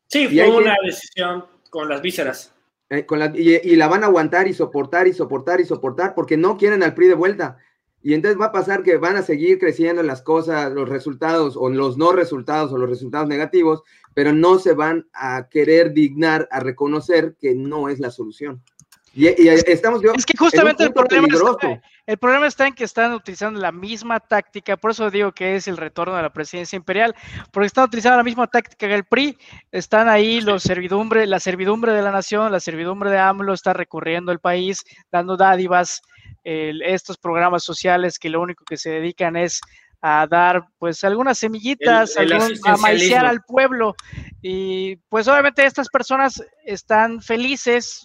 Sí, 0.07 0.27
fue 0.29 0.51
una 0.51 0.75
decisión 0.85 1.45
con 1.71 1.89
las 1.89 2.03
vísceras. 2.03 2.55
Eh, 2.89 3.07
con 3.07 3.21
y, 3.37 3.55
y, 3.57 3.77
la 3.77 3.87
van 3.87 4.03
a 4.03 4.07
aguantar 4.07 4.49
y 4.49 4.53
soportar 4.53 5.07
y 5.07 5.13
soportar 5.13 5.61
y 5.61 5.65
soportar 5.65 6.15
porque 6.15 6.37
no 6.37 6.57
quieren 6.57 6.83
al 6.83 6.95
PRI 6.95 7.09
de 7.09 7.15
vuelta. 7.15 7.59
Y 8.03 8.15
entonces 8.15 8.41
va 8.41 8.47
a 8.47 8.53
pasar 8.53 8.83
que 8.83 8.97
van 8.97 9.17
a 9.17 9.23
seguir 9.23 9.59
creciendo 9.59 10.03
las 10.03 10.23
cosas, 10.23 10.73
los 10.73 10.89
resultados 10.89 11.57
o 11.57 11.69
los 11.69 11.99
no 11.99 12.13
resultados 12.13 12.73
o 12.73 12.79
los 12.79 12.89
resultados 12.89 13.29
negativos, 13.29 13.83
pero 14.15 14.33
no 14.33 14.59
se 14.59 14.73
van 14.73 15.09
a 15.13 15.49
querer 15.51 15.93
dignar 15.93 16.49
a 16.51 16.61
reconocer 16.61 17.37
que 17.39 17.55
no 17.55 17.89
es 17.89 18.01
la 18.01 18.11
solución. 18.11 18.63
Y, 19.12 19.27
estamos 19.27 20.03
es 20.16 20.25
que 20.25 20.37
justamente 20.38 20.85
el 20.85 20.92
problema, 20.92 21.27
está, 21.27 21.83
el 22.07 22.18
problema 22.18 22.46
está 22.46 22.68
en 22.68 22.75
que 22.75 22.85
están 22.85 23.12
utilizando 23.12 23.61
la 23.61 23.73
misma 23.73 24.20
táctica, 24.20 24.77
por 24.77 24.92
eso 24.92 25.11
digo 25.11 25.33
que 25.33 25.57
es 25.57 25.66
el 25.66 25.77
retorno 25.77 26.14
de 26.14 26.23
la 26.23 26.33
presidencia 26.33 26.77
imperial, 26.77 27.14
porque 27.51 27.66
están 27.66 27.87
utilizando 27.87 28.18
la 28.18 28.25
misma 28.25 28.46
táctica 28.46 28.87
que 28.87 28.94
el 28.94 29.05
PRI, 29.05 29.37
están 29.73 30.09
ahí 30.09 30.40
los 30.40 30.62
servidumbre, 30.62 31.27
la 31.27 31.40
servidumbre 31.40 31.92
de 31.92 32.03
la 32.03 32.12
nación, 32.12 32.53
la 32.53 32.61
servidumbre 32.61 33.11
de 33.11 33.18
AMLO 33.18 33.53
está 33.53 33.73
recorriendo 33.73 34.31
el 34.31 34.38
país, 34.38 34.85
dando 35.11 35.37
dádivas, 35.37 36.03
estos 36.44 37.18
programas 37.18 37.64
sociales 37.64 38.18
que 38.18 38.31
lo 38.31 38.40
único 38.40 38.64
que 38.64 38.77
se 38.77 38.90
dedican 38.90 39.37
es 39.37 39.61
a 40.01 40.27
dar 40.27 40.64
pues 40.79 41.05
algunas 41.05 41.38
semillitas, 41.38 42.16
a 42.16 42.77
maiciar 42.79 43.27
al 43.27 43.42
pueblo. 43.42 43.94
Y 44.40 44.96
pues 45.09 45.29
obviamente 45.29 45.66
estas 45.66 45.88
personas 45.88 46.42
están 46.64 47.20
felices 47.20 48.03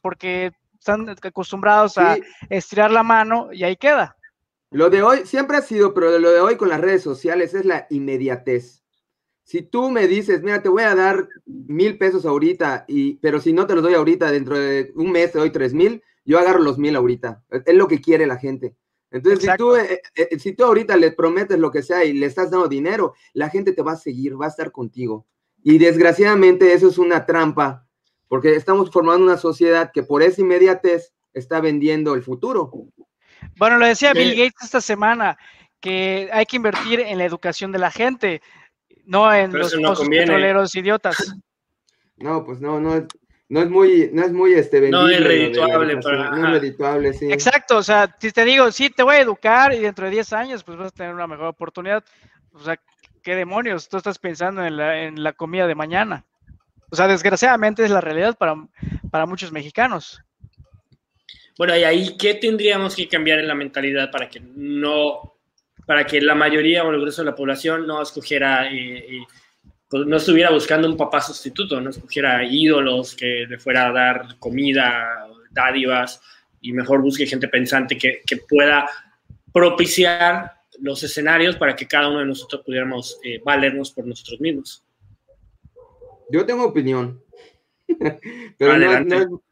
porque 0.00 0.52
están 0.78 1.08
acostumbrados 1.08 1.98
a 1.98 2.16
estirar 2.48 2.90
la 2.90 3.02
mano 3.02 3.48
y 3.52 3.64
ahí 3.64 3.76
queda. 3.76 4.16
Lo 4.70 4.88
de 4.88 5.02
hoy 5.02 5.26
siempre 5.26 5.56
ha 5.56 5.62
sido, 5.62 5.94
pero 5.94 6.18
lo 6.18 6.30
de 6.30 6.40
hoy 6.40 6.56
con 6.56 6.68
las 6.68 6.80
redes 6.80 7.02
sociales 7.02 7.54
es 7.54 7.64
la 7.64 7.86
inmediatez. 7.90 8.84
Si 9.42 9.62
tú 9.62 9.90
me 9.90 10.06
dices, 10.06 10.42
mira, 10.42 10.62
te 10.62 10.68
voy 10.68 10.84
a 10.84 10.94
dar 10.94 11.28
mil 11.44 11.98
pesos 11.98 12.24
ahorita, 12.24 12.84
y, 12.86 13.16
pero 13.16 13.40
si 13.40 13.52
no 13.52 13.66
te 13.66 13.74
los 13.74 13.82
doy 13.82 13.94
ahorita, 13.94 14.30
dentro 14.30 14.56
de 14.56 14.92
un 14.94 15.10
mes 15.10 15.32
te 15.32 15.38
doy 15.38 15.50
tres 15.50 15.74
mil, 15.74 16.02
yo 16.24 16.38
agarro 16.38 16.60
los 16.60 16.78
mil 16.78 16.94
ahorita. 16.94 17.42
Es 17.50 17.74
lo 17.74 17.88
que 17.88 18.00
quiere 18.00 18.26
la 18.26 18.36
gente. 18.36 18.76
Entonces, 19.10 19.40
si 19.40 19.56
tú, 19.56 19.74
eh, 19.74 20.00
eh, 20.14 20.38
si 20.38 20.52
tú 20.52 20.64
ahorita 20.64 20.96
le 20.96 21.10
prometes 21.10 21.58
lo 21.58 21.72
que 21.72 21.82
sea 21.82 22.04
y 22.04 22.12
le 22.12 22.26
estás 22.26 22.52
dando 22.52 22.68
dinero, 22.68 23.14
la 23.32 23.50
gente 23.50 23.72
te 23.72 23.82
va 23.82 23.92
a 23.92 23.96
seguir, 23.96 24.40
va 24.40 24.46
a 24.46 24.50
estar 24.50 24.70
contigo. 24.70 25.26
Y 25.64 25.78
desgraciadamente 25.78 26.72
eso 26.72 26.88
es 26.88 26.96
una 26.96 27.26
trampa, 27.26 27.88
porque 28.30 28.54
estamos 28.54 28.92
formando 28.92 29.26
una 29.26 29.36
sociedad 29.36 29.90
que 29.92 30.04
por 30.04 30.22
esa 30.22 30.40
inmediatez 30.40 31.12
está 31.34 31.60
vendiendo 31.60 32.14
el 32.14 32.22
futuro. 32.22 32.70
Bueno, 33.56 33.76
lo 33.76 33.86
decía 33.86 34.12
Bill 34.12 34.36
Gates 34.36 34.62
esta 34.62 34.80
semana, 34.80 35.36
que 35.80 36.30
hay 36.32 36.46
que 36.46 36.54
invertir 36.54 37.00
en 37.00 37.18
la 37.18 37.24
educación 37.24 37.72
de 37.72 37.80
la 37.80 37.90
gente, 37.90 38.40
no 39.04 39.34
en 39.34 39.52
los 39.52 39.74
petroleros 40.08 40.74
idiotas. 40.76 41.16
No, 42.22 42.44
pues 42.44 42.60
no, 42.60 42.78
no, 42.78 43.06
no 43.48 43.60
es 43.62 43.70
muy, 43.70 44.10
no 44.12 44.22
es 44.22 44.30
muy 44.30 44.52
este 44.52 44.90
No 44.90 45.08
es 45.08 45.24
redituable 45.24 45.96
para. 45.96 46.32
No 46.32 46.48
es 46.48 46.60
redituable, 46.60 47.14
sí. 47.14 47.32
Exacto, 47.32 47.78
o 47.78 47.82
sea, 47.82 48.14
si 48.20 48.30
te 48.30 48.44
digo, 48.44 48.70
sí, 48.70 48.90
te 48.90 49.02
voy 49.02 49.14
a 49.14 49.22
educar 49.22 49.72
y 49.72 49.78
dentro 49.78 50.04
de 50.04 50.10
10 50.10 50.32
años, 50.34 50.62
pues 50.62 50.76
vas 50.76 50.88
a 50.88 50.94
tener 50.94 51.14
una 51.14 51.26
mejor 51.26 51.46
oportunidad. 51.46 52.04
O 52.52 52.60
sea, 52.60 52.78
¿qué 53.22 53.34
demonios? 53.36 53.88
Tú 53.88 53.96
estás 53.96 54.18
pensando 54.18 54.62
en 54.62 54.76
la, 54.76 55.02
en 55.02 55.22
la 55.22 55.32
comida 55.32 55.66
de 55.66 55.74
mañana. 55.74 56.26
O 56.90 56.96
sea, 56.96 57.06
desgraciadamente 57.08 57.84
es 57.84 57.90
la 57.90 58.00
realidad 58.00 58.36
para, 58.36 58.54
para 59.10 59.26
muchos 59.26 59.52
mexicanos. 59.52 60.20
Bueno, 61.56 61.76
y 61.76 61.84
ahí, 61.84 62.16
¿qué 62.16 62.34
tendríamos 62.34 62.96
que 62.96 63.08
cambiar 63.08 63.38
en 63.38 63.48
la 63.48 63.54
mentalidad 63.54 64.10
para 64.10 64.28
que 64.28 64.40
no, 64.40 65.36
para 65.86 66.04
que 66.04 66.20
la 66.20 66.34
mayoría 66.34 66.84
o 66.84 66.90
el 66.90 67.00
grueso 67.00 67.22
de 67.22 67.30
la 67.30 67.34
población 67.34 67.86
no 67.86 68.00
escogiera, 68.02 68.72
y, 68.72 69.22
pues, 69.88 70.06
no 70.06 70.16
estuviera 70.16 70.50
buscando 70.50 70.88
un 70.88 70.96
papá 70.96 71.20
sustituto, 71.20 71.80
no 71.80 71.90
escogiera 71.90 72.44
ídolos 72.44 73.14
que 73.14 73.46
le 73.48 73.58
fuera 73.58 73.88
a 73.88 73.92
dar 73.92 74.38
comida, 74.38 75.26
dádivas, 75.50 76.20
y 76.60 76.72
mejor 76.72 77.02
busque 77.02 77.26
gente 77.26 77.48
pensante 77.48 77.96
que, 77.98 78.22
que 78.26 78.38
pueda 78.38 78.88
propiciar 79.52 80.52
los 80.80 81.02
escenarios 81.02 81.56
para 81.56 81.76
que 81.76 81.86
cada 81.86 82.08
uno 82.08 82.20
de 82.20 82.26
nosotros 82.26 82.62
pudiéramos 82.64 83.18
eh, 83.22 83.40
valernos 83.44 83.90
por 83.90 84.06
nosotros 84.06 84.40
mismos. 84.40 84.84
Yo 86.32 86.46
tengo 86.46 86.64
opinión, 86.64 87.22
pero, 88.58 88.78
no, 88.78 89.42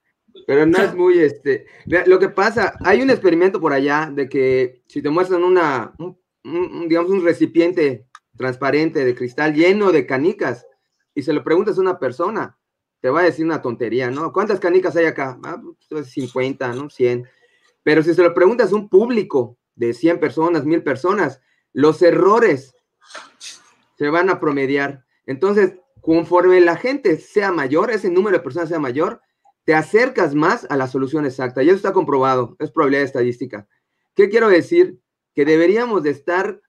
pero 0.46 0.66
no 0.66 0.78
es 0.78 0.94
muy, 0.94 1.18
este, 1.18 1.66
lo 2.06 2.18
que 2.18 2.28
pasa, 2.28 2.74
hay 2.84 3.02
un 3.02 3.10
experimento 3.10 3.60
por 3.60 3.72
allá 3.72 4.10
de 4.12 4.28
que 4.28 4.82
si 4.86 5.02
te 5.02 5.10
muestran 5.10 5.44
una, 5.44 5.92
un, 5.98 6.88
digamos, 6.88 7.10
un 7.10 7.24
recipiente 7.24 8.06
transparente 8.36 9.04
de 9.04 9.14
cristal 9.14 9.54
lleno 9.54 9.92
de 9.92 10.06
canicas 10.06 10.66
y 11.14 11.22
se 11.22 11.32
lo 11.32 11.42
preguntas 11.42 11.76
a 11.76 11.80
una 11.80 11.98
persona, 11.98 12.56
te 13.00 13.10
va 13.10 13.20
a 13.20 13.24
decir 13.24 13.44
una 13.44 13.62
tontería, 13.62 14.10
¿no? 14.10 14.32
¿Cuántas 14.32 14.60
canicas 14.60 14.96
hay 14.96 15.06
acá? 15.06 15.38
Ah, 15.44 15.60
50, 16.04 16.66
pues, 16.66 16.76
¿no? 16.76 16.90
100. 16.90 17.28
Pero 17.82 18.02
si 18.02 18.14
se 18.14 18.22
lo 18.22 18.34
preguntas 18.34 18.72
a 18.72 18.76
un 18.76 18.88
público 18.88 19.58
de 19.74 19.94
100 19.94 20.20
personas, 20.20 20.64
1000 20.64 20.82
personas, 20.82 21.40
los 21.72 22.02
errores 22.02 22.74
se 23.96 24.08
van 24.08 24.30
a 24.30 24.40
promediar. 24.40 25.04
Entonces, 25.26 25.74
conforme 26.08 26.58
la 26.62 26.76
gente 26.76 27.18
sea 27.18 27.52
mayor, 27.52 27.90
ese 27.90 28.08
número 28.08 28.38
de 28.38 28.42
personas 28.42 28.70
sea 28.70 28.78
mayor, 28.78 29.20
te 29.64 29.74
acercas 29.74 30.34
más 30.34 30.66
a 30.70 30.76
la 30.78 30.86
solución 30.86 31.26
exacta. 31.26 31.62
Y 31.62 31.68
eso 31.68 31.76
está 31.76 31.92
comprobado, 31.92 32.56
es 32.60 32.70
probabilidad 32.70 33.04
estadística. 33.04 33.68
¿Qué 34.14 34.30
quiero 34.30 34.48
decir? 34.48 34.98
Que 35.34 35.44
deberíamos 35.44 36.02
de 36.02 36.08
estar, 36.08 36.62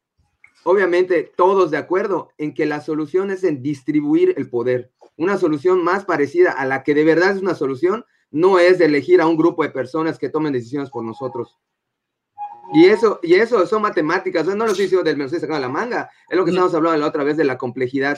obviamente, 0.65 1.31
todos 1.37 1.71
de 1.71 1.77
acuerdo 1.77 2.31
en 2.37 2.53
que 2.53 2.65
la 2.65 2.81
solución 2.81 3.31
es 3.31 3.45
en 3.45 3.61
distribuir 3.61 4.33
el 4.35 4.49
poder. 4.49 4.91
Una 5.15 5.37
solución 5.37 5.85
más 5.85 6.03
parecida 6.03 6.51
a 6.51 6.65
la 6.65 6.83
que 6.83 6.93
de 6.93 7.05
verdad 7.05 7.31
es 7.31 7.41
una 7.41 7.55
solución, 7.55 8.03
no 8.31 8.59
es 8.59 8.77
de 8.77 8.87
elegir 8.87 9.21
a 9.21 9.27
un 9.27 9.37
grupo 9.37 9.63
de 9.63 9.69
personas 9.69 10.19
que 10.19 10.27
tomen 10.27 10.51
decisiones 10.51 10.89
por 10.89 11.05
nosotros. 11.05 11.57
Y 12.73 12.87
eso, 12.87 13.21
y 13.23 13.35
eso 13.35 13.65
son 13.65 13.83
matemáticas, 13.83 14.45
no 14.47 14.65
lo 14.65 14.71
estoy 14.71 14.83
diciendo 14.83 15.05
del 15.05 15.15
menos 15.15 15.31
sacando 15.31 15.59
la 15.59 15.69
manga, 15.69 16.09
es 16.29 16.37
lo 16.37 16.43
que 16.43 16.51
estamos 16.51 16.73
hablando 16.73 16.99
la 16.99 17.07
otra 17.07 17.23
vez 17.23 17.37
de 17.37 17.45
la 17.45 17.57
complejidad. 17.57 18.17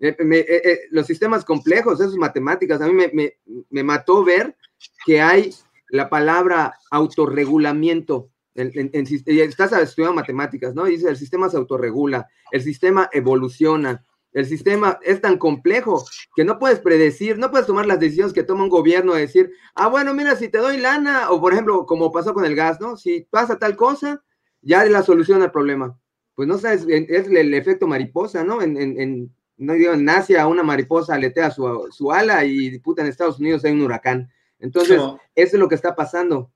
Eh, 0.00 0.16
eh, 0.18 0.62
eh, 0.64 0.80
los 0.90 1.06
sistemas 1.06 1.44
complejos, 1.44 2.00
esas 2.00 2.14
matemáticas, 2.14 2.80
a 2.80 2.86
mí 2.86 2.94
me, 2.94 3.34
me, 3.68 3.82
mató 3.82 4.24
ver 4.24 4.56
que 5.04 5.20
hay 5.20 5.52
la 5.90 6.08
palabra 6.08 6.74
autorregulamiento. 6.90 8.30
En, 8.54 8.72
en, 8.74 9.06
estás 9.26 9.72
estudiando 9.72 10.16
matemáticas, 10.16 10.74
¿no? 10.74 10.84
Dice, 10.84 11.08
el 11.08 11.16
sistema 11.16 11.48
se 11.48 11.56
autorregula, 11.56 12.28
el 12.50 12.62
sistema 12.62 13.08
evoluciona, 13.12 14.04
el 14.32 14.46
sistema 14.46 14.98
es 15.02 15.20
tan 15.20 15.38
complejo 15.38 16.04
que 16.34 16.44
no 16.44 16.58
puedes 16.58 16.80
predecir, 16.80 17.38
no 17.38 17.50
puedes 17.50 17.66
tomar 17.66 17.86
las 17.86 18.00
decisiones 18.00 18.32
que 18.32 18.42
toma 18.42 18.64
un 18.64 18.70
gobierno 18.70 19.14
de 19.14 19.22
decir, 19.22 19.50
ah, 19.74 19.88
bueno, 19.88 20.14
mira, 20.14 20.34
si 20.34 20.48
te 20.48 20.58
doy 20.58 20.78
lana, 20.78 21.30
o 21.30 21.40
por 21.40 21.52
ejemplo, 21.52 21.84
como 21.84 22.10
pasó 22.10 22.32
con 22.32 22.44
el 22.44 22.54
gas, 22.54 22.80
¿no? 22.80 22.96
Si 22.96 23.26
pasa 23.30 23.58
tal 23.58 23.76
cosa, 23.76 24.22
ya 24.62 24.84
es 24.84 24.90
la 24.90 25.02
solución 25.02 25.42
al 25.42 25.52
problema. 25.52 25.98
Pues 26.34 26.48
no 26.48 26.58
sabes, 26.58 26.86
es 26.88 27.26
el 27.26 27.52
efecto 27.54 27.86
mariposa, 27.86 28.44
¿no? 28.44 28.62
En, 28.62 28.76
en, 28.76 29.30
no 29.60 29.74
digo, 29.74 29.94
nace 29.94 30.38
a 30.38 30.46
una 30.46 30.62
mariposa, 30.62 31.14
aletea 31.14 31.50
su, 31.50 31.88
su 31.92 32.10
ala 32.10 32.44
y 32.44 32.78
puta 32.78 33.02
en 33.02 33.08
Estados 33.08 33.38
Unidos 33.38 33.64
hay 33.64 33.72
un 33.72 33.82
huracán. 33.82 34.30
Entonces, 34.58 34.98
eso 34.98 35.20
es 35.34 35.54
lo 35.54 35.68
que 35.68 35.74
está 35.74 35.94
pasando. 35.94 36.50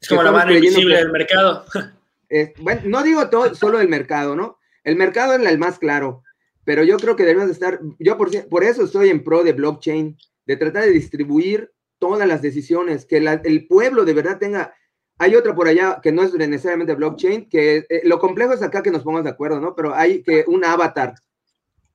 Es 0.00 0.08
como 0.08 0.22
la 0.22 0.32
mano 0.32 0.52
invisible 0.52 0.96
del 0.96 1.10
mercado. 1.10 1.64
bueno, 2.58 2.82
no 2.84 3.02
digo 3.02 3.28
todo, 3.30 3.54
solo 3.54 3.80
el 3.80 3.88
mercado, 3.88 4.36
¿no? 4.36 4.58
El 4.84 4.96
mercado 4.96 5.34
es 5.34 5.46
el 5.46 5.58
más 5.58 5.78
claro, 5.78 6.22
pero 6.64 6.84
yo 6.84 6.96
creo 6.98 7.16
que 7.16 7.24
debemos 7.24 7.50
estar, 7.50 7.80
yo 7.98 8.18
por, 8.18 8.30
por 8.48 8.64
eso 8.64 8.84
estoy 8.84 9.10
en 9.10 9.24
pro 9.24 9.42
de 9.44 9.52
blockchain, 9.52 10.16
de 10.44 10.56
tratar 10.56 10.84
de 10.84 10.90
distribuir 10.90 11.72
todas 11.98 12.26
las 12.26 12.42
decisiones, 12.42 13.06
que 13.06 13.16
el 13.16 13.66
pueblo 13.66 14.04
de 14.04 14.12
verdad 14.12 14.38
tenga, 14.38 14.74
hay 15.18 15.36
otra 15.36 15.54
por 15.54 15.68
allá 15.68 16.00
que 16.02 16.10
no 16.10 16.22
es 16.22 16.34
necesariamente 16.34 16.94
blockchain, 16.94 17.48
que 17.48 17.86
eh, 17.88 18.00
lo 18.04 18.18
complejo 18.18 18.52
es 18.52 18.62
acá 18.62 18.82
que 18.82 18.90
nos 18.90 19.04
pongamos 19.04 19.24
de 19.24 19.30
acuerdo, 19.30 19.60
¿no? 19.60 19.74
Pero 19.76 19.94
hay 19.94 20.22
que 20.22 20.44
un 20.48 20.64
avatar, 20.64 21.14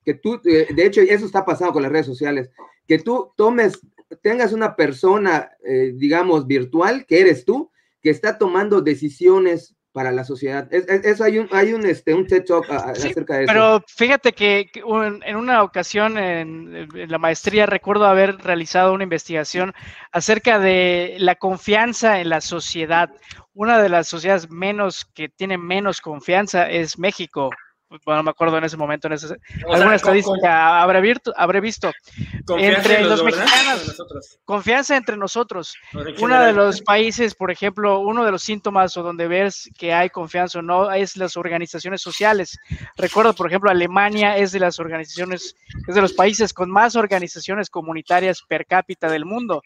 que 0.07 0.13
tú, 0.13 0.39
eh, 0.45 0.67
de 0.73 0.85
hecho, 0.85 1.01
eso 1.01 1.25
está 1.25 1.43
pasando 1.43 1.73
con 1.73 1.83
las 1.83 1.91
redes 1.91 2.05
sociales, 2.05 2.49
que 2.87 2.97
tú 2.97 3.33
tomes, 3.35 3.77
tengas 4.21 4.53
una 4.53 4.73
persona, 4.73 5.51
eh, 5.65 5.91
digamos, 5.93 6.47
virtual, 6.47 7.05
que 7.05 7.19
eres 7.19 7.43
tú, 7.43 7.69
que 8.01 8.09
está 8.09 8.37
tomando 8.37 8.79
decisiones 8.79 9.75
para 9.91 10.13
la 10.13 10.23
sociedad. 10.23 10.65
eso 10.71 11.25
hay 11.25 11.39
un, 11.39 11.49
hay 11.51 11.73
un, 11.73 11.85
este, 11.85 12.13
un 12.13 12.25
TED 12.25 12.45
Talk 12.45 12.69
acerca 12.69 13.35
de 13.35 13.43
eso. 13.43 13.51
Pero 13.51 13.83
fíjate 13.85 14.31
que 14.31 14.69
en 15.25 15.35
una 15.35 15.61
ocasión 15.61 16.17
en, 16.17 16.87
la 16.93 17.17
maestría 17.17 17.65
recuerdo 17.65 18.05
haber 18.05 18.37
realizado 18.37 18.93
una 18.93 19.03
investigación 19.03 19.73
acerca 20.13 20.57
de 20.57 21.17
la 21.19 21.35
confianza 21.35 22.21
en 22.21 22.29
la 22.29 22.39
sociedad. 22.39 23.09
Una 23.53 23.81
de 23.81 23.89
las 23.89 24.07
sociedades 24.07 24.49
menos 24.49 25.03
que 25.03 25.27
tiene 25.27 25.57
menos 25.57 25.99
confianza 25.99 26.69
es 26.69 26.97
México 26.97 27.49
bueno, 28.05 28.23
me 28.23 28.31
acuerdo 28.31 28.57
en 28.57 28.65
ese 28.65 28.75
momento, 28.75 29.07
en 29.07 29.13
ese, 29.13 29.37
alguna 29.71 29.95
estadística 29.95 30.81
habré, 30.81 31.13
habré 31.35 31.61
visto. 31.61 31.91
Entre 32.57 33.03
los, 33.03 33.23
mexicanos, 33.23 33.97
confianza 34.43 34.97
entre 34.97 35.15
nosotros. 35.15 35.73
Uno 36.19 36.41
de 36.41 36.51
los 36.51 36.81
países, 36.81 37.33
por 37.33 37.49
ejemplo, 37.49 37.99
uno 37.99 38.25
de 38.25 38.31
los 38.31 38.43
síntomas 38.43 38.97
o 38.97 39.03
donde 39.03 39.27
ves 39.27 39.69
que 39.77 39.93
hay 39.93 40.09
confianza 40.09 40.59
o 40.59 40.61
no 40.61 40.91
es 40.91 41.15
las 41.15 41.37
organizaciones 41.37 42.01
sociales. 42.01 42.57
Recuerdo, 42.97 43.33
por 43.33 43.47
ejemplo, 43.47 43.69
Alemania 43.69 44.37
es 44.37 44.51
de 44.51 44.59
las 44.59 44.79
organizaciones, 44.79 45.55
es 45.87 45.95
de 45.95 46.01
los 46.01 46.13
países 46.13 46.53
con 46.53 46.69
más 46.69 46.95
organizaciones 46.97 47.69
comunitarias 47.69 48.41
per 48.47 48.65
cápita 48.65 49.09
del 49.09 49.23
mundo. 49.23 49.61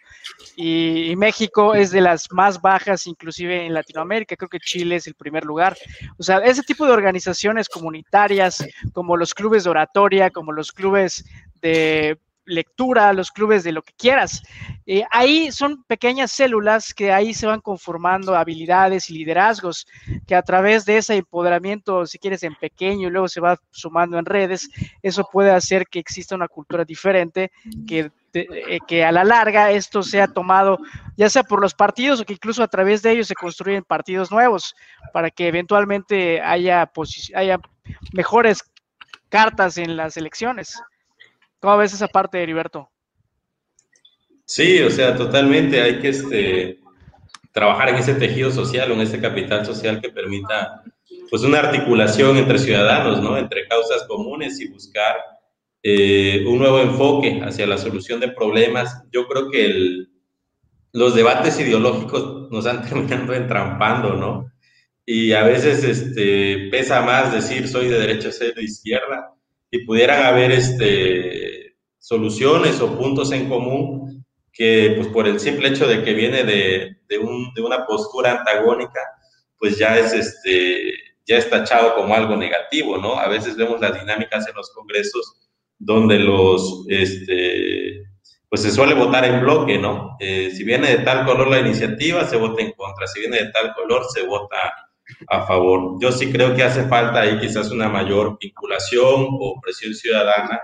Y, 0.55 1.11
y 1.11 1.15
México 1.15 1.73
es 1.73 1.89
de 1.89 2.01
las 2.01 2.31
más 2.31 2.61
bajas, 2.61 3.07
inclusive 3.07 3.65
en 3.65 3.73
Latinoamérica. 3.73 4.35
Creo 4.35 4.49
que 4.49 4.59
Chile 4.59 4.97
es 4.97 5.07
el 5.07 5.15
primer 5.15 5.43
lugar. 5.43 5.75
O 6.19 6.23
sea, 6.23 6.37
ese 6.37 6.61
tipo 6.61 6.85
de 6.85 6.91
organizaciones 6.91 7.67
comunitarias 7.67 8.10
como 8.93 9.17
los 9.17 9.33
clubes 9.33 9.63
de 9.63 9.69
oratoria, 9.69 10.29
como 10.29 10.51
los 10.51 10.71
clubes 10.71 11.25
de 11.61 12.17
lectura, 12.45 13.13
los 13.13 13.31
clubes 13.31 13.63
de 13.63 13.71
lo 13.71 13.81
que 13.81 13.93
quieras. 13.93 14.43
Eh, 14.85 15.03
ahí 15.11 15.51
son 15.51 15.83
pequeñas 15.83 16.31
células 16.31 16.93
que 16.93 17.11
ahí 17.11 17.33
se 17.33 17.47
van 17.47 17.61
conformando 17.61 18.35
habilidades 18.35 19.09
y 19.09 19.13
liderazgos 19.13 19.87
que 20.27 20.35
a 20.35 20.41
través 20.41 20.85
de 20.85 20.97
ese 20.97 21.15
empoderamiento, 21.15 22.05
si 22.05 22.17
quieres, 22.17 22.43
en 22.43 22.55
pequeño 22.55 23.07
y 23.07 23.11
luego 23.11 23.27
se 23.27 23.41
va 23.41 23.59
sumando 23.69 24.17
en 24.17 24.25
redes, 24.25 24.69
eso 25.01 25.27
puede 25.31 25.51
hacer 25.51 25.85
que 25.87 25.99
exista 25.99 26.35
una 26.35 26.47
cultura 26.47 26.83
diferente, 26.83 27.51
que, 27.87 28.11
eh, 28.33 29.03
a 29.03 29.11
la 29.11 29.23
larga 29.23 29.71
esto 29.71 30.01
sea 30.03 30.25
tomado 30.27 30.79
ya 31.17 31.29
sea 31.29 31.43
por 31.43 31.59
los 31.61 31.73
partidos 31.73 32.21
o 32.21 32.25
que 32.25 32.33
incluso 32.33 32.63
a 32.63 32.67
través 32.67 33.01
de 33.01 33.11
ellos 33.11 33.27
se 33.27 33.35
construyen 33.35 33.83
partidos 33.83 34.31
nuevos 34.31 34.73
para 35.11 35.29
que 35.29 35.47
eventualmente 35.47 36.41
haya, 36.41 36.89
haya 37.35 37.59
mejores 38.13 38.63
cartas 39.29 39.77
en 39.77 39.95
las 39.95 40.17
elecciones. 40.17 40.81
¿Cómo 41.59 41.77
ves 41.77 41.93
esa 41.93 42.07
parte, 42.07 42.41
Heriberto? 42.41 42.89
Sí, 44.45 44.81
o 44.81 44.89
sea, 44.89 45.15
totalmente. 45.15 45.81
Hay 45.81 45.99
que 45.99 46.09
este, 46.09 46.79
trabajar 47.51 47.89
en 47.89 47.95
ese 47.95 48.15
tejido 48.15 48.51
social 48.51 48.91
en 48.91 49.01
ese 49.01 49.19
capital 49.19 49.65
social 49.65 50.01
que 50.01 50.09
permita 50.09 50.83
pues 51.29 51.43
una 51.43 51.59
articulación 51.59 52.37
entre 52.37 52.59
ciudadanos, 52.59 53.21
¿no? 53.21 53.37
Entre 53.37 53.67
causas 53.67 54.03
comunes 54.07 54.59
y 54.59 54.67
buscar 54.67 55.15
eh, 55.83 56.43
un 56.47 56.59
nuevo 56.59 56.79
enfoque 56.79 57.41
hacia 57.43 57.65
la 57.65 57.77
solución 57.77 58.19
de 58.19 58.29
problemas. 58.29 59.03
Yo 59.11 59.27
creo 59.27 59.49
que 59.49 60.07
los 60.91 61.15
debates 61.15 61.59
ideológicos 61.59 62.51
nos 62.51 62.65
han 62.65 62.81
terminado 62.87 63.33
entrampando, 63.33 64.15
¿no? 64.15 64.50
Y 65.13 65.33
a 65.33 65.43
veces 65.43 65.83
este, 65.83 66.69
pesa 66.71 67.01
más 67.01 67.33
decir 67.33 67.67
soy 67.67 67.89
de 67.89 67.99
derecha, 67.99 68.31
soy 68.31 68.53
de 68.53 68.63
izquierda, 68.63 69.35
y 69.69 69.85
pudieran 69.85 70.23
haber 70.23 70.53
este, 70.53 71.75
soluciones 71.99 72.79
o 72.79 72.97
puntos 72.97 73.33
en 73.33 73.49
común 73.49 74.25
que 74.53 74.93
pues 74.95 75.09
por 75.09 75.27
el 75.27 75.41
simple 75.41 75.67
hecho 75.67 75.85
de 75.85 76.01
que 76.05 76.13
viene 76.13 76.45
de, 76.45 76.95
de, 77.09 77.17
un, 77.17 77.53
de 77.53 77.61
una 77.61 77.85
postura 77.85 78.39
antagónica, 78.39 79.01
pues 79.59 79.77
ya 79.77 79.99
es 79.99 80.13
este, 80.13 80.93
ya 81.25 81.39
es 81.39 81.49
tachado 81.49 81.93
como 81.95 82.15
algo 82.15 82.37
negativo, 82.37 82.97
¿no? 82.97 83.19
A 83.19 83.27
veces 83.27 83.57
vemos 83.57 83.81
las 83.81 83.99
dinámicas 83.99 84.47
en 84.47 84.55
los 84.55 84.71
congresos 84.71 85.49
donde 85.77 86.19
los, 86.19 86.85
este, 86.87 88.05
pues 88.47 88.61
se 88.61 88.71
suele 88.71 88.93
votar 88.93 89.25
en 89.25 89.41
bloque, 89.41 89.77
¿no? 89.77 90.15
Eh, 90.21 90.51
si 90.55 90.63
viene 90.63 90.87
de 90.87 91.03
tal 91.03 91.25
color 91.25 91.49
la 91.49 91.59
iniciativa, 91.59 92.25
se 92.25 92.37
vota 92.37 92.61
en 92.61 92.71
contra, 92.71 93.07
si 93.07 93.19
viene 93.19 93.39
de 93.39 93.51
tal 93.51 93.73
color, 93.73 94.05
se 94.13 94.25
vota 94.25 94.57
a 95.27 95.45
favor. 95.45 95.97
Yo 96.01 96.11
sí 96.11 96.31
creo 96.31 96.55
que 96.55 96.63
hace 96.63 96.83
falta 96.83 97.21
ahí 97.21 97.39
quizás 97.39 97.71
una 97.71 97.89
mayor 97.89 98.37
vinculación 98.39 99.27
o 99.29 99.59
presión 99.61 99.93
ciudadana 99.93 100.61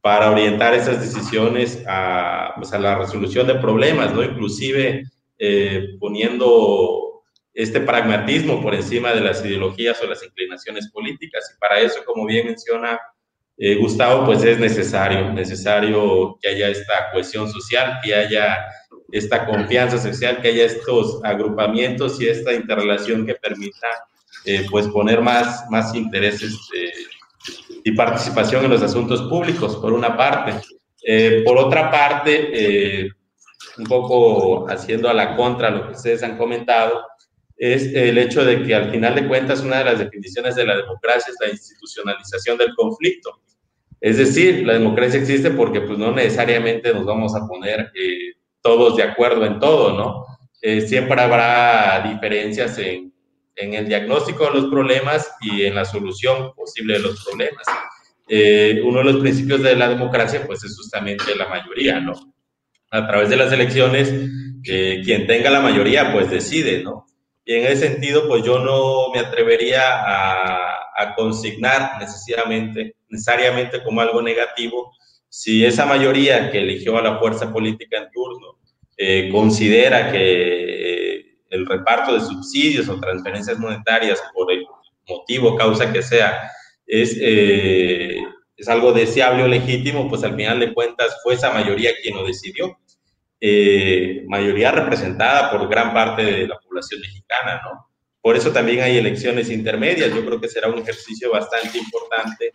para 0.00 0.30
orientar 0.30 0.74
esas 0.74 1.00
decisiones 1.00 1.84
a, 1.86 2.54
pues 2.56 2.70
la 2.72 2.96
resolución 2.96 3.46
de 3.46 3.56
problemas, 3.56 4.14
¿no? 4.14 4.22
Inclusive 4.22 5.04
eh, 5.38 5.96
poniendo 5.98 7.22
este 7.52 7.80
pragmatismo 7.80 8.62
por 8.62 8.74
encima 8.74 9.12
de 9.12 9.20
las 9.20 9.44
ideologías 9.44 10.00
o 10.02 10.06
las 10.06 10.24
inclinaciones 10.24 10.90
políticas. 10.90 11.52
Y 11.54 11.58
para 11.58 11.80
eso, 11.80 12.04
como 12.04 12.24
bien 12.24 12.46
menciona 12.46 12.98
eh, 13.56 13.74
Gustavo, 13.74 14.24
pues 14.24 14.42
es 14.42 14.58
necesario, 14.58 15.32
necesario 15.32 16.38
que 16.40 16.48
haya 16.48 16.68
esta 16.68 17.10
cohesión 17.12 17.50
social, 17.50 17.98
que 18.02 18.14
haya 18.14 18.56
esta 19.12 19.46
confianza 19.46 19.98
social, 19.98 20.40
que 20.40 20.48
haya 20.48 20.66
estos 20.66 21.20
agrupamientos 21.24 22.20
y 22.20 22.28
esta 22.28 22.52
interrelación 22.52 23.26
que 23.26 23.34
permita 23.34 23.88
eh, 24.44 24.66
pues 24.70 24.86
poner 24.88 25.20
más, 25.20 25.64
más 25.70 25.94
intereses 25.94 26.56
eh, 26.74 26.90
y 27.84 27.92
participación 27.92 28.64
en 28.64 28.70
los 28.70 28.82
asuntos 28.82 29.22
públicos, 29.22 29.76
por 29.76 29.92
una 29.92 30.16
parte. 30.16 30.60
Eh, 31.02 31.42
por 31.44 31.58
otra 31.58 31.90
parte, 31.90 33.10
un 33.78 33.84
poco 33.84 34.68
haciendo 34.68 35.08
a 35.08 35.14
la 35.14 35.36
contra 35.36 35.70
lo 35.70 35.86
que 35.86 35.92
ustedes 35.94 36.22
han 36.22 36.36
comentado, 36.36 37.02
es 37.56 37.94
el 37.94 38.16
hecho 38.16 38.44
de 38.44 38.62
que 38.62 38.74
al 38.74 38.90
final 38.90 39.14
de 39.14 39.28
cuentas 39.28 39.60
una 39.60 39.78
de 39.78 39.84
las 39.84 39.98
definiciones 39.98 40.54
de 40.54 40.64
la 40.64 40.76
democracia 40.76 41.30
es 41.30 41.36
la 41.40 41.52
institucionalización 41.52 42.56
del 42.56 42.74
conflicto. 42.74 43.40
Es 44.00 44.16
decir, 44.16 44.66
la 44.66 44.74
democracia 44.74 45.20
existe 45.20 45.50
porque 45.50 45.82
pues 45.82 45.98
no 45.98 46.12
necesariamente 46.12 46.94
nos 46.94 47.04
vamos 47.04 47.34
a 47.34 47.46
poner 47.46 47.92
todos 48.62 48.96
de 48.96 49.02
acuerdo 49.02 49.44
en 49.44 49.58
todo, 49.58 49.96
¿no? 49.96 50.26
Eh, 50.62 50.82
siempre 50.82 51.20
habrá 51.20 52.02
diferencias 52.06 52.76
en, 52.78 53.12
en, 53.56 53.74
el 53.74 53.88
diagnóstico 53.88 54.44
de 54.46 54.60
los 54.60 54.70
problemas 54.70 55.30
y 55.40 55.64
en 55.64 55.74
la 55.74 55.84
solución 55.84 56.52
posible 56.54 56.94
de 56.94 57.00
los 57.00 57.24
problemas. 57.24 57.64
Eh, 58.28 58.80
uno 58.84 58.98
de 58.98 59.04
los 59.04 59.20
principios 59.20 59.62
de 59.62 59.74
la 59.74 59.88
democracia, 59.88 60.44
pues 60.46 60.62
es 60.62 60.76
justamente 60.76 61.34
la 61.34 61.48
mayoría, 61.48 62.00
¿no? 62.00 62.12
A 62.90 63.06
través 63.06 63.30
de 63.30 63.36
las 63.36 63.52
elecciones, 63.52 64.12
eh, 64.64 65.00
quien 65.04 65.26
tenga 65.26 65.50
la 65.50 65.60
mayoría, 65.60 66.12
pues 66.12 66.30
decide, 66.30 66.82
¿no? 66.82 67.06
Y 67.44 67.54
en 67.54 67.64
ese 67.64 67.88
sentido, 67.88 68.28
pues 68.28 68.44
yo 68.44 68.58
no 68.58 69.10
me 69.12 69.20
atrevería 69.20 69.80
a, 69.82 70.80
a 70.96 71.14
consignar 71.14 71.98
necesariamente, 71.98 72.96
necesariamente 73.08 73.82
como 73.82 74.02
algo 74.02 74.20
negativo 74.20 74.92
si 75.30 75.64
esa 75.64 75.86
mayoría 75.86 76.50
que 76.50 76.58
eligió 76.58 76.98
a 76.98 77.02
la 77.02 77.18
fuerza 77.18 77.52
política 77.52 77.98
en 77.98 78.10
turno 78.10 78.58
eh, 78.96 79.30
considera 79.30 80.10
que 80.10 81.18
eh, 81.18 81.24
el 81.48 81.64
reparto 81.66 82.14
de 82.14 82.20
subsidios 82.20 82.88
o 82.88 82.98
transferencias 82.98 83.58
monetarias, 83.58 84.20
por 84.34 84.52
el 84.52 84.66
motivo, 85.08 85.56
causa 85.56 85.92
que 85.92 86.02
sea, 86.02 86.50
es, 86.84 87.16
eh, 87.20 88.18
es 88.56 88.68
algo 88.68 88.92
deseable 88.92 89.44
o 89.44 89.48
legítimo, 89.48 90.08
pues 90.08 90.24
al 90.24 90.34
final 90.34 90.58
de 90.58 90.74
cuentas 90.74 91.16
fue 91.22 91.34
esa 91.34 91.52
mayoría 91.52 91.92
quien 92.02 92.16
lo 92.16 92.26
decidió. 92.26 92.76
mayoría 94.28 94.72
representada 94.72 95.50
por 95.50 95.68
gran 95.68 95.94
parte 95.94 96.22
de 96.24 96.48
la 96.48 96.58
población 96.58 97.00
mexicana, 97.00 97.60
¿no? 97.64 97.86
Por 98.20 98.36
eso 98.36 98.52
también 98.52 98.80
hay 98.80 98.98
elecciones 98.98 99.48
intermedias. 99.50 100.14
Yo 100.14 100.24
creo 100.26 100.40
que 100.40 100.48
será 100.48 100.68
un 100.68 100.78
ejercicio 100.78 101.30
bastante 101.32 101.78
importante 101.78 102.52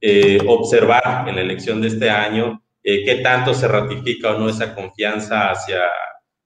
eh, 0.00 0.38
observar 0.46 1.28
en 1.28 1.36
la 1.36 1.42
elección 1.42 1.80
de 1.80 1.88
este 1.88 2.08
año 2.08 2.62
eh, 2.82 3.04
qué 3.04 3.16
tanto 3.16 3.52
se 3.54 3.68
ratifica 3.68 4.34
o 4.34 4.38
no 4.38 4.48
esa 4.48 4.74
confianza 4.74 5.50
hacia 5.50 5.80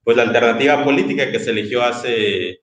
pues, 0.03 0.17
la 0.17 0.25
alternativa 0.25 0.83
política 0.83 1.31
que 1.31 1.39
se 1.39 1.51
eligió 1.51 1.83
hace, 1.83 2.61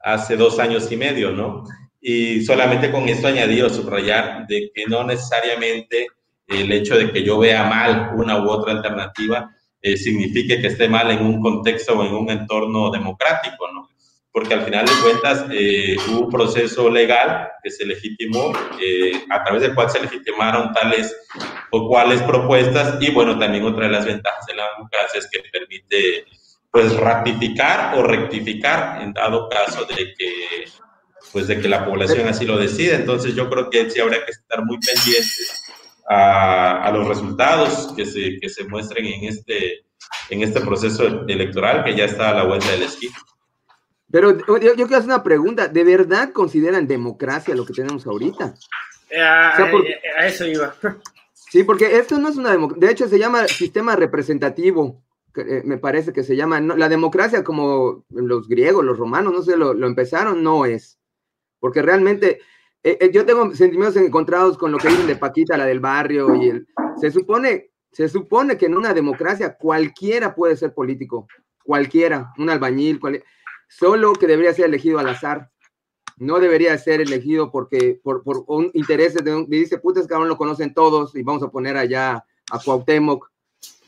hace 0.00 0.36
dos 0.36 0.58
años 0.58 0.90
y 0.90 0.96
medio, 0.96 1.30
¿no? 1.30 1.64
Y 2.00 2.42
solamente 2.42 2.90
con 2.90 3.08
esto 3.08 3.28
añadido 3.28 3.70
subrayar 3.70 4.46
de 4.48 4.70
que 4.74 4.86
no 4.86 5.04
necesariamente 5.04 6.08
el 6.48 6.72
hecho 6.72 6.96
de 6.96 7.12
que 7.12 7.22
yo 7.22 7.38
vea 7.38 7.64
mal 7.64 8.10
una 8.16 8.42
u 8.42 8.48
otra 8.50 8.72
alternativa 8.72 9.54
eh, 9.80 9.96
signifique 9.96 10.60
que 10.60 10.68
esté 10.68 10.88
mal 10.88 11.10
en 11.10 11.24
un 11.24 11.40
contexto 11.40 11.98
o 11.98 12.04
en 12.04 12.14
un 12.14 12.30
entorno 12.30 12.90
democrático, 12.90 13.70
¿no? 13.72 13.88
Porque 14.32 14.54
al 14.54 14.64
final 14.64 14.86
de 14.86 14.92
cuentas 15.02 15.44
eh, 15.50 15.96
hubo 16.08 16.20
un 16.20 16.30
proceso 16.30 16.88
legal 16.88 17.50
que 17.62 17.70
se 17.70 17.84
legitimó, 17.84 18.52
eh, 18.80 19.12
a 19.30 19.44
través 19.44 19.62
del 19.62 19.74
cual 19.74 19.90
se 19.90 20.00
legitimaron 20.00 20.72
tales 20.72 21.14
o 21.70 21.86
cuales 21.86 22.22
propuestas, 22.22 22.96
y 23.00 23.10
bueno, 23.10 23.38
también 23.38 23.64
otra 23.64 23.86
de 23.86 23.92
las 23.92 24.06
ventajas 24.06 24.46
de 24.46 24.54
la 24.54 24.64
democracia 24.76 25.20
es 25.20 25.28
que 25.30 25.42
permite 25.52 26.24
pues 26.70 26.96
ratificar 26.96 27.98
o 27.98 28.02
rectificar 28.02 29.02
en 29.02 29.12
dado 29.12 29.48
caso 29.50 29.84
de 29.84 30.14
que 30.14 30.64
pues 31.32 31.46
de 31.46 31.60
que 31.60 31.68
la 31.68 31.84
población 31.84 32.28
así 32.28 32.44
lo 32.44 32.58
decide. 32.58 32.94
Entonces 32.94 33.34
yo 33.34 33.48
creo 33.48 33.70
que 33.70 33.90
sí 33.90 34.00
habría 34.00 34.24
que 34.24 34.32
estar 34.32 34.64
muy 34.64 34.78
pendientes 34.78 35.64
a, 36.08 36.82
a 36.82 36.90
los 36.90 37.06
resultados 37.06 37.92
que 37.96 38.04
se, 38.04 38.38
que 38.40 38.48
se 38.48 38.64
muestren 38.64 39.06
en 39.06 39.24
este, 39.24 39.86
en 40.30 40.42
este 40.42 40.60
proceso 40.60 41.24
electoral 41.26 41.84
que 41.84 41.94
ya 41.94 42.04
está 42.06 42.30
a 42.30 42.34
la 42.34 42.44
vuelta 42.44 42.70
del 42.70 42.82
esquina. 42.82 43.16
Pero 44.12 44.36
yo, 44.36 44.74
quiero 44.74 44.96
hacer 44.96 45.06
una 45.06 45.22
pregunta. 45.22 45.68
¿De 45.68 45.82
verdad 45.82 46.32
consideran 46.32 46.86
democracia 46.86 47.54
lo 47.54 47.64
que 47.64 47.72
tenemos 47.72 48.06
ahorita? 48.06 48.54
Ah, 49.18 49.54
eh, 49.58 50.00
a 50.16 50.26
eso 50.28 50.46
iba. 50.46 50.74
Sí, 51.34 51.64
porque 51.64 51.98
esto 51.98 52.18
no 52.18 52.30
es 52.30 52.36
una 52.38 52.50
democracia. 52.50 52.86
De 52.86 52.90
hecho, 52.90 53.08
se 53.08 53.18
llama 53.18 53.46
sistema 53.46 53.94
representativo. 53.94 55.02
Eh, 55.36 55.60
me 55.66 55.76
parece 55.76 56.10
que 56.10 56.22
se 56.22 56.34
llama. 56.34 56.60
la 56.60 56.88
democracia, 56.88 57.44
como 57.44 58.06
los 58.08 58.48
griegos, 58.48 58.82
los 58.82 58.96
romanos, 58.96 59.34
no 59.34 59.42
sé, 59.42 59.58
lo, 59.58 59.86
empezaron, 59.86 60.42
no 60.42 60.64
es. 60.64 60.98
Porque 61.60 61.82
realmente. 61.82 62.40
Eh, 62.82 63.10
yo 63.12 63.26
tengo 63.26 63.54
sentimientos 63.54 64.00
encontrados 64.02 64.56
con 64.56 64.72
lo 64.72 64.78
que 64.78 64.88
dicen 64.88 65.06
de 65.06 65.16
Paquita, 65.16 65.58
la 65.58 65.66
del 65.66 65.80
barrio, 65.80 66.34
y 66.34 66.48
el, 66.48 66.66
se 66.98 67.10
supone, 67.10 67.70
se 67.92 68.08
supone 68.08 68.56
que 68.56 68.64
en 68.64 68.74
una 68.74 68.94
democracia 68.94 69.54
cualquiera 69.54 70.34
puede 70.34 70.56
ser 70.56 70.72
político, 70.72 71.28
cualquiera, 71.64 72.32
un 72.38 72.48
albañil, 72.48 72.98
cualquiera 72.98 73.26
solo 73.78 74.12
que 74.12 74.26
debería 74.26 74.52
ser 74.52 74.66
elegido 74.66 74.98
al 74.98 75.08
azar. 75.08 75.50
No 76.18 76.38
debería 76.38 76.76
ser 76.78 77.00
elegido 77.00 77.50
porque 77.50 77.98
por, 78.02 78.22
por 78.22 78.44
un 78.46 78.70
interés 78.74 79.14
de, 79.14 79.44
dice, 79.48 79.78
puta, 79.78 80.06
cabrón, 80.06 80.28
lo 80.28 80.36
conocen 80.36 80.74
todos 80.74 81.16
y 81.16 81.22
vamos 81.22 81.42
a 81.42 81.48
poner 81.48 81.76
allá 81.76 82.24
a 82.50 82.58
Cuauhtémoc, 82.58 83.32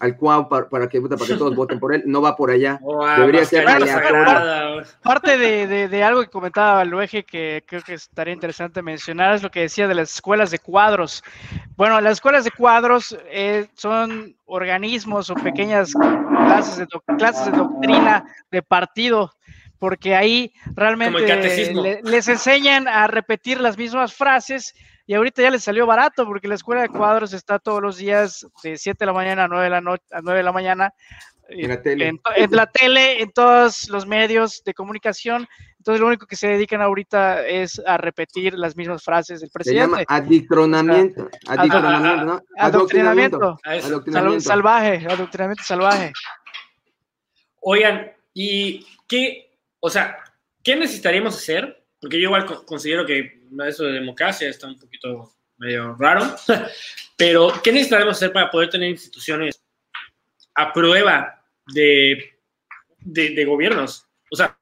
al 0.00 0.16
Cuau, 0.16 0.48
para, 0.48 0.88
que, 0.88 1.00
para 1.00 1.16
que 1.16 1.36
todos 1.36 1.54
voten 1.54 1.78
por 1.78 1.94
él. 1.94 2.02
No 2.06 2.22
va 2.22 2.34
por 2.34 2.50
allá. 2.50 2.80
debería 3.18 3.44
ser 3.44 3.68
aleatorio. 3.68 4.84
Parte 5.02 5.36
de, 5.38 5.88
de, 5.88 6.02
algo 6.02 6.22
que 6.22 6.28
comentaba 6.28 6.82
el 6.82 6.92
eje 6.94 7.24
que 7.24 7.62
creo 7.66 7.82
que 7.82 7.94
estaría 7.94 8.34
interesante 8.34 8.82
mencionar 8.82 9.34
es 9.34 9.42
lo 9.42 9.50
que 9.50 9.60
decía 9.60 9.86
de 9.86 9.94
las 9.94 10.14
escuelas 10.14 10.50
de 10.50 10.58
cuadros. 10.58 11.22
Bueno, 11.76 12.00
las 12.00 12.14
escuelas 12.14 12.44
de 12.44 12.50
cuadros 12.50 13.16
eh, 13.26 13.68
son 13.74 14.34
organismos 14.46 15.30
o 15.30 15.34
pequeñas 15.34 15.92
clases 15.92 16.78
de, 16.78 16.86
clases 17.16 17.46
de 17.46 17.58
doctrina 17.58 18.24
de 18.50 18.62
partido 18.62 19.30
porque 19.78 20.14
ahí 20.14 20.52
realmente 20.74 22.00
les 22.02 22.28
enseñan 22.28 22.88
a 22.88 23.06
repetir 23.06 23.60
las 23.60 23.77
mismas 23.77 24.14
frases 24.14 24.75
y 25.06 25.14
ahorita 25.14 25.42
ya 25.42 25.50
les 25.50 25.64
salió 25.64 25.87
barato 25.87 26.25
porque 26.27 26.48
la 26.48 26.54
escuela 26.54 26.83
de 26.83 26.88
cuadros 26.88 27.33
está 27.33 27.58
todos 27.58 27.83
los 27.83 27.98
días 27.98 28.46
de 28.62 28.79
7 28.79 28.96
de 28.98 29.06
la 29.06 29.12
mañana 29.12 29.44
a 29.44 29.48
9 29.48 29.64
de 29.64 29.70
la, 29.70 29.81
noche, 29.81 30.04
a 30.10 30.20
9 30.22 30.38
de 30.38 30.44
la 30.44 30.52
mañana 30.52 30.94
en 31.48 31.68
la, 31.68 31.83
tele. 31.83 32.08
En, 32.08 32.50
la 32.50 32.66
tele, 32.66 33.22
en 33.22 33.31
todos 33.33 33.88
los 33.88 34.06
medios 34.06 34.62
de 34.64 34.75
comunicación. 34.75 35.46
Entonces 35.79 36.00
lo 36.00 36.06
único 36.06 36.27
que 36.27 36.37
se 36.37 36.48
dedican 36.48 36.81
ahorita 36.81 37.46
es 37.46 37.81
a 37.87 37.98
repetir 37.98 38.54
las 38.54 38.77
mismas 38.77 39.02
frases 39.02 39.40
del 39.40 39.50
presidente. 39.50 39.85
Se 39.85 39.90
llama 39.90 40.04
adictronamiento. 40.08 41.29
Adoctrinamiento. 41.46 42.42
Adoctrinamiento. 42.56 43.58
Adoctrinamiento. 43.64 44.40
Salvaje, 44.40 45.06
adoctrinamiento 45.06 45.62
salvaje. 45.62 46.12
Oigan, 47.60 48.12
¿y 48.33 48.87
qué, 49.06 49.54
o 49.85 49.90
sea, 49.90 50.16
¿qué 50.62 50.76
necesitaríamos 50.76 51.37
hacer? 51.37 51.85
Porque 52.00 52.18
yo 52.18 52.28
igual 52.28 52.46
considero 52.64 53.04
que 53.04 53.42
eso 53.66 53.85
de 53.85 53.92
democracia 53.92 54.48
está 54.48 54.66
un 54.66 54.78
poquito 54.78 55.35
medio 55.58 55.94
raro, 55.96 56.35
pero 57.18 57.52
¿qué 57.62 57.70
necesitaríamos 57.70 58.16
hacer 58.16 58.32
para 58.32 58.50
poder 58.50 58.70
tener 58.70 58.88
instituciones 58.88 59.62
a 60.54 60.72
prueba 60.72 61.44
de, 61.66 62.32
de, 63.00 63.44
gobiernos? 63.44 64.06
O 64.30 64.37
sea, 64.37 64.56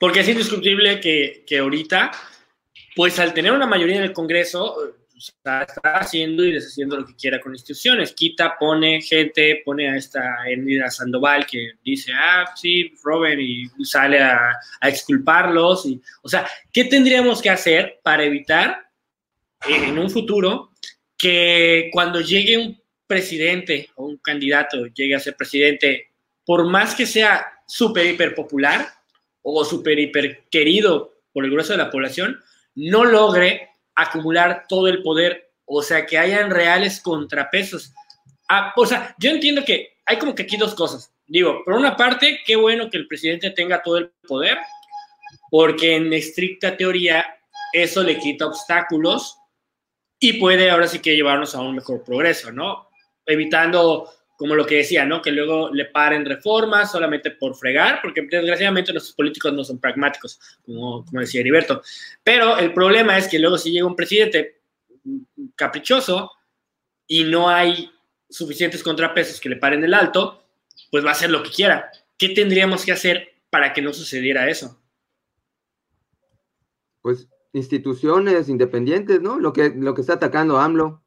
Porque 0.00 0.20
es 0.20 0.28
indiscutible 0.30 1.00
que, 1.00 1.44
que 1.46 1.58
ahorita, 1.58 2.10
pues 2.96 3.18
al 3.18 3.34
tener 3.34 3.52
una 3.52 3.66
mayoría 3.66 3.96
en 3.96 4.04
el 4.04 4.14
Congreso, 4.14 4.94
está, 5.18 5.66
haciendo 5.82 6.44
y 6.44 6.52
deshaciendo 6.52 6.96
lo 6.96 7.06
que 7.06 7.16
quiera 7.16 7.40
con 7.40 7.52
instituciones. 7.52 8.12
Quita, 8.12 8.56
pone 8.58 9.00
gente, 9.02 9.62
pone 9.64 9.88
a 9.88 9.96
esta 9.96 10.48
Enida 10.48 10.90
Sandoval 10.90 11.46
que 11.46 11.72
dice, 11.84 12.12
ah, 12.14 12.44
sí, 12.54 12.92
Robert, 13.02 13.40
y 13.40 13.68
sale 13.84 14.20
a, 14.20 14.52
a 14.80 14.88
exculparlos. 14.88 15.86
O 16.22 16.28
sea, 16.28 16.48
¿qué 16.72 16.84
tendríamos 16.84 17.42
que 17.42 17.50
hacer 17.50 18.00
para 18.02 18.24
evitar 18.24 18.88
en 19.66 19.98
un 19.98 20.10
futuro 20.10 20.70
que 21.16 21.90
cuando 21.92 22.20
llegue 22.20 22.58
un 22.58 22.80
presidente 23.08 23.90
o 23.96 24.04
un 24.04 24.18
candidato 24.18 24.86
llegue 24.86 25.16
a 25.16 25.20
ser 25.20 25.34
presidente, 25.34 26.12
por 26.44 26.64
más 26.66 26.94
que 26.94 27.06
sea 27.06 27.44
súper 27.66 28.06
hiper 28.06 28.34
popular 28.34 28.86
o 29.42 29.64
súper 29.64 29.98
hiper 29.98 30.44
querido 30.50 31.22
por 31.32 31.44
el 31.44 31.50
grueso 31.50 31.72
de 31.72 31.78
la 31.78 31.90
población, 31.90 32.40
no 32.74 33.04
logre 33.04 33.70
acumular 33.98 34.66
todo 34.68 34.86
el 34.86 35.02
poder, 35.02 35.50
o 35.64 35.82
sea, 35.82 36.06
que 36.06 36.16
hayan 36.16 36.50
reales 36.50 37.00
contrapesos. 37.00 37.92
Ah, 38.48 38.72
o 38.76 38.86
sea, 38.86 39.14
yo 39.18 39.30
entiendo 39.30 39.64
que 39.64 39.98
hay 40.06 40.18
como 40.18 40.34
que 40.34 40.44
aquí 40.44 40.56
dos 40.56 40.74
cosas. 40.74 41.12
Digo, 41.26 41.62
por 41.64 41.74
una 41.74 41.96
parte, 41.96 42.40
qué 42.46 42.56
bueno 42.56 42.88
que 42.88 42.96
el 42.96 43.08
presidente 43.08 43.50
tenga 43.50 43.82
todo 43.82 43.98
el 43.98 44.10
poder, 44.26 44.56
porque 45.50 45.96
en 45.96 46.12
estricta 46.12 46.76
teoría 46.76 47.26
eso 47.72 48.02
le 48.02 48.18
quita 48.18 48.46
obstáculos 48.46 49.36
y 50.20 50.34
puede 50.34 50.70
ahora 50.70 50.86
sí 50.86 51.00
que 51.00 51.14
llevarnos 51.14 51.54
a 51.54 51.60
un 51.60 51.74
mejor 51.74 52.02
progreso, 52.04 52.52
¿no? 52.52 52.88
Evitando, 53.26 54.10
como 54.38 54.54
lo 54.54 54.64
que 54.64 54.76
decía, 54.76 55.04
¿no? 55.04 55.20
Que 55.20 55.32
luego 55.32 55.68
le 55.74 55.86
paren 55.86 56.24
reformas 56.24 56.92
solamente 56.92 57.32
por 57.32 57.56
fregar, 57.56 57.98
porque 58.00 58.22
desgraciadamente 58.22 58.92
nuestros 58.92 59.16
políticos 59.16 59.52
no 59.52 59.64
son 59.64 59.80
pragmáticos, 59.80 60.38
como, 60.64 61.04
decía 61.10 61.40
Heriberto. 61.40 61.82
Pero 62.22 62.56
el 62.56 62.72
problema 62.72 63.18
es 63.18 63.26
que 63.26 63.40
luego 63.40 63.58
si 63.58 63.72
llega 63.72 63.84
un 63.84 63.96
presidente 63.96 64.60
caprichoso 65.56 66.30
y 67.08 67.24
no 67.24 67.48
hay 67.48 67.90
suficientes 68.30 68.80
contrapesos 68.80 69.40
que 69.40 69.48
le 69.48 69.56
paren 69.56 69.82
el 69.82 69.92
alto, 69.92 70.44
pues 70.92 71.04
va 71.04 71.08
a 71.08 71.14
hacer 71.14 71.30
lo 71.30 71.42
que 71.42 71.50
quiera. 71.50 71.90
¿Qué 72.16 72.28
tendríamos 72.28 72.84
que 72.84 72.92
hacer 72.92 73.40
para 73.50 73.72
que 73.72 73.82
no 73.82 73.92
sucediera 73.92 74.48
eso? 74.48 74.80
Pues 77.02 77.26
instituciones 77.52 78.48
independientes, 78.48 79.20
¿no? 79.20 79.40
Lo 79.40 79.52
que, 79.52 79.70
lo 79.70 79.94
que 79.96 80.02
está 80.02 80.12
atacando 80.12 80.60
AMLO. 80.60 81.02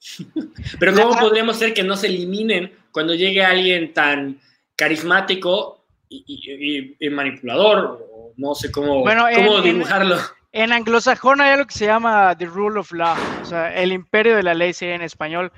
Pero 0.78 0.94
¿cómo 0.94 1.18
podríamos 1.18 1.56
hacer 1.56 1.74
que 1.74 1.82
no 1.82 1.96
se 1.96 2.06
eliminen 2.06 2.72
cuando 2.92 3.14
llegue 3.14 3.44
alguien 3.44 3.92
tan 3.92 4.40
carismático 4.76 5.84
y, 6.08 6.96
manipulador? 7.10 8.06
No 8.36 8.54
sé 8.54 8.70
cómo, 8.70 9.02
cómo 9.04 9.60
dibujarlo. 9.60 10.16
En, 10.52 10.72
anglosajón 10.72 11.40
hay 11.40 11.50
algo 11.50 11.66
que 11.66 11.74
se 11.74 11.86
llama 11.86 12.34
the 12.36 12.46
rule 12.46 12.80
of 12.80 12.90
law, 12.92 13.16
o 13.42 13.44
sea, 13.44 13.74
el 13.74 13.92
imperio 13.92 14.34
de 14.34 14.42
la 14.42 14.54
ley 14.54 14.72
sería 14.72 14.94
en 14.94 15.02
español. 15.02 15.52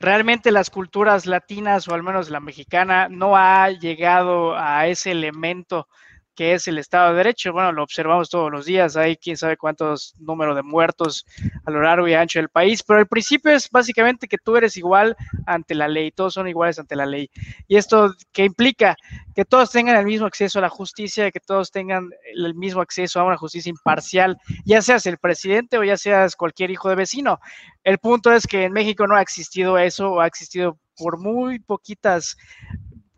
Realmente 0.00 0.50
las 0.50 0.68
culturas 0.68 1.26
latinas, 1.26 1.88
o 1.88 1.94
al 1.94 2.02
menos 2.02 2.28
la 2.28 2.40
mexicana, 2.40 3.08
no 3.08 3.36
ha 3.36 3.70
llegado 3.70 4.54
a 4.56 4.86
ese 4.86 5.12
elemento 5.12 5.88
que 6.34 6.54
es 6.54 6.68
el 6.68 6.78
Estado 6.78 7.10
de 7.10 7.18
Derecho. 7.18 7.52
Bueno, 7.52 7.72
lo 7.72 7.82
observamos 7.82 8.28
todos 8.28 8.50
los 8.50 8.66
días, 8.66 8.96
hay 8.96 9.16
quién 9.16 9.36
sabe 9.36 9.56
cuántos 9.56 10.14
números 10.18 10.56
de 10.56 10.62
muertos 10.62 11.24
a 11.64 11.70
lo 11.70 11.82
largo 11.82 12.08
y 12.08 12.14
ancho 12.14 12.38
del 12.38 12.48
país, 12.48 12.82
pero 12.82 13.00
el 13.00 13.06
principio 13.06 13.52
es 13.52 13.70
básicamente 13.70 14.28
que 14.28 14.38
tú 14.38 14.56
eres 14.56 14.76
igual 14.76 15.16
ante 15.46 15.74
la 15.74 15.88
ley, 15.88 16.10
todos 16.10 16.34
son 16.34 16.48
iguales 16.48 16.78
ante 16.78 16.96
la 16.96 17.06
ley. 17.06 17.30
Y 17.68 17.76
esto 17.76 18.14
que 18.32 18.44
implica 18.44 18.96
que 19.34 19.44
todos 19.44 19.70
tengan 19.70 19.96
el 19.96 20.06
mismo 20.06 20.26
acceso 20.26 20.58
a 20.58 20.62
la 20.62 20.68
justicia, 20.68 21.30
que 21.30 21.40
todos 21.40 21.70
tengan 21.70 22.10
el 22.34 22.54
mismo 22.54 22.80
acceso 22.80 23.20
a 23.20 23.24
una 23.24 23.36
justicia 23.36 23.70
imparcial, 23.70 24.38
ya 24.64 24.82
seas 24.82 25.06
el 25.06 25.18
presidente 25.18 25.78
o 25.78 25.84
ya 25.84 25.96
seas 25.96 26.36
cualquier 26.36 26.70
hijo 26.70 26.88
de 26.88 26.96
vecino. 26.96 27.40
El 27.82 27.98
punto 27.98 28.32
es 28.32 28.46
que 28.46 28.64
en 28.64 28.72
México 28.72 29.06
no 29.06 29.16
ha 29.16 29.22
existido 29.22 29.78
eso, 29.78 30.12
o 30.12 30.20
ha 30.20 30.26
existido 30.26 30.78
por 30.96 31.18
muy 31.18 31.58
poquitas, 31.58 32.36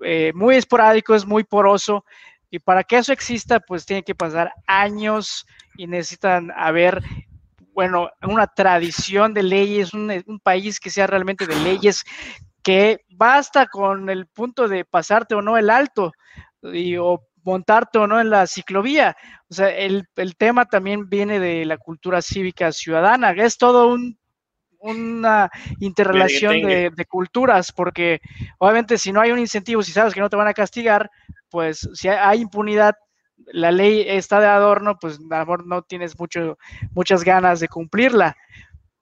eh, 0.00 0.32
muy 0.34 0.56
esporádico, 0.56 1.14
es 1.14 1.26
muy 1.26 1.44
poroso 1.44 2.04
y 2.50 2.58
para 2.58 2.84
que 2.84 2.98
eso 2.98 3.12
exista, 3.12 3.60
pues 3.60 3.86
tiene 3.86 4.02
que 4.02 4.14
pasar 4.14 4.52
años 4.66 5.46
y 5.76 5.86
necesitan 5.86 6.52
haber, 6.56 7.02
bueno, 7.72 8.10
una 8.22 8.46
tradición 8.46 9.34
de 9.34 9.42
leyes, 9.42 9.92
un, 9.94 10.40
país 10.42 10.78
que 10.78 10.90
sea 10.90 11.06
realmente 11.06 11.46
de 11.46 11.56
leyes, 11.56 12.04
que 12.62 13.00
basta 13.10 13.66
con 13.66 14.08
el 14.10 14.26
punto 14.26 14.68
de 14.68 14.84
pasarte 14.84 15.34
o 15.34 15.42
no 15.42 15.56
el 15.56 15.70
alto 15.70 16.12
y, 16.62 16.96
o 16.96 17.20
montarte 17.42 17.98
o 17.98 18.06
no 18.06 18.20
en 18.20 18.30
la 18.30 18.46
ciclovía. 18.46 19.16
O 19.48 19.54
sea, 19.54 19.70
el, 19.70 20.08
el 20.16 20.36
tema 20.36 20.66
también 20.66 21.08
viene 21.08 21.40
de 21.40 21.64
la 21.64 21.78
cultura 21.78 22.22
cívica 22.22 22.72
ciudadana, 22.72 23.32
es 23.32 23.58
todo 23.58 23.88
un 23.88 24.18
una 24.78 25.50
interrelación 25.80 26.62
de, 26.62 26.90
de, 26.90 27.04
culturas, 27.06 27.72
porque 27.72 28.20
obviamente 28.58 28.98
si 28.98 29.10
no 29.10 29.20
hay 29.20 29.32
un 29.32 29.38
incentivo, 29.38 29.82
si 29.82 29.90
sabes 29.90 30.14
que 30.14 30.20
no 30.20 30.30
te 30.30 30.36
van 30.36 30.46
a 30.46 30.54
castigar, 30.54 31.10
pues 31.56 31.88
si 31.94 32.06
hay 32.06 32.42
impunidad, 32.42 32.94
la 33.46 33.72
ley 33.72 34.04
está 34.06 34.40
de 34.40 34.46
adorno, 34.46 34.98
pues 35.00 35.16
a 35.16 35.22
lo 35.22 35.38
mejor 35.38 35.66
no 35.66 35.80
tienes 35.80 36.18
mucho, 36.18 36.58
muchas 36.92 37.24
ganas 37.24 37.60
de 37.60 37.68
cumplirla. 37.68 38.36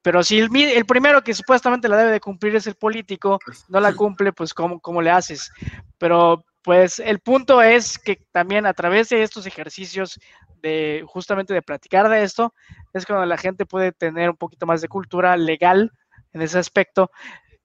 Pero 0.02 0.22
si 0.22 0.38
el, 0.38 0.86
primero 0.86 1.24
que 1.24 1.34
supuestamente 1.34 1.88
la 1.88 1.96
debe 1.96 2.12
de 2.12 2.20
cumplir 2.20 2.54
es 2.54 2.68
el 2.68 2.76
político, 2.76 3.40
no 3.68 3.80
la 3.80 3.92
cumple, 3.92 4.32
pues 4.32 4.54
¿cómo, 4.54 4.78
cómo 4.78 5.02
le 5.02 5.10
haces? 5.10 5.50
Pero 5.98 6.44
pues 6.62 7.00
el 7.00 7.18
punto 7.18 7.60
es 7.60 7.98
que 7.98 8.20
también 8.30 8.66
a 8.66 8.72
través 8.72 9.08
de 9.08 9.24
estos 9.24 9.46
ejercicios 9.46 10.20
de 10.62 11.02
justamente 11.08 11.54
de 11.54 11.60
platicar 11.60 12.08
de 12.08 12.22
esto, 12.22 12.54
es 12.92 13.04
cuando 13.04 13.26
la 13.26 13.36
gente 13.36 13.66
puede 13.66 13.90
tener 13.90 14.30
un 14.30 14.36
poquito 14.36 14.64
más 14.64 14.80
de 14.80 14.86
cultura 14.86 15.36
legal 15.36 15.90
en 16.32 16.40
ese 16.40 16.60
aspecto. 16.60 17.10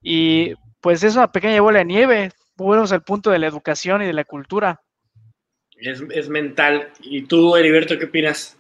Y 0.02 0.56
pues 0.82 1.04
es 1.04 1.16
una 1.16 1.32
pequeña 1.32 1.62
bola 1.62 1.78
de 1.78 1.86
nieve, 1.86 2.32
volvemos 2.66 2.92
al 2.92 3.04
punto 3.04 3.32
de 3.32 3.40
la 3.40 3.48
educación 3.48 4.02
y 4.02 4.06
de 4.06 4.14
la 4.14 4.24
cultura. 4.24 4.82
Es, 5.76 6.30
mental. 6.30 6.92
¿Y 7.02 7.24
tú, 7.24 7.56
Heriberto, 7.56 7.98
qué 7.98 8.06
opinas? 8.06 8.58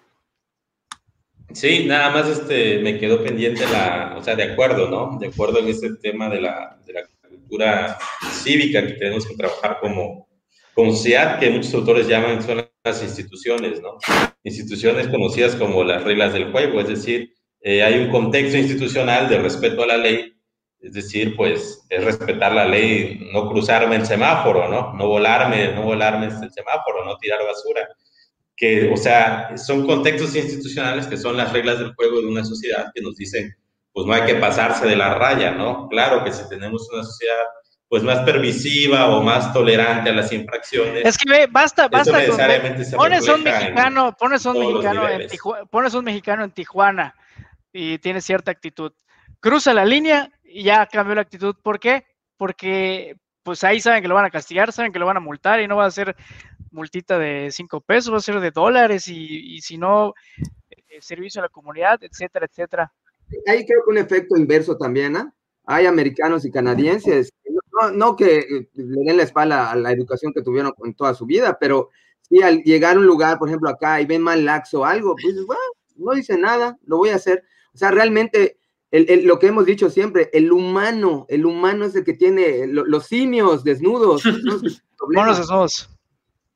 Sí, 1.52 1.86
nada 1.86 2.10
más 2.12 2.30
este, 2.30 2.80
me 2.80 2.98
quedó 2.98 3.24
pendiente 3.24 3.66
la, 3.68 4.16
o 4.18 4.24
sea, 4.24 4.36
de 4.36 4.44
acuerdo, 4.44 4.90
¿no? 4.90 5.18
De 5.20 5.28
acuerdo 5.28 5.60
en 5.60 5.68
este 5.68 5.96
tema 5.96 6.30
de 6.30 6.42
la, 6.42 6.80
de 6.86 6.94
la 6.94 7.02
cultura 7.28 7.98
cívica 8.32 8.86
que 8.86 8.94
tenemos 8.94 9.28
que 9.28 9.36
trabajar 9.36 9.80
como, 9.82 10.30
como 10.74 10.92
sociedad, 10.92 11.40
que 11.40 11.50
muchos 11.50 11.74
autores 11.74 12.08
llaman 12.08 12.42
son 12.42 12.66
las 12.84 13.04
instituciones, 13.04 13.82
¿no? 13.82 13.98
Instituciones 14.44 15.08
conocidas 15.08 15.56
como 15.56 15.84
las 15.84 16.04
reglas 16.04 16.34
del 16.34 16.52
juego, 16.52 16.80
es 16.80 16.88
decir, 16.88 17.34
eh, 17.62 17.84
hay 17.84 18.00
un 18.00 18.10
contexto 18.10 18.58
institucional 18.58 19.28
de 19.28 19.40
respeto 19.40 19.84
a 19.84 19.88
la 19.88 19.98
ley 19.98 20.39
es 20.82 20.94
decir, 20.94 21.36
pues 21.36 21.86
es 21.90 22.04
respetar 22.04 22.54
la 22.54 22.66
ley, 22.66 23.30
no 23.34 23.50
cruzarme 23.50 23.98
el 23.98 24.06
semáforo, 24.06 24.70
¿no? 24.70 24.94
No 24.94 25.08
volarme, 25.08 25.74
no 25.74 25.84
volarme 25.84 26.28
el 26.28 26.52
semáforo, 26.52 27.06
no 27.06 27.18
tirar 27.18 27.40
basura. 27.46 27.88
Que, 28.56 28.92
o 28.92 28.98
sea, 28.98 29.58
son 29.58 29.86
contextos 29.86 30.36
institucionales 30.36 31.08
que 31.08 31.18
son 31.18 31.38
las 31.38 31.52
reglas 31.52 31.80
del 31.80 31.94
juego 31.96 32.22
de 32.22 32.28
una 32.28 32.46
sociedad 32.46 32.92
que 32.94 33.02
nos 33.02 33.16
dicen, 33.16 33.56
pues 33.94 34.06
no 34.06 34.14
hay 34.14 34.24
que 34.24 34.36
pasarse 34.36 34.88
de 34.88 34.96
la 34.96 35.16
raya, 35.16 35.52
¿no? 35.52 35.88
Claro 35.90 36.24
que 36.24 36.32
si 36.32 36.48
tenemos 36.48 36.90
una 36.92 37.04
sociedad 37.04 37.44
pues 37.90 38.04
más 38.04 38.20
permisiva 38.20 39.10
o 39.10 39.24
más 39.24 39.52
tolerante 39.52 40.12
a 40.12 40.14
las 40.14 40.32
infracciones. 40.32 41.04
Es 41.06 41.18
que 41.18 41.48
basta, 41.48 41.88
basta. 41.88 42.20
pones 42.96 43.28
un 43.28 43.44
mexicano, 43.44 44.16
pones 44.16 44.46
un 44.46 44.60
mexicano 44.60 45.10
en 45.10 45.28
Tijuana, 45.28 45.66
pones 45.66 45.94
un 45.96 46.06
mexicano 46.06 46.44
en 46.44 46.52
Tijuana 46.52 47.16
y 47.74 47.98
tiene 47.98 48.22
cierta 48.22 48.52
actitud. 48.52 48.94
Cruza 49.40 49.74
la 49.74 49.86
línea 49.86 50.30
y 50.52 50.64
ya 50.64 50.86
cambió 50.88 51.16
la 51.16 51.22
actitud. 51.22 51.56
¿Por 51.62 51.80
qué? 51.80 52.06
Porque 52.38 53.16
pues 53.44 53.64
ahí 53.64 53.80
saben 53.80 54.02
que 54.02 54.08
lo 54.08 54.16
van 54.16 54.26
a 54.26 54.30
castigar, 54.30 54.72
saben 54.72 54.92
que 54.92 55.00
lo 55.00 55.06
van 55.06 55.18
a 55.18 55.22
multar 55.22 55.60
y 55.60 55.68
no 55.68 55.78
va 55.78 55.86
a 55.86 55.92
ser 55.92 56.16
multita 56.72 57.18
de 57.18 57.50
cinco 57.52 57.82
pesos, 57.82 58.14
va 58.14 58.18
a 58.18 58.22
ser 58.22 58.40
de 58.40 58.52
dólares 58.52 59.08
y, 59.08 59.60
si 59.62 59.78
no, 59.78 60.14
eh, 60.70 61.02
servicio 61.02 61.42
a 61.42 61.46
la 61.46 61.50
comunidad, 61.50 62.00
etcétera, 62.04 62.46
etcétera. 62.46 62.94
Hay 63.48 63.66
creo 63.66 63.84
que 63.84 63.92
un 63.92 63.98
efecto 63.98 64.38
inverso 64.38 64.78
también, 64.78 65.16
¿ah? 65.16 65.34
Hay 65.66 65.86
americanos 65.86 66.46
y 66.46 66.52
canadienses, 66.52 67.32
no, 67.94 68.16
que 68.16 68.40
eh, 68.40 68.70
le 68.74 69.04
den 69.06 69.18
la 69.18 69.24
espalda 69.24 69.72
a 69.72 69.76
la 69.76 69.92
educación 69.92 70.34
que 70.34 70.42
tuvieron 70.42 70.74
en 70.84 70.94
toda 70.94 71.14
su 71.14 71.26
vida, 71.26 71.58
pero 71.60 71.90
si 72.22 72.42
al 72.42 72.62
llegar 72.64 72.96
a 72.96 73.00
un 73.00 73.06
lugar, 73.06 73.40
por 73.40 73.48
ejemplo, 73.48 73.70
acá 73.70 74.02
y 74.02 74.06
ven 74.06 74.22
mal 74.22 74.46
laxo 74.46 74.86
algo, 74.86 75.16
pues 75.20 75.46
bueno, 75.46 75.62
no 75.96 76.14
dice 76.14 76.38
nada, 76.38 76.78
lo 76.86 76.98
voy 76.98 77.10
a 77.10 77.16
hacer. 77.16 77.44
O 77.74 77.78
sea, 77.78 77.92
realmente 77.92 78.59
lo 78.92 79.40
que 79.40 79.48
hemos 79.48 79.66
dicho 79.66 79.90
siempre, 79.90 80.30
el 80.34 80.52
humano, 80.52 81.26
el 81.30 81.46
humano 81.46 81.86
es 81.86 81.96
el 81.96 82.04
que 82.04 82.14
tiene 82.14 82.66
los 82.68 83.06
simios 83.06 83.64
desnudos. 83.64 84.24
Monos 85.14 85.38
desnudos. 85.38 85.90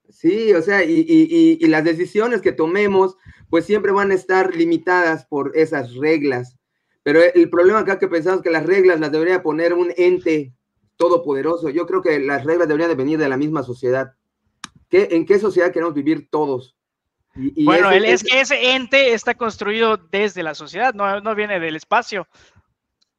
Sí, 0.10 0.54
o 0.54 0.62
sea, 0.62 0.84
y, 0.84 1.58
las 1.68 1.84
decisiones 1.84 2.42
que 2.42 2.52
tomemos, 2.52 3.18
pues 3.50 3.66
siempre 3.66 3.92
van 3.92 4.12
a 4.12 4.16
estar 4.16 4.56
limitadas 4.56 5.26
por 5.26 5.56
esas 5.56 5.96
reglas. 5.96 6.58
Pero 7.04 7.22
el 7.22 7.50
problema 7.50 7.80
acá 7.80 8.00
que 8.00 8.08
pensamos 8.08 8.42
que 8.42 8.50
las 8.50 8.66
reglas 8.66 9.00
las 9.00 9.12
debería 9.12 9.44
poner 9.44 9.74
un 9.74 9.92
ente 9.98 10.54
todopoderoso. 10.96 11.70
Yo 11.70 11.86
creo 11.86 12.02
que 12.02 12.20
las 12.20 12.46
reglas 12.46 12.68
deberían 12.68 12.90
de 12.90 12.96
venir 12.96 13.20
de 13.20 13.30
la 13.30 13.38
misma 13.38 13.64
sociedad. 13.64 14.14
¿Qué, 14.90 15.10
¿En 15.12 15.26
qué 15.26 15.40
sociedad 15.40 15.72
queremos 15.72 15.94
vivir 15.94 16.30
todos? 16.30 16.78
Bueno, 17.36 17.92
es 17.92 18.24
que 18.24 18.42
ese 18.42 18.74
ente 18.76 19.14
está 19.14 19.36
construido 19.36 19.98
desde 19.98 20.44
la 20.44 20.54
sociedad, 20.54 20.94
no, 20.94 21.20
no 21.22 21.36
viene 21.36 21.60
del 21.60 21.76
espacio. 21.76 22.28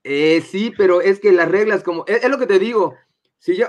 Eh, 0.04 0.42
sí, 0.48 0.72
pero 0.76 1.00
es 1.00 1.18
que 1.18 1.32
las 1.32 1.50
reglas, 1.50 1.82
como, 1.82 2.04
es, 2.06 2.28
lo 2.28 2.38
que 2.38 2.46
te 2.46 2.58
digo, 2.58 2.94
si 3.38 3.56
yo, 3.56 3.66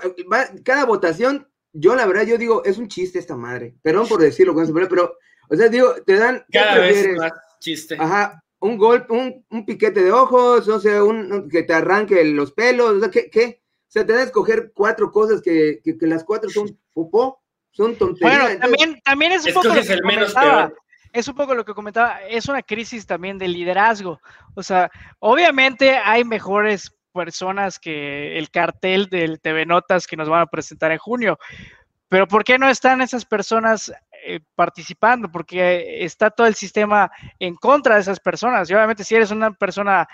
cada 0.64 0.86
votación, 0.86 1.48
yo 1.72 1.96
la 1.96 2.06
verdad, 2.06 2.24
yo 2.24 2.38
digo, 2.38 2.64
es 2.66 2.78
un 2.78 2.88
chiste 2.88 3.20
esta 3.20 3.36
madre, 3.36 3.76
perdón 3.82 4.08
por 4.08 4.22
decirlo 4.22 4.54
con 4.54 4.72
pero, 4.90 5.18
o 5.50 5.56
sea, 5.56 5.70
digo, 5.70 5.96
te 6.06 6.18
dan, 6.18 6.46
cada 6.52 6.80
vez 6.80 7.08
más 7.18 7.32
chiste. 7.60 7.96
Ajá, 7.98 8.44
un 8.60 8.78
golpe, 8.78 9.14
un, 9.50 9.66
piquete 9.66 10.04
de 10.04 10.12
ojos, 10.12 10.68
no 10.68 10.80
sé, 10.80 11.02
un, 11.02 11.50
que 11.50 11.64
te 11.64 11.74
arranque 11.74 12.24
los 12.26 12.52
pelos, 12.52 12.92
o 12.92 13.00
sea, 13.00 13.10
¿qué? 13.10 13.30
qué? 13.30 13.62
O 13.88 13.92
sea, 13.96 14.06
te 14.06 14.12
dan 14.12 14.22
a 14.22 14.26
escoger 14.26 14.72
cuatro 14.74 15.12
cosas 15.12 15.42
que, 15.42 15.82
que, 15.84 15.96
las 16.08 16.24
cuatro 16.24 16.50
son 16.50 16.78
popó, 16.94 17.44
son 17.76 17.96
tonterías. 17.96 18.42
Bueno, 18.42 18.60
también, 18.60 19.02
también 19.04 19.32
es 19.34 19.46
un 19.46 19.54
poco 19.54 19.68
lo 19.68 19.84
que 19.84 20.00
comentaba, 20.00 20.72
es 21.12 21.28
un 21.28 21.36
poco 21.36 21.56
lo 21.56 21.66
que 21.66 21.74
comentaba, 21.74 22.22
es 22.30 22.48
una 22.48 22.62
crisis 22.62 23.06
también 23.06 23.38
de 23.38 23.50
liderazgo. 23.50 24.22
O 24.56 24.64
sea, 24.64 24.90
obviamente 25.20 25.98
hay 25.98 26.24
mejores 26.24 26.96
personas 27.14 27.80
que 27.80 28.38
el 28.38 28.50
cartel 28.50 29.08
del 29.08 29.42
TV 29.42 29.66
Notas 29.66 30.08
que 30.08 30.18
nos 30.18 30.30
van 30.30 30.42
a 30.42 30.46
presentar 30.48 30.92
en 30.92 30.98
junio, 30.98 31.38
pero 32.08 32.28
¿por 32.28 32.46
qué 32.46 32.58
no 32.58 32.70
están 32.70 33.02
esas 33.02 33.26
personas 33.26 33.92
eh, 34.26 34.40
participando? 34.56 35.32
Porque 35.32 36.04
está 36.04 36.30
todo 36.30 36.48
el 36.48 36.56
sistema 36.56 37.12
en 37.40 37.56
contra 37.56 37.96
de 37.96 38.02
esas 38.02 38.20
personas. 38.20 38.70
Y 38.70 38.74
obviamente 38.74 39.04
si 39.04 39.16
eres 39.16 39.32
una 39.32 39.52
persona 39.52 40.08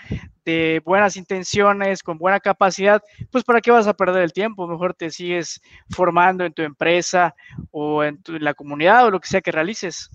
de 0.44 0.82
buenas 0.84 1.16
intenciones, 1.16 2.02
con 2.02 2.18
buena 2.18 2.40
capacidad, 2.40 3.02
pues 3.30 3.44
¿para 3.44 3.60
qué 3.60 3.70
vas 3.70 3.86
a 3.86 3.94
perder 3.94 4.22
el 4.22 4.32
tiempo? 4.32 4.68
Mejor 4.68 4.94
te 4.94 5.10
sigues 5.10 5.60
formando 5.90 6.44
en 6.44 6.52
tu 6.52 6.62
empresa 6.62 7.34
o 7.70 8.04
en, 8.04 8.20
en 8.28 8.44
la 8.44 8.54
comunidad 8.54 9.06
o 9.06 9.10
lo 9.10 9.20
que 9.20 9.28
sea 9.28 9.40
que 9.40 9.52
realices. 9.52 10.10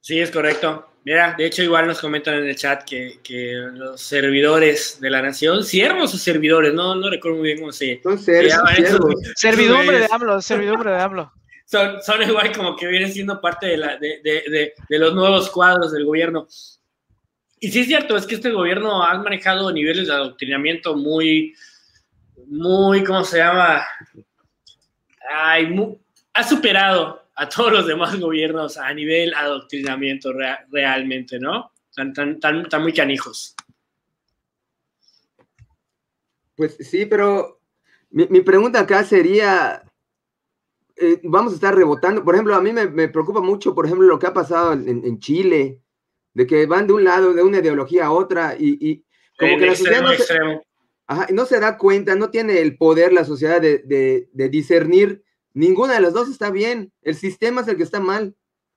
Sí, 0.00 0.20
es 0.20 0.30
correcto. 0.30 0.88
Mira, 1.06 1.36
de 1.38 1.46
hecho 1.46 1.62
igual 1.62 1.86
nos 1.86 2.00
comentan 2.00 2.34
en 2.34 2.48
el 2.48 2.56
chat 2.56 2.82
que, 2.82 3.20
los 3.74 4.00
servidores 4.00 4.98
de 5.00 5.08
la 5.08 5.22
nación, 5.22 5.62
siervos 5.62 6.12
o 6.12 6.18
servidores, 6.18 6.74
no, 6.74 6.96
no 6.96 7.08
recuerdo 7.08 7.38
muy 7.38 7.46
bien 7.46 7.60
cómo 7.60 7.70
se 7.70 8.00
Son 8.02 8.18
Servidumbre 8.18 10.00
de 10.00 10.08
AMLO, 10.10 10.42
servidumbre 10.42 10.90
de 10.90 10.98
AMLO. 10.98 11.32
Son, 11.64 12.02
son 12.02 12.22
igual 12.22 12.50
como 12.50 12.74
que 12.74 12.88
vienen 12.88 13.12
siendo 13.12 13.40
parte 13.40 13.66
de, 13.66 13.76
la, 13.76 13.96
de, 13.98 14.20
de, 14.24 14.74
de, 14.88 14.98
los 14.98 15.14
nuevos 15.14 15.48
cuadros 15.48 15.92
del 15.92 16.06
gobierno. 16.06 16.48
Y 17.60 17.70
sí 17.70 17.82
es 17.82 17.86
cierto, 17.86 18.16
es 18.16 18.26
que 18.26 18.34
este 18.34 18.50
gobierno 18.50 19.04
ha 19.04 19.16
manejado 19.22 19.70
niveles 19.70 20.08
de 20.08 20.12
adoctrinamiento 20.12 20.96
muy, 20.96 21.54
muy, 22.48 23.04
¿cómo 23.04 23.22
se 23.22 23.38
llama? 23.38 23.86
Ay, 25.30 25.72
ha 26.34 26.42
superado 26.42 27.25
a 27.36 27.48
todos 27.48 27.70
los 27.70 27.86
demás 27.86 28.18
gobiernos 28.18 28.78
a 28.78 28.92
nivel 28.94 29.34
adoctrinamiento 29.34 30.32
realmente, 30.70 31.38
¿no? 31.38 31.70
Están 31.90 32.40
tan, 32.40 32.68
tan, 32.68 32.82
muy 32.82 32.92
canijos. 32.92 33.54
Pues 36.54 36.76
sí, 36.80 37.04
pero 37.04 37.60
mi, 38.10 38.40
pregunta 38.40 38.80
acá 38.80 39.04
sería, 39.04 39.82
eh, 40.96 41.20
vamos 41.24 41.52
a 41.52 41.56
estar 41.56 41.74
rebotando, 41.74 42.24
por 42.24 42.34
ejemplo, 42.34 42.54
a 42.54 42.62
mí 42.62 42.72
me, 42.72 43.08
preocupa 43.08 43.42
mucho, 43.42 43.74
por 43.74 43.84
ejemplo, 43.84 44.06
lo 44.06 44.18
que 44.18 44.26
ha 44.26 44.34
pasado 44.34 44.72
en, 44.72 45.18
Chile, 45.18 45.82
de 46.32 46.46
que 46.46 46.64
van 46.64 46.86
de 46.86 46.94
un 46.94 47.04
lado, 47.04 47.34
de 47.34 47.42
una 47.42 47.58
ideología 47.58 48.06
a 48.06 48.12
otra, 48.12 48.56
y, 48.58 49.04
como 49.38 49.58
que 49.58 49.66
la 49.66 49.74
sociedad 49.74 50.02
no 50.02 50.12
se, 50.14 51.34
no 51.34 51.44
se, 51.44 51.60
da 51.60 51.76
cuenta, 51.76 52.14
no 52.14 52.30
tiene 52.30 52.62
el 52.62 52.78
poder 52.78 53.12
la 53.12 53.26
sociedad 53.26 53.60
de, 53.60 53.78
de, 53.80 54.30
de 54.32 54.48
discernir 54.48 55.25
Ninguna 55.56 55.94
de 55.94 56.02
las 56.02 56.12
dos 56.12 56.28
está 56.28 56.50
bien. 56.50 56.92
El 57.00 57.14
sistema 57.14 57.62
es 57.62 57.68
el 57.68 57.78
que 57.78 57.82
está 57.82 57.98
mal. 57.98 58.36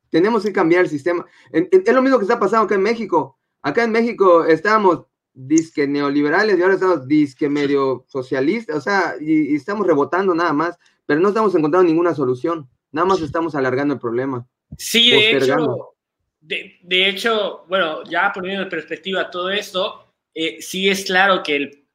Tenemos 0.10 0.44
que 0.44 0.54
cambiar 0.54 0.86
el 0.86 0.90
sistema. 0.90 1.26
es 1.52 1.94
lo 1.94 2.02
mismo 2.02 2.18
que 2.18 2.24
está 2.24 2.40
pasando 2.40 2.64
acá 2.64 2.76
en 2.76 2.84
México. 2.84 3.38
Acá 3.62 3.84
en 3.84 3.92
México 3.92 4.46
estábamos 4.46 5.04
disque 5.34 5.86
neoliberales 5.88 6.58
y 6.58 6.62
ahora 6.62 6.76
estamos 6.76 7.06
disque 7.06 7.50
medio 7.50 8.06
socialistas. 8.08 8.78
O 8.78 8.82
sea, 8.82 9.16
y, 9.20 9.56
estamos 9.56 9.86
rebotando 9.86 10.34
nada 10.34 10.54
más, 10.54 10.78
pero 11.06 11.20
no 11.20 11.28
estamos 11.28 11.54
encontrando 11.54 11.86
ninguna 11.86 12.16
solución. 12.16 12.70
Nada 12.94 13.06
más 13.06 13.20
estamos 13.20 13.56
alargando 13.56 13.96
el 13.96 14.00
problema. 14.00 14.48
Sí, 14.78 15.12
de 15.12 15.36
hecho, 15.36 15.96
de, 16.40 17.10
hecho, 17.10 17.66
bueno, 17.68 18.06
ya 18.06 18.32
poniendo 18.34 18.64
en 18.64 18.70
perspectiva 18.70 19.30
todo 19.30 19.50
esto, 19.50 20.14
eh, 20.34 20.62
sí 20.62 20.88
es 20.88 21.04
claro 21.04 21.44
que 21.44 21.58
el, 21.58 21.88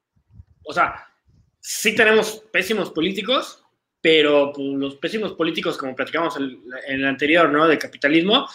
o 0.62 0.74
sea, 0.74 1.08
sí 1.58 1.94
tenemos 1.94 2.44
pésimos 2.52 2.90
políticos, 2.90 3.63
pero 4.04 4.52
pues, 4.54 4.68
los 4.68 4.96
pésimos 4.96 5.32
políticos, 5.32 5.78
como 5.78 5.96
platicamos 5.96 6.36
en, 6.36 6.60
el 6.88 7.06
anterior, 7.06 7.50
¿no? 7.50 7.66
De 7.66 7.78
capitalismo, 7.78 8.46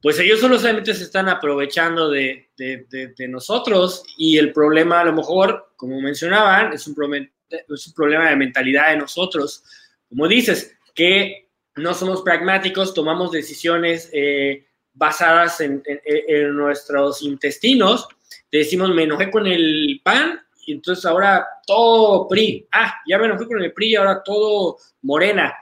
pues 0.00 0.16
ellos 0.20 0.38
solo 0.38 0.60
solamente 0.60 0.94
se 0.94 1.02
están 1.02 1.28
aprovechando 1.28 2.08
de, 2.08 2.50
de, 2.56 3.28
nosotros 3.28 4.04
y 4.16 4.38
el 4.38 4.52
problema 4.52 5.00
a 5.00 5.06
lo 5.06 5.12
mejor, 5.12 5.72
como 5.74 6.00
mencionaban, 6.00 6.72
es 6.72 6.86
un, 6.86 7.28
es 7.50 7.86
un 7.88 7.94
problema 7.94 8.30
de 8.30 8.36
mentalidad 8.36 8.90
de 8.90 8.98
nosotros. 8.98 9.64
Como 10.08 10.28
dices, 10.28 10.76
que 10.94 11.48
no 11.74 11.92
somos 11.92 12.22
pragmáticos, 12.22 12.94
tomamos 12.94 13.32
decisiones 13.32 14.08
eh, 14.12 14.68
basadas 14.92 15.60
en, 15.62 15.82
en, 15.84 16.56
nuestros 16.56 17.22
intestinos, 17.22 18.06
decimos, 18.52 18.94
me 18.94 19.02
enojé 19.02 19.32
con 19.32 19.48
el 19.48 20.00
pan, 20.04 20.45
y 20.66 20.72
entonces 20.72 21.04
ahora 21.06 21.46
todo 21.64 22.28
PRI. 22.28 22.66
Ah, 22.72 22.92
ya 23.08 23.18
me 23.18 23.36
fui 23.36 23.46
con 23.46 23.62
el 23.62 23.72
PRI, 23.72 23.94
ahora 23.94 24.22
todo 24.22 24.76
Morena. 25.02 25.54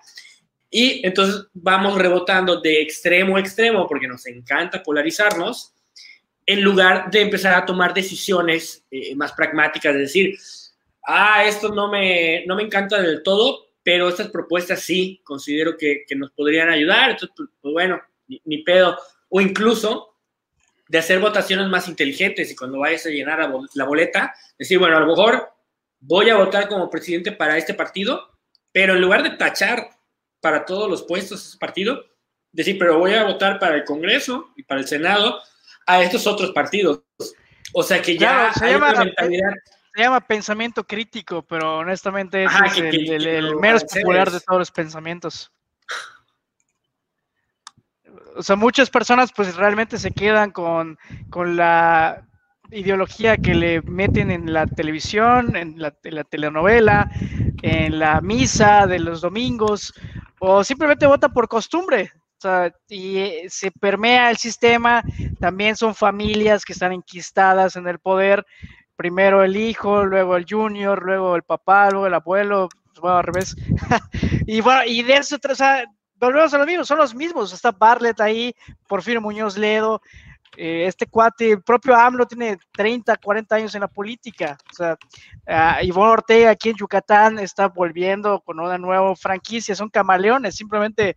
Y 0.71 1.07
entonces 1.07 1.47
vamos 1.53 1.97
rebotando 1.97 2.61
de 2.61 2.81
extremo 2.83 3.37
a 3.37 3.41
extremo 3.41 3.87
porque 3.87 4.09
nos 4.09 4.27
encanta 4.27 4.83
polarizarnos, 4.83 5.73
en 6.47 6.63
lugar 6.63 7.11
de 7.11 7.21
empezar 7.21 7.55
a 7.55 7.65
tomar 7.65 7.95
decisiones 7.95 8.85
eh, 8.91 9.15
más 9.15 9.33
pragmáticas, 9.33 9.95
es 9.95 10.01
decir, 10.01 10.37
ah, 11.07 11.45
esto 11.45 11.69
no 11.69 11.89
me, 11.89 12.45
no 12.47 12.57
me 12.57 12.65
encanta 12.65 13.01
del 13.01 13.23
todo, 13.23 13.69
pero 13.83 14.09
estas 14.09 14.29
propuestas 14.29 14.81
sí 14.81 15.21
considero 15.23 15.77
que, 15.77 16.05
que 16.07 16.17
nos 16.17 16.33
podrían 16.33 16.71
ayudar, 16.71 17.11
entonces, 17.11 17.35
pues, 17.37 17.49
pues 17.61 17.73
bueno, 17.73 18.01
ni, 18.27 18.41
ni, 18.45 18.59
pedo. 18.63 18.99
O 19.29 19.41
incluso 19.41 20.14
de 20.89 20.99
hacer 20.99 21.19
votaciones 21.19 21.69
más 21.69 21.89
inteligentes 21.89 22.51
y 22.51 22.57
cuando 22.57 22.79
vayas 22.79 23.07
a 23.07 23.11
llenar 23.11 23.51
la 23.75 23.85
boleta, 23.85 24.35
decir, 24.59 24.79
bueno, 24.79 24.97
a 24.97 25.01
lo 25.01 25.07
mejor 25.07 25.51
voy 26.01 26.29
a 26.31 26.37
votar 26.37 26.69
como 26.69 26.91
presidente 26.91 27.33
para 27.33 27.57
este 27.57 27.75
partido, 27.75 28.31
pero 28.73 28.95
en 28.95 29.01
lugar 29.01 29.23
de 29.23 29.31
tachar 29.31 29.91
para 30.41 30.65
todos 30.65 30.91
los 30.91 31.03
puestos 31.05 31.47
ese 31.47 31.59
partido, 31.59 32.05
decir, 32.53 32.79
pero 32.79 32.99
voy 32.99 33.15
a 33.15 33.25
votar 33.25 33.59
para 33.59 33.77
el 33.77 33.85
Congreso 33.85 34.53
y 34.57 34.63
para 34.63 34.81
el 34.81 34.87
Senado 34.87 35.41
a 35.87 36.03
estos 36.03 36.27
otros 36.27 36.51
partidos. 36.53 37.01
O 37.73 37.83
sea 37.83 38.01
que 38.03 38.17
ya 38.17 38.53
se, 38.53 38.71
llama, 38.71 38.93
mentalidad... 38.93 39.55
se 39.95 40.03
llama 40.03 40.21
pensamiento 40.21 40.85
crítico, 40.85 41.43
pero 41.43 41.79
honestamente 41.79 42.45
es 42.45 42.53
el, 42.77 43.27
el 43.27 43.57
menos 43.57 43.85
popular 43.85 44.31
de 44.31 44.41
todos 44.41 44.59
los 44.59 44.71
pensamientos 44.71 45.51
o 48.37 48.43
sea, 48.43 48.57
muchas 48.57 48.91
personas 48.91 49.33
pues 49.35 49.57
realmente 49.57 49.99
se 49.99 50.11
quedan 50.11 50.51
con, 50.51 50.99
la 51.35 52.27
ideología 52.71 53.37
que 53.37 53.55
le 53.55 53.83
meten 53.83 54.31
en 54.31 54.53
la 54.53 54.67
televisión, 54.67 55.55
en 55.57 55.75
la, 55.79 55.93
telenovela, 56.25 57.11
en 57.63 57.99
la 57.99 58.21
misa 58.21 58.87
de 58.87 58.99
los 58.99 59.21
domingos, 59.21 59.93
o 60.41 60.65
simplemente 60.65 61.07
vota 61.07 61.29
por 61.29 61.49
costumbre. 61.49 62.11
O 62.39 62.41
sea, 62.41 62.75
y 62.89 63.19
eh, 63.19 63.47
se 63.49 63.71
permea 63.71 64.31
el 64.31 64.37
sistema, 64.37 65.03
también 65.41 65.77
son 65.77 65.95
familias 65.95 66.65
que 66.65 66.73
están 66.73 66.93
enquistadas 66.93 67.77
en 67.77 67.87
el 67.87 67.99
poder, 67.99 68.45
primero 68.97 69.43
el 69.43 69.57
hijo, 69.57 70.05
luego 70.05 70.37
el 70.37 70.45
junior, 70.49 71.03
luego 71.03 71.37
el 71.37 71.43
papá, 71.43 71.91
luego 71.91 72.07
el 72.07 72.15
abuelo, 72.15 72.69
pues, 72.85 73.01
bueno, 73.01 73.19
al 73.19 73.25
revés. 73.25 73.57
y 74.47 74.61
bueno, 74.61 74.83
y 74.87 75.03
de 75.03 75.15
eso, 75.15 75.37
o 75.49 75.55
sea, 75.55 75.85
volvemos 76.25 76.53
a 76.55 76.59
lo 76.59 76.67
mismo, 76.67 76.85
son 76.85 76.99
los 76.99 77.15
mismos. 77.15 77.53
Está 77.53 77.73
Bartlett 77.73 78.21
ahí, 78.21 78.55
Porfirio 78.87 79.21
Muñoz 79.21 79.57
Ledo, 79.57 80.01
eh, 80.57 80.87
este 80.87 81.07
cuate, 81.07 81.53
el 81.53 81.63
propio 81.63 81.97
AMLO 81.97 82.27
tiene 82.27 82.59
30, 82.73 83.17
40 83.17 83.57
años 83.57 83.75
en 83.75 83.81
la 83.81 83.89
política. 83.89 84.57
O 84.71 84.75
sea, 84.75 84.99
uh, 85.47 85.85
Ivonne 85.85 86.13
Ortega 86.13 86.51
aquí 86.51 86.71
en 86.71 86.77
Yucatán 86.77 87.39
está 87.39 87.69
volviendo 87.69 88.41
con 88.41 88.61
una 88.61 88.79
nueva 88.79 89.15
franquicia, 89.17 89.75
son 89.75 89.89
camaleones, 89.89 90.55
simplemente 90.55 91.17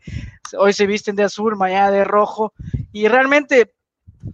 hoy 0.58 0.74
se 0.74 0.88
visten 0.88 1.16
de 1.16 1.24
azul, 1.24 1.56
mañana 1.56 1.92
de 1.92 2.04
rojo. 2.04 2.54
Y 2.92 3.08
realmente 3.08 3.74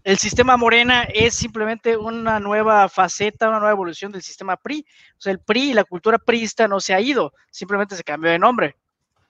el 0.03 0.17
sistema 0.17 0.55
Morena 0.57 1.03
es 1.03 1.35
simplemente 1.35 1.97
una 1.97 2.39
nueva 2.39 2.87
faceta, 2.87 3.49
una 3.49 3.59
nueva 3.59 3.73
evolución 3.73 4.11
del 4.11 4.21
sistema 4.21 4.55
PRI. 4.55 4.85
O 5.17 5.21
sea, 5.21 5.33
el 5.33 5.39
PRI, 5.39 5.73
la 5.73 5.83
cultura 5.83 6.17
priista 6.17 6.67
no 6.67 6.79
se 6.79 6.93
ha 6.93 7.01
ido, 7.01 7.33
simplemente 7.51 7.95
se 7.95 8.03
cambió 8.03 8.31
de 8.31 8.39
nombre 8.39 8.77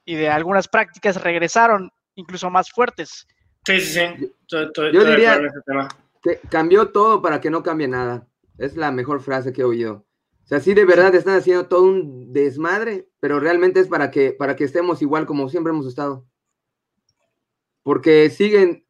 y 0.06 0.16
de 0.16 0.30
algunas 0.30 0.68
prácticas 0.68 1.22
regresaron 1.22 1.92
incluso 2.16 2.50
más 2.50 2.70
fuertes. 2.70 3.28
Sí, 3.66 3.80
sí, 3.80 4.00
sí. 4.00 4.32
Yo 4.48 5.06
diría 5.06 5.42
que 6.22 6.40
cambió 6.50 6.90
todo 6.90 7.22
para 7.22 7.40
que 7.40 7.50
no 7.50 7.64
cambie 7.64 7.88
nada. 7.88 8.28
Es 8.58 8.76
la 8.76 8.92
mejor 8.92 9.22
frase 9.22 9.54
que 9.54 9.62
he 9.62 9.66
oído. 9.66 10.06
O 10.44 10.48
sea, 10.48 10.60
sí 10.60 10.74
de 10.74 10.86
verdad 10.86 11.16
están 11.16 11.38
haciendo 11.38 11.68
todo 11.68 11.84
un 11.84 12.34
desmadre, 12.34 13.08
pero 13.20 13.40
realmente 13.40 13.80
es 13.80 13.88
para 13.88 14.12
que, 14.12 14.34
para 14.34 14.56
que 14.56 14.66
estemos 14.66 15.02
igual 15.02 15.26
como 15.26 15.50
siempre 15.50 15.72
hemos 15.72 15.88
estado. 15.88 16.26
porque 17.84 18.30
siguen, 18.30 18.86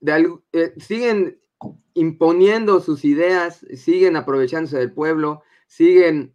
de, 0.00 0.38
eh, 0.52 0.74
siguen 0.78 1.40
imponiendo 1.94 2.80
sus 2.80 3.04
ideas, 3.04 3.64
siguen 3.74 4.16
aprovechándose 4.16 4.78
del 4.78 4.92
pueblo, 4.92 5.42
siguen, 5.66 6.34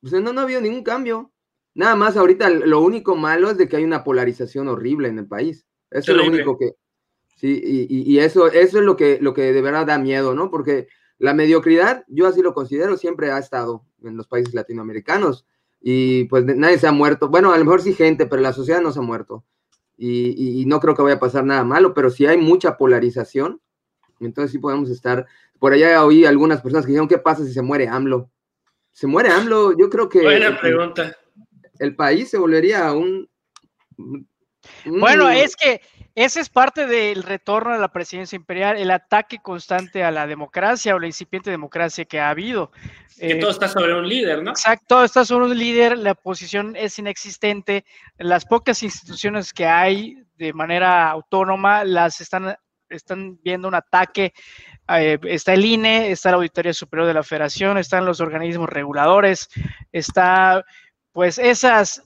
pues 0.00 0.12
no, 0.12 0.32
no 0.32 0.40
ha 0.40 0.44
habido 0.44 0.60
ningún 0.60 0.82
cambio. 0.82 1.32
Nada 1.74 1.96
más 1.96 2.16
ahorita 2.16 2.50
lo 2.50 2.80
único 2.80 3.16
malo 3.16 3.50
es 3.50 3.56
de 3.56 3.68
que 3.68 3.76
hay 3.76 3.84
una 3.84 4.04
polarización 4.04 4.68
horrible 4.68 5.08
en 5.08 5.18
el 5.18 5.26
país. 5.26 5.66
Eso 5.90 6.12
es 6.12 6.18
lo 6.18 6.26
único 6.26 6.56
que, 6.56 6.74
sí, 7.36 7.60
y, 7.64 8.12
y, 8.12 8.18
eso, 8.20 8.46
eso 8.46 8.78
es 8.78 8.84
lo 8.84 8.96
que, 8.96 9.18
lo 9.20 9.34
que 9.34 9.52
de 9.52 9.62
verdad 9.62 9.86
da 9.86 9.98
miedo, 9.98 10.34
¿no? 10.34 10.50
Porque 10.50 10.88
la 11.18 11.34
mediocridad, 11.34 12.04
yo 12.08 12.26
así 12.26 12.42
lo 12.42 12.54
considero, 12.54 12.96
siempre 12.96 13.30
ha 13.30 13.38
estado 13.38 13.84
en 14.02 14.16
los 14.16 14.26
países 14.26 14.54
latinoamericanos 14.54 15.46
y 15.80 16.24
pues 16.24 16.44
nadie 16.44 16.78
se 16.78 16.86
ha 16.86 16.92
muerto. 16.92 17.28
Bueno, 17.28 17.52
a 17.52 17.58
lo 17.58 17.64
mejor 17.64 17.82
sí 17.82 17.92
gente, 17.94 18.26
pero 18.26 18.42
la 18.42 18.52
sociedad 18.52 18.80
no 18.80 18.92
se 18.92 19.00
ha 19.00 19.02
muerto. 19.02 19.44
Y, 19.96 20.62
y, 20.62 20.64
no 20.64 20.80
creo 20.80 20.94
que 20.94 21.02
vaya 21.02 21.16
a 21.16 21.20
pasar 21.20 21.44
nada 21.44 21.62
malo, 21.62 21.92
pero 21.92 22.08
si 22.08 22.24
hay 22.24 22.38
mucha 22.38 22.78
polarización, 22.78 23.60
entonces 24.18 24.52
sí 24.52 24.58
podemos 24.58 24.88
estar. 24.88 25.26
Por 25.58 25.74
allá 25.74 26.02
oí 26.04 26.24
algunas 26.24 26.62
personas 26.62 26.86
que 26.86 26.92
dijeron, 26.92 27.08
¿qué 27.08 27.18
pasa 27.18 27.44
si 27.44 27.52
se 27.52 27.60
muere 27.60 27.86
AMLO? 27.86 28.30
Se 28.92 29.06
muere 29.06 29.28
AMLO, 29.28 29.76
yo 29.76 29.90
creo 29.90 30.08
que... 30.08 30.22
Buena 30.22 30.58
pregunta. 30.58 31.16
El, 31.80 31.96
país 31.96 32.30
se 32.30 32.38
volvería 32.38 32.92
un... 32.92 33.28
Bueno, 34.84 35.28
es 35.28 35.56
que 35.56 35.80
ese 36.14 36.40
es 36.40 36.48
parte 36.48 36.86
del 36.86 37.22
retorno 37.22 37.72
a 37.72 37.78
la 37.78 37.92
presidencia 37.92 38.36
imperial, 38.36 38.76
el 38.76 38.90
ataque 38.90 39.38
constante 39.38 40.04
a 40.04 40.10
la 40.10 40.26
democracia 40.26 40.94
o 40.94 40.98
la 40.98 41.06
incipiente 41.06 41.50
democracia 41.50 42.04
que 42.04 42.20
ha 42.20 42.30
habido. 42.30 42.72
Que 43.18 43.36
todo 43.36 43.50
está 43.50 43.68
sobre 43.68 43.94
un 43.94 44.08
líder, 44.08 44.42
¿no? 44.42 44.50
Exacto, 44.50 44.84
todo 44.88 45.04
está 45.04 45.24
sobre 45.24 45.46
un 45.46 45.56
líder, 45.56 45.96
la 45.98 46.12
oposición 46.12 46.74
es 46.76 46.98
inexistente, 46.98 47.84
las 48.18 48.44
pocas 48.44 48.82
instituciones 48.82 49.52
que 49.52 49.66
hay 49.66 50.16
de 50.36 50.52
manera 50.52 51.10
autónoma 51.10 51.84
las 51.84 52.20
están, 52.20 52.56
están 52.88 53.38
viendo 53.42 53.68
un 53.68 53.74
ataque. 53.74 54.32
Eh, 54.88 55.18
está 55.24 55.54
el 55.54 55.64
INE, 55.64 56.10
está 56.10 56.30
la 56.30 56.36
Auditoría 56.38 56.72
Superior 56.72 57.06
de 57.06 57.14
la 57.14 57.22
Federación, 57.22 57.78
están 57.78 58.04
los 58.04 58.20
organismos 58.20 58.68
reguladores, 58.68 59.48
está 59.92 60.64
pues 61.12 61.38
esas 61.38 62.02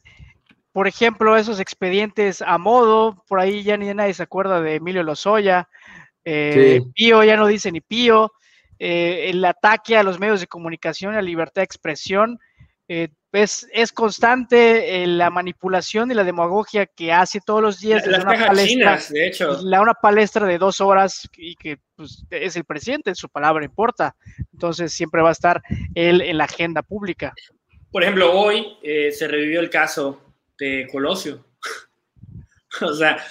por 0.74 0.88
ejemplo, 0.88 1.36
esos 1.36 1.60
expedientes 1.60 2.42
a 2.42 2.58
modo, 2.58 3.22
por 3.28 3.38
ahí 3.38 3.62
ya 3.62 3.76
ni 3.76 3.94
nadie 3.94 4.12
se 4.12 4.24
acuerda 4.24 4.60
de 4.60 4.74
Emilio 4.74 5.04
Lozoya, 5.04 5.68
eh, 6.24 6.80
Pío 6.92 7.22
ya 7.22 7.36
no 7.36 7.46
dice 7.46 7.70
ni 7.70 7.80
Pío, 7.80 8.32
eh, 8.80 9.26
el 9.28 9.44
ataque 9.44 9.96
a 9.96 10.02
los 10.02 10.18
medios 10.18 10.40
de 10.40 10.48
comunicación, 10.48 11.12
a 11.12 11.18
la 11.18 11.22
libertad 11.22 11.60
de 11.60 11.66
expresión, 11.66 12.40
eh, 12.88 13.10
es, 13.30 13.68
es, 13.72 13.92
constante 13.92 15.06
la 15.06 15.30
manipulación 15.30 16.10
y 16.10 16.14
la 16.14 16.24
demagogia 16.24 16.86
que 16.86 17.12
hace 17.12 17.40
todos 17.40 17.62
los 17.62 17.78
días. 17.78 18.04
Las 18.06 18.24
una 18.24 18.46
palestra, 18.46 18.98
de 19.10 19.26
hecho. 19.28 19.62
La, 19.62 19.80
una 19.80 19.94
palestra 19.94 20.44
de 20.44 20.58
dos 20.58 20.80
horas 20.80 21.28
y 21.36 21.54
que 21.54 21.78
pues, 21.94 22.24
es 22.30 22.56
el 22.56 22.64
presidente, 22.64 23.14
su 23.14 23.28
palabra 23.28 23.64
importa. 23.64 24.16
Entonces 24.52 24.92
siempre 24.92 25.22
va 25.22 25.28
a 25.28 25.32
estar 25.32 25.62
él 25.94 26.20
en 26.20 26.36
la 26.36 26.44
agenda 26.44 26.82
pública. 26.82 27.32
Por 27.94 28.02
ejemplo, 28.02 28.32
hoy 28.32 28.76
se 28.82 29.28
revivió 29.28 29.60
el 29.60 29.70
caso 29.70 30.20
de 30.58 30.88
Colosio. 30.90 31.44
o 32.80 32.92
sea, 32.92 33.24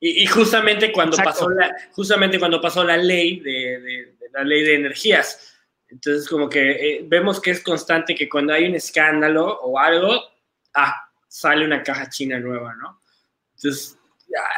y, 0.00 0.26
justamente 0.26 0.90
cuando 0.90 1.18
pasó 1.18 1.50
la, 1.50 1.70
justamente 1.92 2.38
cuando 2.38 2.58
pasó 2.58 2.82
la 2.82 2.96
ley 2.96 3.40
de, 3.40 4.14
la 4.32 4.42
ley 4.42 4.62
de 4.62 4.76
energías. 4.76 5.58
Entonces, 5.90 6.30
como 6.30 6.48
que 6.48 6.70
eh, 6.70 7.00
vemos 7.04 7.42
que 7.42 7.50
es 7.50 7.62
constante 7.62 8.14
que 8.14 8.26
cuando 8.26 8.54
hay 8.54 8.64
un 8.64 8.74
escándalo 8.74 9.60
o 9.60 9.78
algo, 9.78 10.18
ah, 10.72 10.94
sale 11.28 11.66
una 11.66 11.82
caja 11.82 12.08
china 12.08 12.40
nueva, 12.40 12.74
¿no? 12.74 12.98
Entonces, 13.56 13.98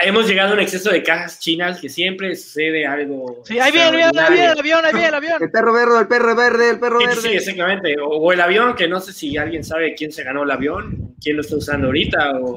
hemos 0.01 0.27
llegado 0.27 0.51
a 0.51 0.55
un 0.55 0.61
exceso 0.61 0.91
de 0.91 1.03
cajas 1.03 1.39
chinas 1.39 1.81
que 1.81 1.89
siempre 1.89 2.35
sucede 2.37 2.87
algo. 2.87 3.43
Sí, 3.45 3.59
ahí 3.59 3.73
viene, 3.73 4.03
ahí 4.03 4.12
viene, 4.33 4.53
el 4.53 4.59
avión, 4.59 4.85
ahí 4.85 4.93
viene 4.93 5.09
el 5.09 5.14
avión. 5.14 5.43
El 5.43 5.51
perro 5.51 5.73
verde, 5.73 6.01
el 6.01 6.09
perro 6.09 6.37
verde, 6.37 6.71
el 6.71 6.81
perro 6.81 6.99
verde. 6.99 7.16
Sí, 7.16 7.29
exactamente. 7.29 7.97
O, 8.01 8.33
el 8.33 8.41
avión, 8.41 8.75
que 8.75 8.89
no 8.89 9.01
sé 9.01 9.12
si 9.12 9.37
alguien 9.37 9.64
sabe 9.64 9.95
quién 9.95 10.12
se 10.12 10.25
ganó 10.25 10.43
el 10.43 10.51
avión, 10.51 11.14
quién 11.21 11.37
lo 11.37 11.43
está 11.43 11.57
usando 11.57 11.87
ahorita. 11.89 12.39
O, 12.41 12.57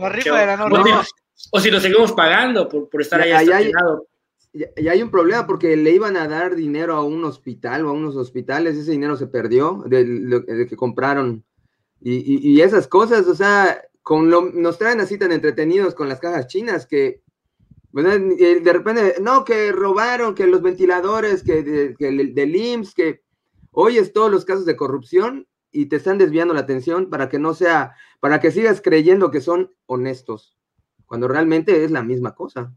o, 1.52 1.60
si 1.60 1.72
lo 1.72 1.80
seguimos 1.80 2.12
pagando 2.14 2.68
por, 2.68 2.90
por 2.90 3.02
estar 3.02 3.22
ahí 3.22 3.32
estacionado. 3.32 4.08
Y 4.54 4.88
hay 4.90 5.02
un 5.02 5.10
problema 5.10 5.48
porque 5.48 5.78
le 5.78 5.92
iban 5.92 6.18
a 6.18 6.28
dar 6.28 6.56
dinero 6.56 6.96
a 6.96 7.06
un 7.06 7.24
hospital 7.24 7.86
o 7.86 7.90
a 7.90 7.94
unos 7.94 8.18
hospitales, 8.18 8.76
ese 8.76 8.92
dinero 8.92 9.16
se 9.16 9.28
perdió 9.28 9.84
de, 9.88 10.68
que 10.68 10.76
compraron. 10.76 11.46
Y, 12.02 12.52
y, 12.52 12.62
esas 12.62 12.88
cosas, 12.88 13.28
o 13.28 13.36
sea, 13.36 13.80
con 14.02 14.30
nos 14.30 14.78
traen 14.78 15.00
así 15.00 15.18
tan 15.18 15.32
entretenidos 15.32 15.96
con 15.96 16.10
las 16.10 16.20
cajas 16.20 16.48
chinas 16.48 16.86
que 16.88 17.22
de 17.94 18.74
repente, 18.74 19.16
no, 19.22 19.44
que 19.44 19.72
robaron, 19.72 20.34
que 20.34 20.48
los 20.48 20.62
ventiladores, 20.62 21.44
que, 21.44 21.62
de, 21.62 21.96
que 21.96 22.12
del 22.12 22.56
IMSS, 22.56 22.94
que 22.94 23.22
oyes 23.72 24.14
todos 24.14 24.32
los 24.32 24.46
casos 24.46 24.66
de 24.66 24.78
corrupción 24.78 25.48
y 25.72 25.88
te 25.88 25.98
están 25.98 26.18
desviando 26.18 26.54
la 26.54 26.62
atención 26.62 27.10
para 27.10 27.30
que 27.30 27.40
no 27.40 27.54
sea, 27.54 27.96
para 28.20 28.40
que 28.40 28.52
sigas 28.52 28.82
creyendo 28.82 29.32
que 29.32 29.42
son 29.42 29.74
honestos, 29.86 30.58
cuando 31.06 31.28
realmente 31.28 31.84
es 31.84 31.92
la 31.92 32.04
misma 32.04 32.34
cosa. 32.34 32.74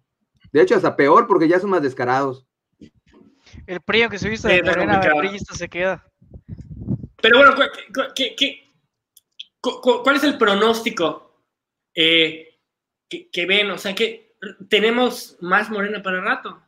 De 0.52 0.60
hecho, 0.60 0.76
hasta 0.76 0.96
peor 0.96 1.26
porque 1.26 1.48
ya 1.48 1.60
son 1.60 1.70
más 1.70 1.82
descarados. 1.82 2.46
El 3.66 3.80
PRI, 3.80 4.08
que 4.08 4.18
se 4.18 4.28
viste 4.28 4.48
de 4.48 4.62
morena, 4.62 5.00
se 5.52 5.68
queda. 5.68 6.04
Pero 7.22 7.38
bueno, 7.38 7.54
¿qué, 8.14 8.34
qué, 8.36 8.63
¿Cuál 9.82 10.16
es 10.16 10.24
el 10.24 10.36
pronóstico 10.36 11.42
eh, 11.94 12.58
que, 13.08 13.46
ven? 13.46 13.70
O 13.70 13.78
sea, 13.78 13.94
que 13.94 14.36
tenemos 14.68 15.36
más 15.40 15.70
Morena 15.70 16.02
para 16.02 16.20
rato. 16.20 16.62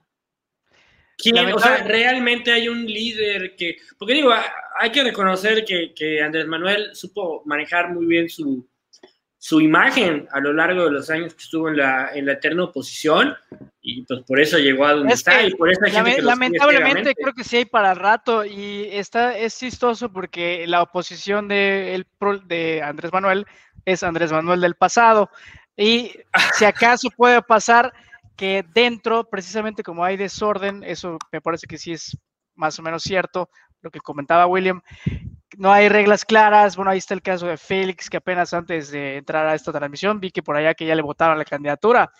¿Quién, 1.19 1.37
o 1.53 1.59
sea, 1.59 1.83
realmente 1.83 2.53
hay 2.53 2.69
un 2.69 2.85
líder 2.87 3.57
que. 3.57 3.79
Porque 3.99 4.15
digo, 4.15 4.31
hay 4.79 4.91
que 4.91 5.03
reconocer 5.03 5.65
que, 5.65 6.23
Andrés 6.23 6.47
Manuel 6.47 6.95
supo 6.95 7.43
manejar 7.47 7.93
muy 7.93 8.07
bien 8.07 8.29
su, 8.29 8.69
su, 9.47 9.61
imagen 9.61 10.29
a 10.33 10.41
lo 10.41 10.53
largo 10.53 10.85
de 10.85 10.91
los 10.91 11.11
años 11.11 11.35
que 11.35 11.43
estuvo 11.43 11.69
en 11.69 11.77
la, 11.77 12.11
en 12.15 12.27
la 12.27 12.33
eterna 12.33 12.65
oposición 12.65 13.35
y 13.81 14.03
pues 14.03 14.23
por 14.27 14.41
eso 14.41 14.59
llegó 14.59 14.85
a 14.85 14.95
donde 14.95 15.15
está 15.15 15.43
y 15.45 15.55
por 15.55 15.71
lamentablemente 16.23 17.15
creo 17.15 17.33
que 17.33 17.45
sí 17.45 17.59
hay 17.59 17.65
para 17.65 17.95
rato 17.95 18.45
y 18.45 18.89
está 18.91 19.37
es 19.37 19.59
chistoso 19.59 20.13
porque 20.13 20.67
la 20.67 20.83
oposición 20.83 21.49
de, 21.49 21.95
el, 21.95 22.07
de 22.47 22.83
Andrés 22.83 23.13
Manuel 23.13 23.47
es 23.85 24.03
Andrés 24.03 24.33
Manuel 24.33 24.61
del 24.61 24.75
pasado 24.75 25.31
y 25.77 26.13
si 26.55 26.65
acaso 26.65 27.09
puede 27.17 27.43
pasar 27.43 27.93
que 28.37 28.65
dentro 28.75 29.29
precisamente 29.29 29.83
como 29.83 30.05
hay 30.05 30.17
desorden 30.17 30.83
eso 30.83 31.19
me 31.31 31.41
parece 31.41 31.67
que 31.67 31.79
sí 31.79 31.93
es 31.93 32.17
más 32.55 32.79
o 32.79 32.83
menos 32.83 33.03
cierto 33.03 33.49
lo 33.83 33.91
que 33.91 34.01
comentaba 34.01 34.47
William 34.47 34.83
no 35.57 35.73
hay 35.73 35.89
reglas 35.89 36.25
claras. 36.25 36.77
Bueno, 36.77 36.91
ahí 36.91 36.99
está 36.99 37.15
el 37.15 37.23
caso 37.23 37.47
de 37.47 37.57
Félix, 37.57 38.09
que 38.09 38.19
apenas 38.19 38.53
antes 38.53 38.91
de 38.91 39.17
entrar 39.17 39.47
a 39.47 39.55
esta 39.55 39.73
transmisión 39.73 40.21
vi 40.21 40.31
que 40.31 40.43
por 40.43 40.57
allá 40.57 40.75
que 40.75 40.87
ya 40.87 40.95
le 40.95 41.03
votaron 41.03 41.39
la 41.39 41.45
candidatura. 41.45 42.11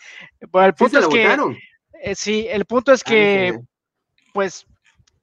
Bueno, 0.51 0.67
el 0.67 0.75
punto 0.75 0.99
es 0.99 1.09
que 1.09 1.37
eh, 2.03 2.15
sí, 2.15 2.47
el 2.49 2.65
punto 2.67 2.93
es 2.93 3.03
ah, 3.07 3.09
que, 3.09 3.59
pues, 4.33 4.67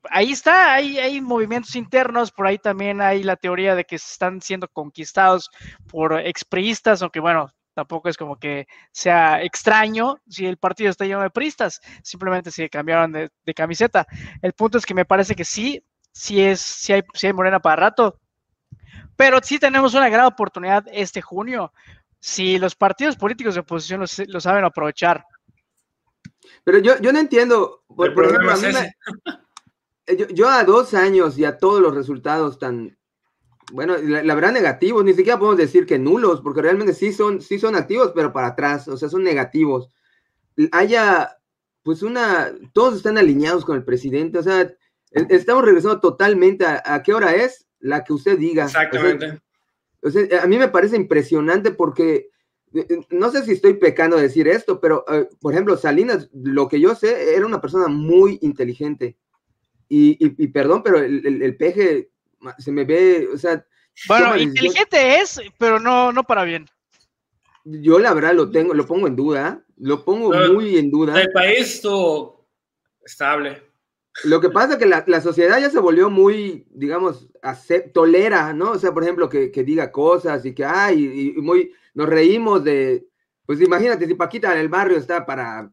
ahí 0.09 0.32
está, 0.32 0.74
hay, 0.74 0.97
hay 0.97 1.22
movimientos 1.22 1.76
internos, 1.76 2.32
por 2.32 2.47
ahí 2.47 2.57
también 2.57 3.01
hay 3.01 3.24
la 3.24 3.36
teoría 3.36 3.76
de 3.76 3.86
que 3.86 3.95
están 3.95 4.41
siendo 4.41 4.68
conquistados 4.68 5.49
por 5.88 6.20
expriistas, 6.20 7.01
aunque 7.01 7.20
bueno, 7.20 7.51
tampoco 7.74 8.09
es 8.09 8.18
como 8.18 8.38
que 8.38 8.68
sea 8.91 9.41
extraño 9.43 10.18
si 10.28 10.45
el 10.45 10.57
partido 10.57 10.89
está 10.89 11.05
lleno 11.05 11.22
de 11.22 11.30
priistas, 11.30 11.80
simplemente 12.03 12.51
se 12.51 12.70
cambiaron 12.70 13.11
de, 13.11 13.30
de, 13.45 13.53
camiseta. 13.53 14.07
El 14.41 14.53
punto 14.53 14.78
es 14.78 14.86
que 14.86 14.93
me 14.93 15.05
parece 15.05 15.36
que 15.36 15.45
sí, 15.45 15.84
sí 16.14 16.41
es, 16.41 16.61
sí 16.61 16.93
hay, 16.93 17.01
sí 17.14 17.28
hay 17.28 17.34
Morena 17.34 17.59
para 17.59 17.76
rato, 17.76 18.20
pero 19.18 19.39
sí 19.43 19.59
tenemos 19.59 19.93
una 19.93 20.09
gran 20.09 20.26
oportunidad 20.26 20.86
este 20.91 21.22
junio, 21.22 21.74
si 22.20 22.57
los 22.57 22.76
partidos 22.76 23.18
políticos 23.18 23.55
de 23.55 23.61
oposición 23.61 24.05
lo 24.28 24.39
saben 24.39 24.64
aprovechar. 24.64 25.26
Pero 26.64 26.78
yo, 26.80 26.97
yo 27.01 27.11
no 27.11 27.20
entiendo, 27.20 27.84
por, 27.88 28.09
ejemplo, 28.09 28.51
a 28.51 28.55
mí 28.55 28.68
eh, 30.07 30.28
yo, 30.34 30.49
a 30.49 30.64
dos 30.64 30.93
años 30.93 31.38
y 31.38 31.45
a 31.45 31.57
todos 31.57 31.82
los 31.82 31.93
resultados 31.93 32.59
tan, 32.59 32.97
bueno, 33.72 33.95
la, 33.97 34.36
verdad 34.36 34.53
negativos, 34.53 35.03
ni 35.03 35.14
siquiera 35.14 35.39
podemos 35.39 35.57
decir 35.57 35.86
que 35.86 35.99
nulos, 35.99 36.41
porque 36.41 36.61
realmente 36.61 36.93
sí 36.93 37.11
son, 37.11 37.41
sí 37.41 37.59
son 37.59 37.76
activos, 37.76 38.11
pero 38.16 38.32
para 38.32 38.47
atrás, 38.47 38.88
o 38.88 38.97
sea, 38.97 39.09
son 39.09 39.24
negativos. 39.24 39.89
Haya, 40.72 41.38
pues 41.82 42.03
una, 42.03 42.53
todos 42.72 42.97
están 42.97 43.18
alineados 43.18 43.66
con 43.66 43.76
el 43.76 43.84
presidente, 43.84 44.38
o 44.38 44.43
sea, 44.43 44.72
estamos 45.14 45.64
regresando 45.64 45.99
totalmente 45.99 46.66
a, 46.66 47.01
qué 47.03 47.14
hora 47.14 47.36
es, 47.36 47.68
la 47.80 48.03
que 48.03 48.14
usted 48.14 48.38
diga. 48.38 48.66
Exactamente. 48.66 49.39
o 50.01 50.09
sea, 50.09 50.43
a 50.43 50.47
mí 50.47 50.57
me 50.57 50.70
parece 50.70 50.95
impresionante 50.95 51.72
porque 51.72 52.30
no 53.09 53.32
sé 53.32 53.43
si 53.43 53.51
estoy 53.51 53.76
pecando 53.76 54.18
de 54.18 54.24
decir 54.24 54.47
esto, 54.47 54.80
pero 54.80 55.05
eh, 55.11 55.30
por 55.39 55.53
ejemplo, 55.53 55.78
Salinas, 55.78 56.30
lo 56.34 56.68
que 56.68 56.80
yo 56.80 56.95
sé, 56.95 57.36
era 57.36 57.45
una 57.45 57.61
persona 57.61 57.88
muy 57.88 58.39
inteligente. 58.41 59.18
Y, 59.89 60.47
perdón, 60.47 60.82
pero 60.82 60.97
el, 60.97 61.55
peje 61.55 62.09
se 62.57 62.72
me 62.72 62.84
ve, 62.84 63.30
o 63.32 63.38
sea... 63.38 63.64
Bueno, 64.07 64.36
inteligente 64.36 65.20
es, 65.20 65.39
pero 65.59 65.80
no, 65.80 66.11
no 66.11 66.24
para 66.24 66.43
bien. 66.43 66.66
Yo 67.64 67.99
la 67.99 68.11
verdad 68.16 68.34
lo 68.34 68.49
tengo, 68.49 68.74
lo 68.74 68.88
pongo 68.88 69.05
en 69.05 69.16
duda, 69.16 69.64
lo 69.78 70.03
pongo 70.03 70.34
muy 70.51 70.78
en 70.78 70.89
duda. 70.89 71.22
El 71.22 71.32
país 71.32 71.76
estuvo 71.76 72.49
estable. 73.05 73.61
Lo 74.24 74.39
que 74.39 74.49
pasa 74.49 74.74
es 74.74 74.80
que 74.80 74.86
la, 74.86 75.22
sociedad 75.22 75.59
ya 75.59 75.70
se 75.70 75.80
volvió 75.80 76.09
muy, 76.09 76.66
digamos, 76.70 77.28
tolera, 77.93 78.53
¿no? 78.53 78.72
O 78.72 78.80
sea, 78.80 78.93
por 78.93 79.03
ejemplo, 79.03 79.28
que, 79.28 79.49
diga 79.49 79.91
cosas 79.91 80.45
y 80.45 80.53
que, 80.53 80.64
ay, 80.64 81.34
y, 81.36 81.41
muy, 81.41 81.74
nos 81.93 82.07
reímos 82.07 82.64
de, 82.64 83.07
pues 83.45 83.59
imagínate, 83.59 84.07
si 84.07 84.14
Paquita 84.14 84.53
del 84.53 84.70
barrio 84.70 84.97
está 84.97 85.26
para 85.26 85.72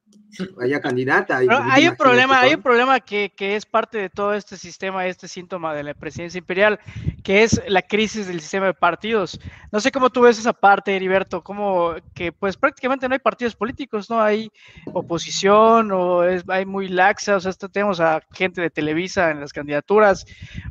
candidata. 0.80 1.40
Pues, 1.44 1.58
hay 1.70 1.88
un 1.88 1.96
problema, 1.96 2.40
hay 2.40 2.54
un 2.54 2.62
problema 2.62 3.00
que, 3.00 3.32
que, 3.36 3.56
es 3.56 3.66
parte 3.66 3.98
de 3.98 4.10
todo 4.10 4.34
este 4.34 4.56
sistema, 4.56 5.06
este 5.06 5.28
síntoma 5.28 5.74
de 5.74 5.82
la 5.82 5.94
presidencia 5.94 6.38
imperial, 6.38 6.78
que 7.22 7.42
es 7.42 7.60
la 7.66 7.82
crisis 7.82 8.26
del 8.26 8.40
sistema 8.40 8.66
de 8.66 8.74
partidos. 8.74 9.40
No 9.72 9.80
sé 9.80 9.90
cómo 9.90 10.10
tú 10.10 10.22
ves 10.22 10.38
esa 10.38 10.52
parte, 10.52 10.94
Heriberto, 10.94 11.42
como 11.42 11.94
que 12.14 12.32
pues 12.32 12.56
prácticamente 12.56 13.08
no 13.08 13.14
hay 13.14 13.18
partidos 13.18 13.56
políticos, 13.56 14.10
no 14.10 14.20
hay 14.20 14.50
oposición 14.92 15.90
o 15.92 16.24
es, 16.24 16.44
hay 16.48 16.66
muy 16.66 16.88
laxa, 16.88 17.36
o 17.36 17.40
sea, 17.40 17.52
tenemos 17.52 18.00
a 18.00 18.22
gente 18.32 18.60
de 18.60 18.70
Televisa 18.70 19.30
en 19.30 19.40
las 19.40 19.52
candidaturas, 19.52 20.26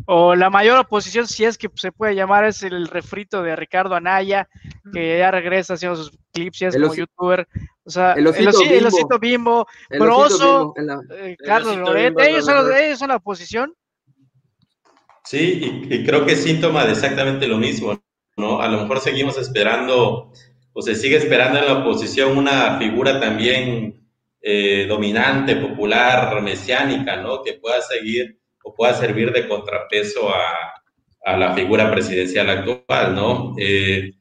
o 0.05 0.35
la 0.35 0.49
mayor 0.49 0.79
oposición, 0.79 1.27
si 1.27 1.45
es 1.45 1.57
que 1.57 1.69
se 1.75 1.91
puede 1.91 2.15
llamar, 2.15 2.45
es 2.45 2.63
el 2.63 2.87
refrito 2.87 3.43
de 3.43 3.55
Ricardo 3.55 3.95
Anaya, 3.95 4.47
que 4.91 5.19
ya 5.19 5.31
regresa 5.31 5.75
haciendo 5.75 5.97
sus 5.97 6.17
clips, 6.33 6.59
ya 6.59 6.67
es 6.69 6.75
como 6.75 6.93
youtuber. 6.93 7.47
O 7.89 7.91
sea, 7.91 8.13
el 8.13 8.27
osito, 8.27 9.17
bimbo, 9.17 9.65
el 9.89 9.97
Proso, 9.97 10.75
eh, 10.77 11.35
Carlos 11.39 11.75
Loret, 11.75 12.13
ellos 12.19 12.45
son, 12.45 13.09
la 13.09 13.15
oposición. 13.15 13.73
Sí, 15.23 15.81
y, 15.89 16.05
creo 16.05 16.23
que 16.23 16.33
es 16.33 16.43
síntoma 16.43 16.85
de 16.85 16.91
exactamente 16.91 17.47
lo 17.47 17.57
mismo, 17.57 17.99
¿no? 18.37 18.61
A 18.61 18.67
lo 18.67 18.81
mejor 18.81 18.99
seguimos 18.99 19.39
esperando, 19.39 20.31
o 20.71 20.81
se 20.83 20.93
sigue 20.93 21.17
esperando 21.17 21.57
en 21.57 21.65
la 21.65 21.79
oposición 21.79 22.37
una 22.37 22.77
figura 22.77 23.19
también 23.19 24.07
eh, 24.39 24.85
dominante, 24.87 25.55
popular, 25.55 26.39
mesiánica, 26.43 27.15
¿no? 27.15 27.41
Que 27.41 27.53
pueda 27.53 27.81
seguir 27.81 28.39
o 28.63 28.75
pueda 28.75 28.93
servir 28.93 29.31
de 29.31 29.47
contrapeso 29.47 30.29
a, 30.29 30.75
a 31.25 31.37
la 31.37 31.55
figura 31.55 31.89
presidencial 31.89 32.51
actual, 32.51 33.15
¿no? 33.15 33.55
Eh, 33.57 34.11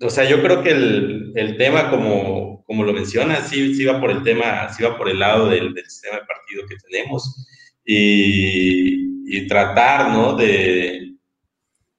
o 0.00 0.10
sea, 0.10 0.24
yo 0.24 0.42
creo 0.42 0.64
que 0.64 0.70
el, 0.70 1.32
el 1.36 1.56
tema, 1.56 1.90
como, 1.90 2.57
como 2.68 2.84
lo 2.84 2.92
menciona, 2.92 3.40
sí, 3.40 3.74
sí, 3.74 3.86
va 3.86 3.98
por 3.98 4.10
el 4.10 4.22
tema, 4.22 4.68
sí 4.74 4.82
va 4.82 4.98
por 4.98 5.08
el 5.08 5.18
lado 5.18 5.48
del, 5.48 5.72
del 5.72 5.86
sistema 5.86 6.16
de 6.18 6.26
partido 6.26 6.66
que 6.68 6.76
tenemos 6.76 7.48
y, 7.82 9.36
y 9.38 9.46
tratar, 9.48 10.10
¿no? 10.10 10.34
De, 10.34 11.14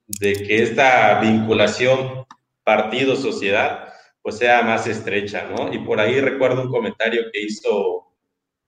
de 0.05 0.33
que 0.33 0.61
esta 0.61 1.19
vinculación 1.21 2.23
partido-sociedad 2.63 3.87
pues 4.21 4.37
sea 4.37 4.61
más 4.61 4.85
estrecha, 4.85 5.49
¿no? 5.49 5.73
Y 5.73 5.79
por 5.79 5.99
ahí 5.99 6.21
recuerdo 6.21 6.61
un 6.61 6.69
comentario 6.69 7.23
que 7.33 7.41
hizo 7.41 8.05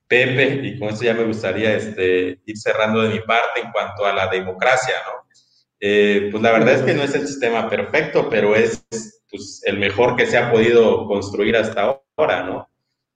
Pepe, 0.08 0.60
y 0.64 0.80
con 0.80 0.90
esto 0.90 1.06
ya 1.06 1.14
me 1.14 1.24
gustaría 1.26 1.76
este, 1.76 2.42
ir 2.46 2.58
cerrando 2.58 3.04
de 3.04 3.10
mi 3.10 3.20
parte 3.20 3.60
en 3.62 3.72
cuanto 3.72 4.06
a 4.08 4.14
la 4.14 4.28
democracia, 4.28 4.96
¿no? 5.06 5.21
Eh, 5.84 6.28
pues 6.30 6.44
la 6.44 6.52
verdad 6.52 6.76
es 6.76 6.84
que 6.84 6.94
no 6.94 7.02
es 7.02 7.16
el 7.16 7.28
sistema 7.28 7.68
perfecto, 7.68 8.30
pero 8.30 8.56
es 8.56 8.86
pues, 9.32 9.64
el 9.66 9.80
mejor 9.80 10.16
que 10.16 10.28
se 10.28 10.38
ha 10.38 10.52
podido 10.52 11.08
construir 11.08 11.58
hasta 11.58 12.00
ahora, 12.16 12.44
¿no? 12.44 12.70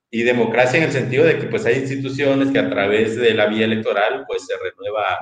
Y 0.10 0.24
democracia 0.24 0.78
en 0.78 0.86
el 0.86 0.92
sentido 0.92 1.26
de 1.26 1.38
que 1.38 1.46
pues 1.46 1.66
hay 1.68 1.76
instituciones 1.76 2.50
que 2.50 2.58
a 2.58 2.70
través 2.70 3.18
de 3.18 3.36
la 3.36 3.46
vía 3.46 3.66
electoral 3.66 4.24
pues 4.28 4.48
se 4.48 4.54
renueva 4.58 5.20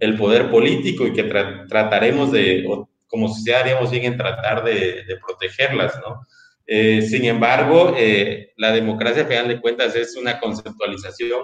el 0.00 0.16
poder 0.16 0.50
político 0.50 1.06
y 1.06 1.12
que 1.12 1.24
trataremos 1.68 2.32
de, 2.32 2.66
como 3.06 3.28
sociedad 3.28 3.60
haríamos 3.60 3.90
bien 3.92 4.06
en 4.06 4.16
tratar 4.16 4.64
de, 4.64 5.04
protegerlas, 5.24 5.94
¿no? 6.00 6.26
Eh, 6.66 7.02
sin 7.02 7.24
embargo, 7.24 7.94
eh, 7.96 8.52
la 8.56 8.72
democracia, 8.72 9.22
a 9.22 9.26
final 9.26 9.48
de 9.48 9.60
cuentas, 9.60 9.94
es 9.94 10.16
una 10.16 10.40
conceptualización 10.40 11.42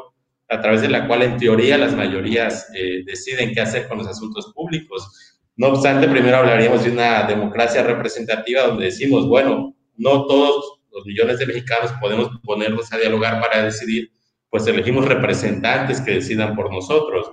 a 0.48 0.60
través 0.60 0.80
de 0.80 0.88
la 0.88 1.06
cual, 1.06 1.22
en 1.22 1.36
teoría, 1.36 1.76
las 1.76 1.94
mayorías 1.94 2.68
deciden 3.04 3.52
qué 3.52 3.60
hacer 3.60 3.88
con 3.88 3.98
los 3.98 4.06
asuntos 4.06 4.52
públicos. 4.54 5.25
No 5.56 5.68
obstante, 5.68 6.06
primero 6.06 6.36
hablaríamos 6.36 6.84
de 6.84 6.90
una 6.90 7.22
democracia 7.22 7.82
representativa 7.82 8.62
donde 8.62 8.86
decimos, 8.86 9.26
bueno, 9.26 9.74
no 9.96 10.26
todos 10.26 10.80
los 10.92 11.06
millones 11.06 11.38
de 11.38 11.46
mexicanos 11.46 11.92
podemos 12.00 12.28
ponernos 12.44 12.92
a 12.92 12.98
dialogar 12.98 13.40
para 13.40 13.64
decidir, 13.64 14.10
pues 14.50 14.66
elegimos 14.66 15.06
representantes 15.06 16.00
que 16.02 16.12
decidan 16.12 16.54
por 16.54 16.70
nosotros. 16.70 17.30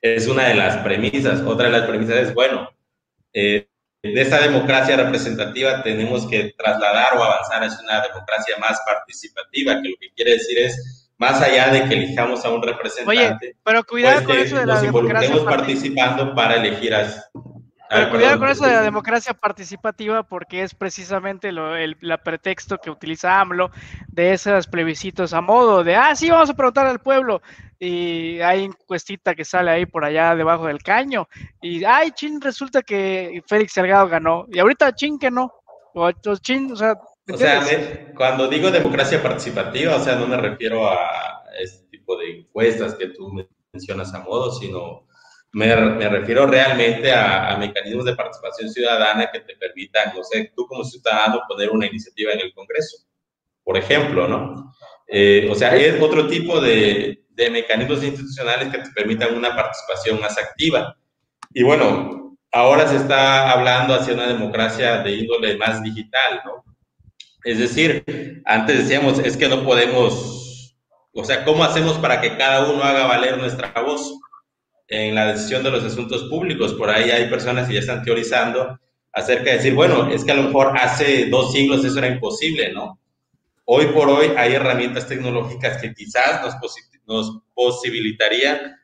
Es 0.00 0.28
una 0.28 0.48
de 0.48 0.54
las 0.54 0.76
premisas. 0.78 1.40
Otra 1.40 1.66
de 1.66 1.78
las 1.78 1.88
premisas 1.88 2.16
es, 2.16 2.34
bueno, 2.34 2.68
eh, 3.32 3.68
de 4.02 4.20
esa 4.20 4.40
democracia 4.40 4.96
representativa 4.96 5.82
tenemos 5.82 6.28
que 6.28 6.54
trasladar 6.56 7.16
o 7.16 7.22
avanzar 7.24 7.64
hacia 7.64 7.84
una 7.84 8.00
democracia 8.00 8.56
más 8.60 8.80
participativa, 8.86 9.82
que 9.82 9.88
lo 9.88 9.96
que 10.00 10.12
quiere 10.14 10.32
decir 10.32 10.58
es 10.58 10.97
más 11.18 11.42
allá 11.42 11.68
de 11.72 11.84
que 11.84 11.94
elijamos 11.94 12.44
a 12.44 12.50
un 12.50 12.62
representante, 12.62 13.56
pero 13.64 13.84
cuidado 13.84 14.22
pues, 14.24 14.26
con 14.26 14.38
eso 14.38 14.56
de 14.56 14.66
la 14.66 14.80
democracia 14.80 15.44
participando 15.44 16.34
para 16.34 16.56
elegir 16.56 16.94
a... 16.94 17.06
Pero 17.90 18.10
cuidado 18.10 18.38
con 18.38 18.48
eso 18.48 18.66
de 18.66 18.72
la 18.72 18.82
democracia 18.82 19.34
participativa 19.34 20.22
porque 20.22 20.62
es 20.62 20.74
precisamente 20.74 21.52
lo, 21.52 21.74
el 21.74 21.96
pretexto 22.22 22.78
que 22.78 22.90
utiliza 22.90 23.40
AMLO 23.40 23.70
de 24.08 24.32
esos 24.32 24.66
plebiscitos 24.66 25.32
a 25.32 25.40
modo 25.40 25.82
de, 25.82 25.96
ah, 25.96 26.14
sí, 26.14 26.30
vamos 26.30 26.50
a 26.50 26.54
preguntar 26.54 26.86
al 26.86 27.00
pueblo. 27.00 27.40
Y 27.80 28.40
hay 28.40 28.64
encuestita 28.64 29.34
que 29.34 29.44
sale 29.44 29.70
ahí 29.70 29.86
por 29.86 30.04
allá 30.04 30.34
debajo 30.34 30.66
del 30.66 30.82
caño. 30.82 31.28
Y, 31.62 31.84
ay, 31.84 32.10
chin, 32.10 32.40
resulta 32.40 32.82
que 32.82 33.42
Félix 33.46 33.72
Salgado 33.72 34.08
ganó. 34.08 34.46
Y 34.50 34.58
ahorita 34.58 34.94
chin 34.94 35.18
que 35.18 35.30
no. 35.30 35.52
O, 35.94 36.10
chin, 36.40 36.72
o 36.72 36.76
sea, 36.76 36.98
o 37.32 37.36
sea, 37.36 38.12
cuando 38.14 38.48
digo 38.48 38.70
democracia 38.70 39.22
participativa, 39.22 39.96
o 39.96 40.00
sea, 40.00 40.16
no 40.16 40.26
me 40.26 40.36
refiero 40.36 40.88
a 40.88 41.44
este 41.60 41.86
tipo 41.88 42.16
de 42.16 42.38
encuestas 42.38 42.94
que 42.94 43.08
tú 43.08 43.32
mencionas 43.72 44.14
a 44.14 44.20
modo, 44.20 44.52
sino 44.52 45.06
me, 45.52 45.74
me 45.74 46.08
refiero 46.08 46.46
realmente 46.46 47.12
a, 47.12 47.56
mecanismos 47.58 48.04
de 48.04 48.14
participación 48.14 48.70
ciudadana 48.70 49.30
que 49.30 49.40
te 49.40 49.56
permitan, 49.56 50.12
no 50.14 50.22
sé, 50.22 50.52
tú 50.54 50.66
como 50.66 50.84
ciudadano 50.84 51.42
poner 51.48 51.70
una 51.70 51.86
iniciativa 51.86 52.32
en 52.32 52.40
el 52.40 52.54
Congreso, 52.54 52.98
por 53.64 53.76
ejemplo, 53.76 54.28
¿no? 54.28 54.74
Eh, 55.06 55.48
o 55.50 55.54
sea, 55.54 55.74
es 55.74 56.00
otro 56.00 56.26
tipo 56.28 56.60
de, 56.60 57.24
de 57.30 57.50
mecanismos 57.50 58.04
institucionales 58.04 58.68
que 58.68 58.78
te 58.78 58.90
permitan 58.90 59.34
una 59.34 59.54
participación 59.54 60.20
más 60.20 60.38
activa. 60.38 60.96
Y 61.52 61.62
bueno, 61.62 62.36
ahora 62.52 62.86
se 62.86 62.96
está 62.96 63.50
hablando 63.50 63.94
hacia 63.94 64.14
una 64.14 64.28
democracia 64.28 64.98
de 65.02 65.12
índole 65.12 65.56
más 65.56 65.82
digital, 65.82 66.42
¿no? 66.44 66.64
Es 67.48 67.58
decir, 67.58 68.04
antes 68.44 68.76
decíamos, 68.76 69.20
es 69.20 69.38
que 69.38 69.48
no 69.48 69.64
podemos, 69.64 70.76
o 71.14 71.24
sea, 71.24 71.46
¿cómo 71.46 71.64
hacemos 71.64 71.96
para 71.96 72.20
que 72.20 72.36
cada 72.36 72.70
uno 72.70 72.82
haga 72.82 73.06
valer 73.06 73.38
nuestra 73.38 73.72
voz 73.80 74.18
en 74.86 75.14
la 75.14 75.32
decisión 75.32 75.62
de 75.62 75.70
los 75.70 75.82
asuntos 75.82 76.24
públicos? 76.24 76.74
Por 76.74 76.90
ahí 76.90 77.10
hay 77.10 77.30
personas 77.30 77.66
que 77.66 77.72
ya 77.72 77.80
están 77.80 78.02
teorizando 78.02 78.78
acerca 79.14 79.44
de 79.44 79.56
decir, 79.56 79.74
bueno, 79.74 80.10
es 80.10 80.26
que 80.26 80.32
a 80.32 80.34
lo 80.34 80.42
mejor 80.42 80.76
hace 80.76 81.30
dos 81.30 81.52
siglos 81.52 81.82
eso 81.86 81.98
era 81.98 82.08
imposible, 82.08 82.70
¿no? 82.70 83.00
Hoy 83.64 83.86
por 83.86 84.10
hoy 84.10 84.26
hay 84.36 84.52
herramientas 84.52 85.06
tecnológicas 85.06 85.80
que 85.80 85.94
quizás 85.94 86.42
nos, 86.42 86.54
nos 87.06 87.40
posibilitarían, 87.54 88.76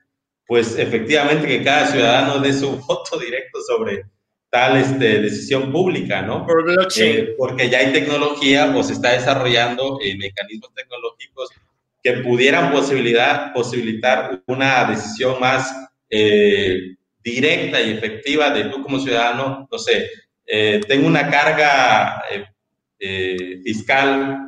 pues 0.47 0.79
efectivamente, 0.79 1.47
que 1.47 1.63
cada 1.63 1.89
ciudadano 1.89 2.39
dé 2.39 2.55
su 2.55 2.79
voto 2.89 3.19
directo 3.19 3.59
sobre 3.61 4.05
tal 4.55 4.77
este, 4.77 5.19
decisión 5.21 5.73
pública, 5.73 6.23
¿no? 6.23 6.47
Por 6.47 6.65
eh, 6.99 7.35
porque 7.37 7.69
ya 7.69 7.79
hay 7.79 7.93
tecnología 7.93 8.73
o 8.77 8.85
se 8.85 8.93
está 8.93 9.11
desarrollando 9.11 9.99
eh, 10.01 10.17
mecanismos 10.17 10.73
tecnológicos 10.73 11.51
que 12.01 12.13
pudieran 12.19 12.71
posibilidad, 12.71 13.53
posibilitar 13.53 14.45
una 14.47 14.85
decisión 14.85 15.41
más 15.41 15.75
eh, 16.09 16.95
directa 17.25 17.81
y 17.81 17.95
efectiva 17.95 18.51
de 18.51 18.67
tú 18.67 18.81
como 18.81 19.01
ciudadano, 19.01 19.67
no 19.69 19.79
sé, 19.79 20.09
tengo 20.87 21.09
una 21.09 21.31
carga 21.31 22.23
fiscal 23.65 24.39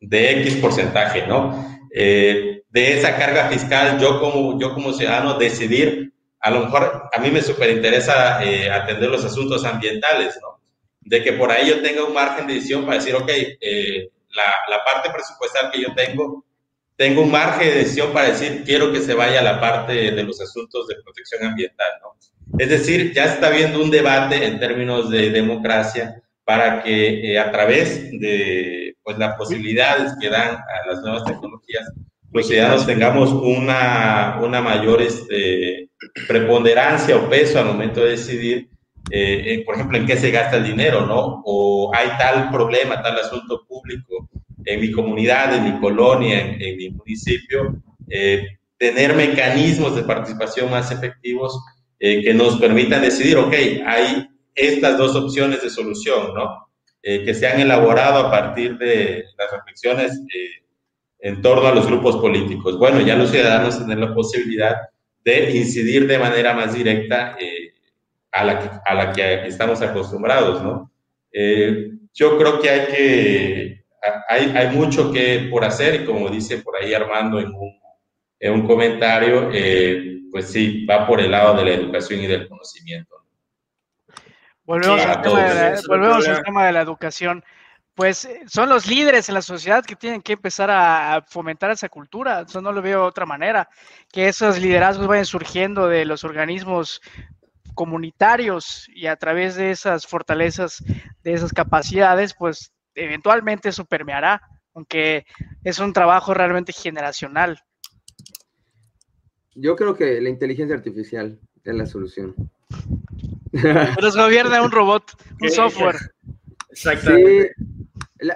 de 0.00 0.30
X 0.40 0.54
porcentaje, 0.56 1.26
¿no? 1.26 1.78
de 1.90 2.62
esa 2.70 3.16
carga 3.16 3.48
fiscal, 3.48 3.98
yo 3.98 4.20
como, 4.20 4.58
yo 4.60 4.72
como 4.72 4.92
ciudadano 4.92 5.36
decidir 5.36 6.12
a 6.40 6.50
lo 6.50 6.60
mejor 6.60 7.08
a 7.12 7.20
mí 7.20 7.30
me 7.30 7.42
súper 7.42 7.70
interesa 7.70 8.42
eh, 8.44 8.70
atender 8.70 9.10
los 9.10 9.24
asuntos 9.24 9.64
ambientales, 9.64 10.38
¿no? 10.40 10.60
De 11.00 11.22
que 11.22 11.32
por 11.32 11.50
ahí 11.50 11.68
yo 11.68 11.82
tenga 11.82 12.04
un 12.04 12.14
margen 12.14 12.46
de 12.46 12.54
decisión 12.54 12.84
para 12.84 12.98
decir, 12.98 13.14
ok, 13.14 13.28
eh, 13.28 14.10
la, 14.34 14.44
la, 14.68 14.84
parte 14.84 15.10
presupuestal 15.10 15.70
que 15.70 15.80
yo 15.80 15.94
tengo, 15.94 16.44
tengo 16.96 17.22
un 17.22 17.30
margen 17.30 17.68
de 17.68 17.74
decisión 17.76 18.12
para 18.12 18.28
decir, 18.28 18.62
quiero 18.64 18.92
que 18.92 19.00
se 19.00 19.14
vaya 19.14 19.40
a 19.40 19.44
la 19.44 19.60
parte 19.60 19.92
de 20.12 20.22
los 20.22 20.40
asuntos 20.40 20.86
de 20.86 20.96
protección 21.02 21.44
ambiental, 21.44 21.90
¿no? 22.02 22.18
Es 22.58 22.70
decir, 22.70 23.12
ya 23.12 23.24
está 23.26 23.48
habiendo 23.48 23.82
un 23.82 23.90
debate 23.90 24.46
en 24.46 24.58
términos 24.58 25.10
de 25.10 25.30
democracia 25.30 26.22
para 26.44 26.82
que 26.82 27.32
eh, 27.32 27.38
a 27.38 27.50
través 27.52 28.10
de 28.10 28.96
pues, 29.02 29.18
las 29.18 29.36
posibilidades 29.36 30.14
que 30.20 30.30
dan 30.30 30.56
a 30.56 30.86
las 30.86 31.00
nuevas 31.02 31.24
tecnologías, 31.24 31.92
los 32.32 32.46
ciudadanos 32.46 32.86
tengamos 32.86 33.32
una, 33.32 34.38
una 34.42 34.60
mayor 34.60 35.00
este, 35.00 35.88
preponderancia 36.26 37.16
o 37.16 37.28
peso 37.28 37.58
al 37.58 37.66
momento 37.66 38.04
de 38.04 38.10
decidir, 38.10 38.68
eh, 39.10 39.62
por 39.64 39.74
ejemplo, 39.74 39.96
en 39.96 40.06
qué 40.06 40.16
se 40.16 40.30
gasta 40.30 40.58
el 40.58 40.64
dinero, 40.64 41.06
¿no? 41.06 41.42
O 41.44 41.90
hay 41.94 42.08
tal 42.18 42.50
problema, 42.50 43.02
tal 43.02 43.18
asunto 43.18 43.64
público 43.66 44.28
en 44.64 44.80
mi 44.80 44.92
comunidad, 44.92 45.54
en 45.54 45.64
mi 45.64 45.80
colonia, 45.80 46.40
en, 46.40 46.76
mi 46.76 46.90
municipio, 46.90 47.82
eh, 48.08 48.46
tener 48.76 49.14
mecanismos 49.14 49.96
de 49.96 50.02
participación 50.02 50.70
más 50.70 50.90
efectivos 50.92 51.58
eh, 51.98 52.22
que 52.22 52.34
nos 52.34 52.58
permitan 52.58 53.00
decidir, 53.00 53.38
ok, 53.38 53.54
hay 53.86 54.28
estas 54.54 54.98
dos 54.98 55.16
opciones 55.16 55.62
de 55.62 55.70
solución, 55.70 56.34
¿no? 56.34 56.66
que 57.00 57.32
se 57.32 57.46
han 57.46 57.58
elaborado 57.58 58.26
a 58.26 58.30
partir 58.30 58.76
de 58.76 59.24
las 59.38 59.50
reflexiones 59.50 60.20
en 61.20 61.42
torno 61.42 61.68
a 61.68 61.74
los 61.74 61.86
grupos 61.86 62.16
políticos. 62.16 62.78
Bueno, 62.78 63.00
ya 63.00 63.16
los 63.16 63.30
ciudadanos 63.30 63.78
tienen 63.78 64.00
la 64.00 64.14
posibilidad 64.14 64.76
de 65.24 65.56
incidir 65.56 66.06
de 66.06 66.18
manera 66.18 66.54
más 66.54 66.74
directa 66.74 67.36
a, 68.32 68.44
la 68.44 68.58
que, 68.58 68.70
a 68.84 68.94
la 68.94 69.12
que 69.12 69.46
estamos 69.46 69.82
acostumbrados, 69.82 70.62
¿no? 70.62 70.90
yo 72.14 72.38
creo 72.38 72.60
que 72.60 72.70
hay 72.70 72.86
que 72.86 73.78
hay, 74.28 74.54
hay, 74.56 74.68
mucho 74.74 75.12
que 75.12 75.48
por 75.50 75.64
hacer 75.64 76.02
y 76.02 76.04
como 76.04 76.28
dice 76.28 76.58
por 76.58 76.76
ahí 76.76 76.94
Armando 76.94 77.40
en 77.40 77.52
un, 77.52 77.78
en 78.38 78.52
un 78.52 78.66
comentario, 78.66 79.50
eh, 79.52 80.20
pues 80.30 80.50
sí, 80.50 80.84
va 80.86 81.06
por 81.06 81.20
el 81.20 81.30
lado 81.30 81.56
de 81.56 81.64
la 81.64 81.70
educación 81.72 82.20
y 82.20 82.26
del 82.26 82.48
conocimiento. 82.48 83.16
Volvemos, 84.64 85.00
al, 85.00 85.22
tema 85.22 85.42
de 85.42 85.54
la, 85.54 85.80
volvemos 85.88 86.28
al 86.28 86.42
tema 86.42 86.66
de 86.66 86.72
la 86.72 86.80
educación. 86.82 87.44
Pues 87.98 88.26
eh, 88.26 88.42
son 88.46 88.68
los 88.68 88.86
líderes 88.86 89.28
en 89.28 89.34
la 89.34 89.42
sociedad 89.42 89.84
que 89.84 89.96
tienen 89.96 90.22
que 90.22 90.34
empezar 90.34 90.70
a 90.70 91.20
fomentar 91.26 91.72
esa 91.72 91.88
cultura. 91.88 92.42
Eso 92.42 92.60
no 92.60 92.70
lo 92.70 92.80
veo 92.80 93.00
de 93.00 93.08
otra 93.08 93.26
manera. 93.26 93.68
Que 94.12 94.28
esos 94.28 94.60
liderazgos 94.60 95.08
vayan 95.08 95.26
surgiendo 95.26 95.88
de 95.88 96.04
los 96.04 96.22
organismos 96.22 97.00
comunitarios 97.74 98.88
y 98.94 99.08
a 99.08 99.16
través 99.16 99.56
de 99.56 99.72
esas 99.72 100.06
fortalezas, 100.06 100.80
de 101.24 101.32
esas 101.32 101.52
capacidades, 101.52 102.34
pues 102.34 102.72
eventualmente 102.94 103.70
eso 103.70 103.84
permeará, 103.84 104.42
aunque 104.74 105.26
es 105.64 105.80
un 105.80 105.92
trabajo 105.92 106.32
realmente 106.34 106.72
generacional. 106.72 107.64
Yo 109.56 109.74
creo 109.74 109.96
que 109.96 110.20
la 110.20 110.28
inteligencia 110.28 110.76
artificial 110.76 111.40
es 111.64 111.74
la 111.74 111.86
solución. 111.86 112.36
Nos 114.00 114.16
gobierna 114.16 114.62
un 114.62 114.70
robot, 114.70 115.20
un 115.40 115.50
software. 115.50 115.96
Exactamente. 116.78 117.52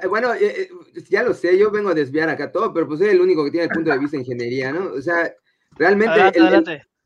bueno, 0.08 0.34
eh, 0.34 0.62
eh, 0.62 0.68
ya 1.08 1.22
lo 1.22 1.32
sé, 1.32 1.56
yo 1.56 1.70
vengo 1.70 1.90
a 1.90 1.94
desviar 1.94 2.28
acá 2.28 2.50
todo, 2.50 2.72
pero 2.72 2.88
pues 2.88 2.98
soy 2.98 3.10
el 3.10 3.20
único 3.20 3.44
que 3.44 3.50
tiene 3.52 3.64
el 3.64 3.70
punto 3.70 3.90
de 3.90 3.98
vista 3.98 4.16
de 4.16 4.22
ingeniería, 4.22 4.72
¿no? 4.72 4.92
O 4.92 5.00
sea, 5.00 5.32
realmente 5.76 6.32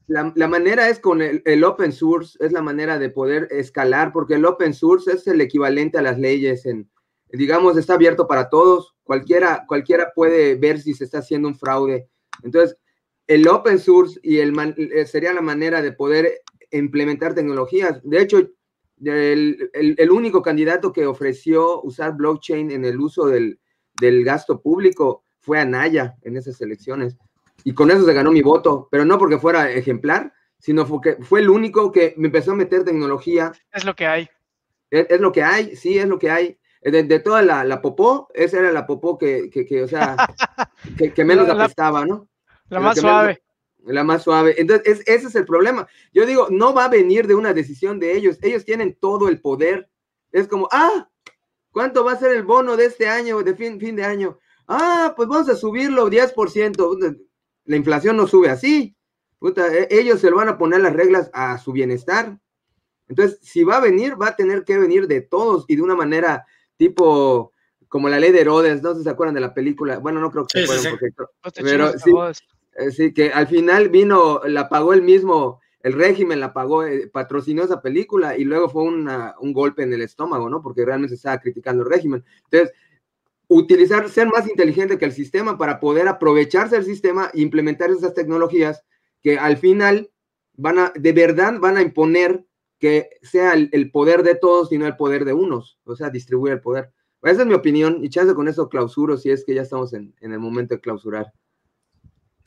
la, 0.09 0.49
manera 0.49 0.89
es 0.89 0.99
con 0.99 1.20
el, 1.20 1.43
el, 1.45 1.64
open 1.64 1.93
source, 1.93 2.39
es 2.41 2.53
la 2.53 2.62
manera 2.62 2.99
de 2.99 3.11
poder 3.11 3.49
escalar, 3.51 4.12
porque 4.12 4.34
el 4.34 4.45
open 4.45 4.72
source 4.72 5.12
es 5.12 5.26
el 5.26 5.41
equivalente 5.41 5.99
a 5.99 6.03
las 6.03 6.18
leyes 6.18 6.64
en, 6.64 6.89
digamos, 7.30 7.76
está 7.76 7.95
abierto 7.95 8.26
para 8.26 8.49
todos, 8.49 8.95
cualquiera, 9.03 9.64
cualquiera 9.66 10.12
puede 10.14 10.55
ver 10.55 10.80
si 10.80 10.95
se 10.95 11.05
está 11.05 11.18
haciendo 11.18 11.49
un 11.49 11.59
fraude. 11.59 12.09
Entonces, 12.43 12.76
el 13.26 13.49
open 13.49 13.78
source 13.78 14.18
y 14.22 14.39
el 14.39 14.55
eh, 14.76 15.07
sería 15.07 15.32
la 15.32 15.41
manera 15.41 15.82
de 15.82 15.93
poder 15.93 16.43
implementar 16.70 17.34
tecnologías. 17.34 18.01
De 18.05 18.20
hecho, 18.20 18.49
el, 19.05 19.71
el, 19.73 20.11
único 20.11 20.43
candidato 20.43 20.93
que 20.93 21.07
ofreció 21.07 21.83
usar 21.83 22.17
blockchain 22.17 22.71
en 22.71 22.85
el 22.85 22.99
uso 22.99 23.27
del, 23.27 23.61
del, 24.01 24.25
gasto 24.25 24.61
público 24.61 25.25
fue 25.39 25.61
Anaya 25.61 26.17
en 26.23 26.37
esas 26.37 26.61
elecciones. 26.61 27.17
Y 27.65 27.75
con 27.75 27.91
eso 27.91 28.05
se 28.05 28.13
ganó 28.13 28.31
mi 28.31 28.43
voto, 28.43 28.89
pero 28.91 29.05
no 29.05 29.19
porque 29.19 29.39
fuera 29.39 29.71
ejemplar, 29.71 30.33
sino 30.59 30.87
porque 30.87 31.17
fue 31.23 31.41
el 31.41 31.51
único 31.51 31.93
que 31.93 32.15
me 32.17 32.27
empezó 32.27 32.53
a 32.53 32.57
meter 32.57 32.85
tecnología. 32.85 33.53
Es 33.73 33.85
lo 33.85 33.95
que 33.95 34.07
hay. 34.07 34.29
Es, 34.91 35.07
es 35.11 35.21
lo 35.21 35.33
que 35.33 35.43
hay, 35.43 35.77
sí, 35.77 35.99
es 35.99 36.07
lo 36.07 36.19
que 36.19 36.31
hay. 36.31 36.59
Eh, 36.87 37.03
de, 37.03 37.19
toda 37.21 37.43
la, 37.43 37.65
la, 37.65 37.83
popó, 37.83 38.29
esa 38.33 38.61
era 38.61 38.71
la 38.71 38.87
popó 38.87 39.19
que, 39.19 39.51
que, 39.51 39.83
o 39.83 39.89
sea, 39.89 40.17
que, 41.15 41.25
menos 41.25 41.49
apestaba, 41.49 42.07
¿no? 42.07 42.29
La 42.69 42.81
más 42.81 42.99
suave. 42.99 43.43
La 43.87 44.05
más 44.05 44.22
suave. 44.24 44.55
Entonces, 44.59 45.03
ese 45.07 45.26
es 45.26 45.34
el 45.34 45.45
problema. 45.45 45.87
Yo 46.12 46.26
digo, 46.26 46.49
no 46.51 46.74
va 46.74 46.87
a 46.87 46.89
venir 46.89 47.26
de 47.26 47.34
una 47.34 47.53
decisión 47.53 47.99
de 47.99 48.16
ellos. 48.16 48.39
Ellos 48.43 48.64
tienen 48.64 48.97
todo 49.01 49.28
el 49.28 49.41
poder. 49.41 49.89
Es 50.32 50.49
como, 50.49 50.68
ah, 50.72 51.09
¿cuánto 51.70 52.05
va 52.05 52.12
a 52.12 52.18
ser 52.18 52.32
el 52.32 52.43
bono 52.43 52.76
de 52.76 52.87
este 52.87 53.09
año, 53.09 53.43
de 53.43 53.55
fin, 53.55 53.80
fin 53.80 53.97
de 53.97 54.05
año? 54.05 54.39
Ah, 54.66 55.14
pues 55.16 55.28
vamos 55.28 55.49
a 55.49 55.57
subirlo 55.57 56.11
10%. 56.11 57.18
La 57.64 57.76
inflación 57.76 58.16
no 58.16 58.26
sube 58.26 58.51
así. 58.51 58.97
E, 59.43 59.89
ellos 59.91 60.20
se 60.20 60.30
lo 60.30 60.37
van 60.37 60.49
a 60.49 60.59
poner 60.59 60.80
las 60.80 60.93
reglas 60.93 61.30
a 61.32 61.59
su 61.59 61.72
bienestar. 61.72 62.39
Entonces, 63.09 63.39
si 63.43 63.62
va 63.62 63.76
a 63.76 63.80
venir, 63.80 64.20
va 64.20 64.28
a 64.28 64.37
tener 64.37 64.64
que 64.64 64.78
venir 64.78 65.07
de 65.07 65.20
todos 65.20 65.64
y 65.68 65.76
de 65.76 65.82
una 65.82 65.95
manera 65.95 66.45
tipo 66.76 67.53
como 67.89 68.09
la 68.09 68.18
ley 68.18 68.32
de 68.32 68.41
Herodes, 68.41 68.82
no 68.82 68.93
sé 68.93 68.99
si 68.99 69.05
se 69.05 69.11
acuerdan 69.11 69.34
de 69.34 69.41
la 69.41 69.55
película, 69.55 69.99
bueno, 69.99 70.20
no 70.20 70.30
creo 70.30 70.45
que 70.47 70.66
se 70.66 70.89
acuerden, 70.89 71.09
sí, 71.99 72.11
eh, 72.11 72.32
sí, 72.91 73.12
que 73.12 73.31
al 73.31 73.47
final 73.47 73.89
vino, 73.89 74.41
la 74.45 74.68
pagó 74.68 74.93
el 74.93 75.03
mismo, 75.03 75.61
el 75.81 75.93
régimen 75.93 76.41
la 76.41 76.53
pagó, 76.53 76.85
eh, 76.85 77.09
patrocinó 77.09 77.62
esa 77.62 77.81
película 77.81 78.37
y 78.37 78.45
luego 78.45 78.68
fue 78.68 78.83
un 78.83 79.53
golpe 79.53 79.83
en 79.83 79.93
el 79.93 80.03
estómago, 80.03 80.51
¿no? 80.51 80.62
Porque 80.62 80.85
realmente 80.85 81.11
se 81.11 81.16
estaba 81.16 81.39
criticando 81.39 81.83
el 81.83 81.91
régimen. 81.91 82.24
Entonces, 82.45 82.74
utilizar, 83.49 84.09
ser 84.09 84.29
más 84.29 84.49
inteligente 84.49 84.99
que 84.99 85.05
el 85.05 85.12
sistema 85.12 85.57
para 85.59 85.81
poder 85.81 86.09
aprovecharse 86.09 86.77
del 86.77 86.85
sistema 86.85 87.31
e 87.33 87.41
implementar 87.41 87.91
esas 87.91 88.14
tecnologías 88.14 88.85
que 89.22 89.39
al 89.39 89.57
final 89.57 90.11
van 90.57 90.79
a, 90.79 90.93
de 90.95 91.12
verdad 91.12 91.59
van 91.61 91.77
a 91.77 91.83
imponer 91.83 92.45
que 92.79 93.11
sea 93.22 93.55
el, 93.55 93.91
poder 93.91 94.22
de 94.22 94.35
todos 94.35 94.72
y 94.72 94.79
no 94.79 94.87
el 94.87 94.97
poder 94.97 95.24
de 95.24 95.33
unos, 95.33 95.79
o 95.85 95.97
sea, 95.97 96.11
distribuir 96.11 96.55
el 96.55 96.61
poder. 96.61 96.93
Esa 97.22 97.43
es 97.43 97.47
mi 97.49 97.55
opinión 97.55 98.05
y 98.05 98.11
chance 98.11 98.35
con 98.35 98.49
eso 98.49 98.68
clausuro 98.68 99.16
si 99.16 99.31
es 99.31 99.45
que 99.45 99.55
ya 99.55 99.62
estamos 99.62 99.93
en, 99.95 100.14
el 100.20 100.39
momento 100.39 100.74
de 100.74 100.81
clausurar. 100.81 101.33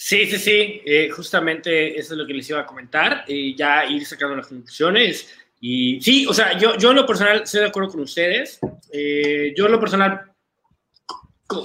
Sí, 0.01 0.25
sí, 0.27 0.37
sí, 0.37 0.81
eh, 0.85 1.09
justamente 1.09 1.99
eso 1.99 2.13
es 2.13 2.17
lo 2.17 2.25
que 2.25 2.33
les 2.33 2.49
iba 2.49 2.61
a 2.61 2.65
comentar 2.65 3.25
y 3.27 3.53
ya 3.53 3.85
ir 3.85 4.05
sacando 4.05 4.37
las 4.37 4.47
conclusiones. 4.47 5.27
Y 5.59 5.99
sí, 5.99 6.25
o 6.25 6.33
sea, 6.33 6.57
yo, 6.57 6.77
yo 6.77 6.91
en 6.91 6.95
lo 6.95 7.05
personal 7.05 7.41
estoy 7.43 7.59
de 7.59 7.67
acuerdo 7.67 7.89
con 7.89 7.99
ustedes. 7.99 8.61
Eh, 8.93 9.53
yo 9.57 9.65
en 9.65 9.73
lo 9.73 9.79
personal 9.79 10.31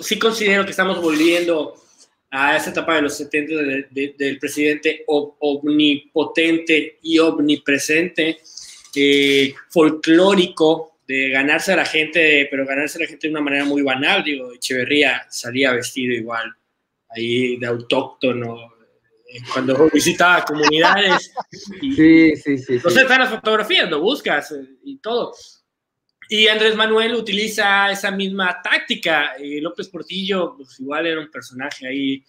sí 0.03 0.19
considero 0.19 0.65
que 0.65 0.73
estamos 0.73 1.01
volviendo 1.01 1.77
a 2.29 2.57
esa 2.57 2.71
etapa 2.71 2.97
de 2.97 3.03
los 3.03 3.17
70 3.19 3.55
del 3.93 4.39
presidente 4.41 5.05
omnipotente 5.07 6.99
y 7.03 7.21
omnipresente 7.21 8.41
eh, 8.97 9.55
folclórico 9.71 10.99
de 11.07 11.29
ganarse 11.29 11.73
a 11.73 11.77
la 11.77 11.87
gente, 11.87 12.49
pero 12.51 12.67
ganarse 12.67 12.99
a 12.99 13.03
la 13.03 13.07
gente 13.07 13.29
de 13.29 13.33
una 13.33 13.43
manera 13.43 13.65
muy 13.65 13.83
banal. 13.83 14.25
Digo, 14.25 14.53
Echeverría 14.53 15.25
salía 15.31 15.71
vestido 15.71 16.13
igual, 16.13 16.53
ahí 17.17 17.57
de 17.57 17.67
autóctono, 17.67 18.57
eh, 19.27 19.41
cuando 19.53 19.89
visitaba 19.93 20.45
comunidades. 20.45 21.33
sí, 21.81 22.37
sí, 22.37 22.59
sí. 22.59 22.75
Entonces 22.75 23.03
están 23.03 23.21
las 23.21 23.31
fotografías, 23.31 23.91
lo 23.91 24.01
buscas 24.01 24.53
eh, 24.53 24.77
y 24.85 24.99
todo. 24.99 25.35
Y 26.29 26.49
Andrés 26.49 26.75
Manuel 26.75 27.15
utiliza 27.15 27.91
esa 27.91 28.11
misma 28.11 28.61
táctica. 28.63 29.35
Y 29.39 29.61
López 29.61 29.89
Portillo, 29.89 30.55
pues 30.57 30.81
igual 30.81 31.07
era 31.07 31.21
un 31.21 31.31
personaje 31.31 31.87
ahí 31.87 32.25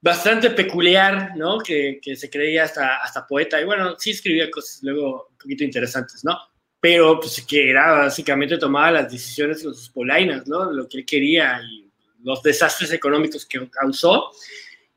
bastante 0.00 0.50
peculiar, 0.50 1.36
¿no? 1.36 1.58
Que, 1.58 1.98
que, 2.02 2.16
se 2.16 2.30
creía 2.30 2.64
hasta, 2.64 2.96
hasta 3.02 3.26
poeta. 3.26 3.60
Y 3.60 3.64
bueno, 3.64 3.96
sí 3.98 4.10
escribía 4.10 4.50
cosas 4.50 4.80
luego 4.82 5.28
un 5.30 5.38
poquito 5.38 5.64
interesantes, 5.64 6.24
¿no? 6.24 6.36
Pero 6.80 7.18
pues 7.20 7.44
que 7.46 7.70
era 7.70 7.92
básicamente 7.92 8.58
tomaba 8.58 8.90
las 8.92 9.10
decisiones 9.10 9.62
con 9.62 9.74
sus 9.74 9.90
polainas, 9.90 10.46
¿no? 10.46 10.70
Lo 10.70 10.88
que 10.88 10.98
él 10.98 11.06
quería 11.06 11.60
y 11.62 11.85
los 12.26 12.42
desastres 12.42 12.92
económicos 12.92 13.46
que 13.46 13.70
causó. 13.70 14.32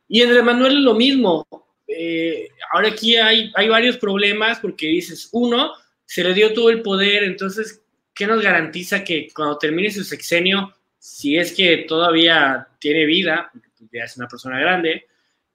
Y 0.08 0.24
Andrés 0.24 0.44
Manuel 0.44 0.84
lo 0.84 0.96
mismo. 0.96 1.48
Eh, 1.88 2.50
ahora 2.72 2.88
aquí 2.88 3.16
hay, 3.18 3.52
hay 3.56 3.70
varios 3.70 3.98
problemas 3.98 4.60
porque 4.60 4.88
dices, 4.88 5.30
uno, 5.32 5.74
se 6.06 6.24
le 6.24 6.34
dio 6.34 6.54
todo 6.56 6.72
el 6.72 6.82
poder, 6.82 7.24
entonces, 7.24 7.84
¿qué 8.16 8.26
nos 8.26 8.42
garantiza 8.42 9.04
que 9.04 9.28
cuando 9.32 9.60
termine 9.60 9.92
su 9.92 10.04
sexenio, 10.04 10.74
si 10.98 11.38
es 11.38 11.54
que 11.54 11.86
todavía 11.88 12.68
tiene 12.80 13.06
vida, 13.06 13.52
ya 13.92 14.06
es 14.06 14.18
una 14.18 14.28
persona 14.28 14.60
grande, 14.60 15.06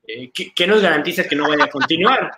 eh, 0.06 0.30
¿qué, 0.32 0.66
nos 0.68 0.80
garantiza 0.80 1.26
que 1.26 1.34
no 1.34 1.48
vaya 1.48 1.64
a 1.64 1.70
continuar? 1.70 2.30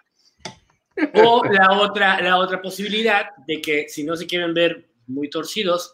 O 1.12 1.44
la 1.44 1.72
otra, 1.72 2.22
la 2.22 2.38
otra 2.38 2.62
posibilidad 2.62 3.36
de 3.46 3.60
que 3.60 3.86
si 3.86 4.02
no 4.02 4.16
se 4.16 4.26
quieren 4.26 4.54
ver 4.54 4.86
muy 5.06 5.28
torcidos, 5.28 5.92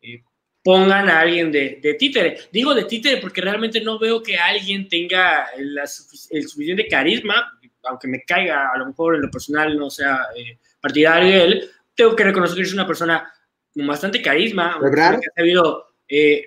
eh, 0.00 0.22
pongan 0.64 1.10
a 1.10 1.20
alguien 1.20 1.52
de, 1.52 1.78
de, 1.80 1.94
títere. 1.94 2.38
Digo 2.50 2.74
de 2.74 2.84
títere 2.84 3.18
porque 3.18 3.42
realmente 3.42 3.82
no 3.82 3.98
veo 3.98 4.22
que 4.22 4.38
alguien 4.38 4.88
tenga 4.88 5.48
el, 5.56 5.78
suficiente 5.86 6.88
carisma, 6.88 7.52
aunque 7.82 8.08
me 8.08 8.24
caiga 8.24 8.70
a 8.72 8.78
lo 8.78 8.86
mejor 8.86 9.14
en 9.14 9.22
lo 9.22 9.30
personal 9.30 9.76
no 9.76 9.90
sea 9.90 10.20
eh, 10.34 10.58
partidario 10.80 11.28
de 11.28 11.44
él, 11.44 11.70
tengo 11.94 12.16
que 12.16 12.24
reconocer 12.24 12.56
que 12.56 12.62
es 12.62 12.72
una 12.72 12.86
persona 12.86 13.30
con 13.74 13.86
bastante 13.86 14.22
carisma. 14.22 14.78
Ha 14.80 15.40
habido, 15.40 15.88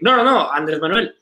no, 0.01 0.17
no, 0.17 0.23
no, 0.23 0.51
Andrés 0.51 0.79
Manuel. 0.79 1.15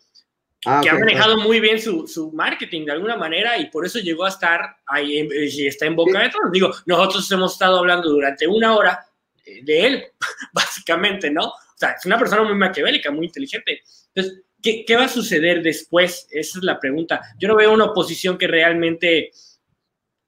Ah, 0.68 0.80
que 0.82 0.90
ha 0.90 0.96
manejado 0.96 1.38
muy 1.38 1.60
bien 1.60 1.80
su, 1.80 2.08
su, 2.08 2.32
marketing 2.32 2.86
de 2.86 2.94
alguna 2.94 3.18
manera 3.18 3.56
y 3.56 3.70
por 3.70 3.86
eso 3.86 4.00
llegó 4.00 4.26
a 4.26 4.30
estar 4.30 4.78
ahí 4.88 5.30
y 5.32 5.68
está 5.68 5.86
en 5.86 5.96
boca 5.96 6.20
de 6.20 6.30
todos. 6.30 6.52
Digo, 6.52 6.72
nosotros 6.88 7.30
hemos 7.32 7.54
estado 7.54 7.78
hablando 7.78 8.10
durante 8.10 8.48
una 8.48 8.76
hora 8.76 9.06
de 9.46 9.86
él, 9.86 10.04
básicamente, 10.54 11.30
¿no? 11.30 11.54
O 11.76 11.78
sea, 11.78 11.92
es 11.92 12.06
una 12.06 12.18
persona 12.18 12.44
muy 12.44 12.56
maquiavélica, 12.56 13.12
muy 13.12 13.26
inteligente. 13.26 13.82
Entonces, 14.14 14.44
¿qué, 14.62 14.96
va 14.96 15.06
a 15.06 15.10
suceder 15.10 15.62
después? 15.62 16.28
Esa 16.32 16.60
es 16.60 16.64
la 16.64 16.80
pregunta. 16.80 17.22
Yo 17.38 17.50
no 17.50 17.56
veo 17.56 17.74
una 17.74 17.86
oposición 17.86 18.38
que 18.38 18.48
realmente 18.48 19.32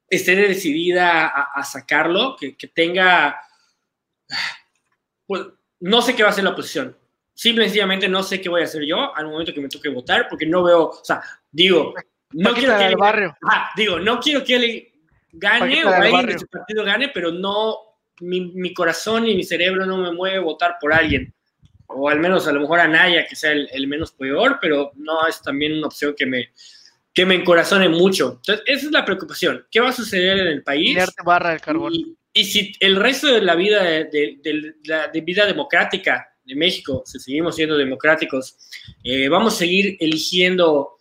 esté 0.09 0.35
decidida 0.35 1.27
a, 1.27 1.63
sacarlo, 1.63 2.35
que, 2.37 2.55
tenga, 2.67 3.37
pues, 5.25 5.43
no 5.79 6.01
sé 6.01 6.15
qué 6.15 6.23
va 6.23 6.29
a 6.29 6.31
hacer 6.31 6.43
la 6.43 6.51
oposición. 6.51 6.97
Simple 7.33 7.63
y 7.63 7.67
sencillamente 7.67 8.09
no 8.09 8.23
sé 8.23 8.41
qué 8.41 8.49
voy 8.49 8.61
a 8.61 8.65
hacer 8.65 8.83
yo 8.83 9.15
al 9.15 9.27
momento 9.27 9.53
que 9.53 9.61
me 9.61 9.69
toque 9.69 9.89
votar, 9.89 10.27
porque 10.27 10.45
no 10.45 10.63
veo, 10.63 10.89
o 10.89 11.05
sea, 11.05 11.21
digo, 11.51 11.93
no 12.31 12.53
quiero 12.53 12.77
que 12.77 12.87
el 12.87 12.97
barrio. 12.97 13.37
digo, 13.75 13.99
no 13.99 14.19
quiero 14.19 14.43
que 14.43 14.55
él 14.55 14.91
gane 15.31 15.85
o 15.85 15.89
alguien 15.89 16.25
de 16.25 16.39
su 16.39 16.47
partido 16.47 16.83
gane, 16.83 17.09
pero 17.09 17.31
no, 17.31 17.77
mi, 18.21 18.73
corazón 18.73 19.27
y 19.27 19.35
mi 19.35 19.43
cerebro 19.43 19.85
no 19.85 19.97
me 19.97 20.11
mueve 20.11 20.39
votar 20.39 20.77
por 20.79 20.93
alguien. 20.93 21.33
O 21.87 22.09
al 22.09 22.19
menos 22.19 22.47
a 22.47 22.51
lo 22.51 22.61
mejor 22.61 22.79
a 22.79 22.87
Naya, 22.87 23.25
que 23.27 23.35
sea 23.35 23.51
el, 23.51 23.87
menos 23.87 24.11
peor, 24.11 24.59
pero 24.61 24.91
no 24.95 25.25
es 25.27 25.41
también 25.41 25.77
una 25.77 25.87
opción 25.87 26.13
que 26.17 26.25
me, 26.25 26.51
que 27.13 27.25
me 27.25 27.35
encorazone 27.35 27.89
mucho. 27.89 28.35
Entonces, 28.35 28.63
esa 28.67 28.85
es 28.87 28.91
la 28.91 29.05
preocupación. 29.05 29.65
¿Qué 29.71 29.79
va 29.79 29.89
a 29.89 29.93
suceder 29.93 30.37
en 30.39 30.47
el 30.47 30.63
país? 30.63 30.97
barra 31.23 31.51
del 31.51 31.61
carbón. 31.61 31.93
Y, 32.33 32.43
si 32.43 32.73
el 32.79 32.97
resto 32.97 33.27
de 33.27 33.41
la 33.41 33.55
vida, 33.55 33.83
de, 33.83 34.75
la 34.83 35.07
vida 35.07 35.45
democrática 35.45 36.27
de 36.43 36.55
México, 36.55 37.03
si 37.05 37.19
seguimos 37.19 37.55
siendo 37.55 37.77
democráticos, 37.77 38.57
eh, 39.03 39.27
vamos 39.27 39.55
a 39.55 39.57
seguir 39.57 39.97
eligiendo 39.99 40.96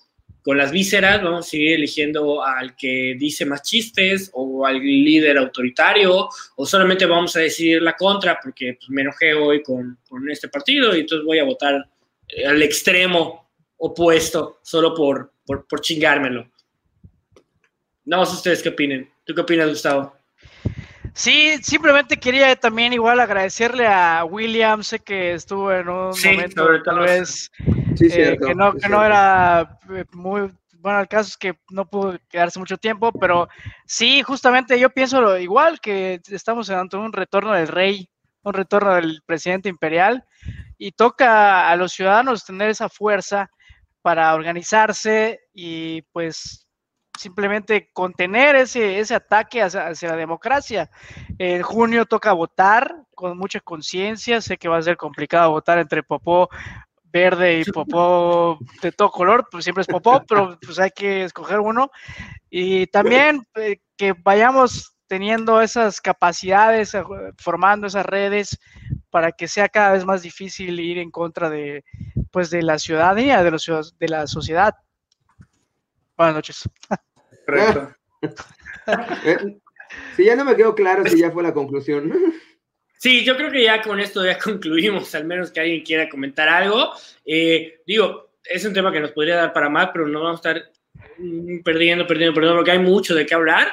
con 0.46 0.56
las 0.56 0.70
vísceras 0.70 1.24
vamos 1.24 1.44
a 1.44 1.50
seguir 1.50 1.72
eligiendo 1.72 2.40
al 2.40 2.76
que 2.76 3.16
dice 3.18 3.44
más 3.44 3.62
chistes 3.62 4.30
o 4.32 4.64
al 4.64 4.78
líder 4.78 5.38
autoritario 5.38 6.28
o 6.54 6.64
solamente 6.64 7.04
vamos 7.04 7.34
a 7.34 7.40
decidir 7.40 7.82
la 7.82 7.96
contra 7.96 8.38
porque 8.40 8.74
pues, 8.74 8.88
me 8.88 9.02
enojé 9.02 9.34
hoy 9.34 9.60
con, 9.64 9.98
con, 10.08 10.30
este 10.30 10.46
partido 10.46 10.94
y 10.94 11.00
entonces 11.00 11.26
voy 11.26 11.40
a 11.40 11.44
votar 11.44 11.88
eh, 12.28 12.46
al 12.46 12.62
extremo 12.62 13.50
opuesto 13.76 14.60
solo 14.62 14.94
por, 14.94 15.32
por, 15.44 15.80
chingármelo. 15.80 16.48
No 18.04 18.24
sé 18.24 18.36
ustedes 18.36 18.62
qué 18.62 18.68
opinen. 18.68 19.10
¿Tú 19.24 19.34
qué 19.34 19.40
opinas, 19.40 19.68
Gustavo? 19.68 20.14
Sí, 21.16 21.56
simplemente 21.62 22.18
quería 22.18 22.54
también 22.56 22.92
igual 22.92 23.20
agradecerle 23.20 23.86
a 23.86 24.22
William, 24.26 24.82
sé 24.82 24.98
que 24.98 25.32
estuvo 25.32 25.72
en 25.72 25.88
un 25.88 26.10
momento 26.10 26.82
tal 26.82 26.98
vez 26.98 27.50
eh, 28.02 28.36
que, 28.38 28.54
no, 28.54 28.74
que 28.74 28.86
no 28.86 29.02
era 29.02 29.78
eh, 29.94 30.04
muy, 30.12 30.52
bueno, 30.74 31.00
el 31.00 31.08
caso 31.08 31.30
es 31.30 31.38
que 31.38 31.58
no 31.70 31.88
pudo 31.88 32.18
quedarse 32.28 32.58
mucho 32.58 32.76
tiempo, 32.76 33.12
pero 33.12 33.48
sí, 33.86 34.20
justamente 34.20 34.78
yo 34.78 34.90
pienso 34.90 35.22
lo 35.22 35.38
igual, 35.38 35.80
que 35.80 36.20
estamos 36.28 36.68
ante 36.68 36.98
un 36.98 37.14
retorno 37.14 37.54
del 37.54 37.68
rey, 37.68 38.10
un 38.42 38.52
retorno 38.52 38.94
del 38.94 39.22
presidente 39.24 39.70
imperial, 39.70 40.22
y 40.76 40.92
toca 40.92 41.70
a 41.70 41.76
los 41.76 41.92
ciudadanos 41.92 42.44
tener 42.44 42.68
esa 42.68 42.90
fuerza 42.90 43.50
para 44.02 44.34
organizarse 44.34 45.40
y 45.54 46.02
pues 46.12 46.65
simplemente 47.18 47.90
contener 47.92 48.56
ese, 48.56 48.98
ese 48.98 49.14
ataque 49.14 49.62
hacia, 49.62 50.08
la 50.08 50.16
democracia. 50.16 50.90
En 51.38 51.62
junio 51.62 52.06
toca 52.06 52.32
votar 52.32 52.94
con 53.14 53.36
mucha 53.38 53.60
conciencia, 53.60 54.40
sé 54.40 54.56
que 54.56 54.68
va 54.68 54.78
a 54.78 54.82
ser 54.82 54.96
complicado 54.96 55.50
votar 55.50 55.78
entre 55.78 56.02
Popó 56.02 56.48
verde 57.04 57.60
y 57.60 57.64
Popó 57.64 58.58
de 58.82 58.92
todo 58.92 59.10
color, 59.10 59.48
pues 59.50 59.64
siempre 59.64 59.82
es 59.82 59.86
Popó, 59.86 60.22
pero 60.28 60.58
pues 60.64 60.78
hay 60.78 60.90
que 60.90 61.24
escoger 61.24 61.60
uno. 61.60 61.90
Y 62.50 62.86
también 62.88 63.46
eh, 63.54 63.78
que 63.96 64.12
vayamos 64.12 64.96
teniendo 65.06 65.60
esas 65.60 66.00
capacidades, 66.00 66.94
eh, 66.94 67.02
formando 67.38 67.86
esas 67.86 68.04
redes 68.04 68.58
para 69.10 69.32
que 69.32 69.48
sea 69.48 69.68
cada 69.68 69.92
vez 69.92 70.04
más 70.04 70.22
difícil 70.22 70.78
ir 70.80 70.98
en 70.98 71.10
contra 71.10 71.48
de, 71.48 71.84
pues, 72.30 72.50
de 72.50 72.62
la 72.62 72.78
ciudadanía, 72.78 73.42
de, 73.42 73.50
los, 73.50 73.96
de 73.98 74.08
la 74.08 74.26
sociedad. 74.26 74.74
Buenas 76.16 76.34
noches. 76.36 76.68
Correcto. 77.44 77.92
Eh, 79.24 79.58
sí, 80.16 80.24
ya 80.24 80.36
no 80.36 80.44
me 80.44 80.54
quedó 80.54 80.74
claro 80.74 81.04
si 81.06 81.18
ya 81.18 81.30
fue 81.30 81.42
la 81.42 81.52
conclusión. 81.52 82.12
Sí, 82.98 83.24
yo 83.24 83.36
creo 83.36 83.50
que 83.50 83.62
ya 83.62 83.82
con 83.82 83.98
esto 84.00 84.24
ya 84.24 84.38
concluimos, 84.44 85.14
al 85.14 85.24
menos 85.24 85.50
que 85.50 85.60
alguien 85.60 85.82
quiera 85.82 86.08
comentar 86.08 86.48
algo. 86.48 86.92
Eh, 87.24 87.80
digo, 87.86 88.30
es 88.44 88.64
un 88.64 88.72
tema 88.72 88.92
que 88.92 89.00
nos 89.00 89.12
podría 89.12 89.36
dar 89.36 89.52
para 89.52 89.68
más, 89.68 89.90
pero 89.92 90.06
no 90.06 90.22
vamos 90.22 90.44
a 90.44 90.50
estar 90.50 90.70
mm, 91.18 91.60
perdiendo, 91.62 92.06
perdiendo, 92.06 92.34
perdiendo, 92.34 92.58
porque 92.58 92.70
hay 92.70 92.78
mucho 92.78 93.14
de 93.14 93.26
qué 93.26 93.34
hablar. 93.34 93.68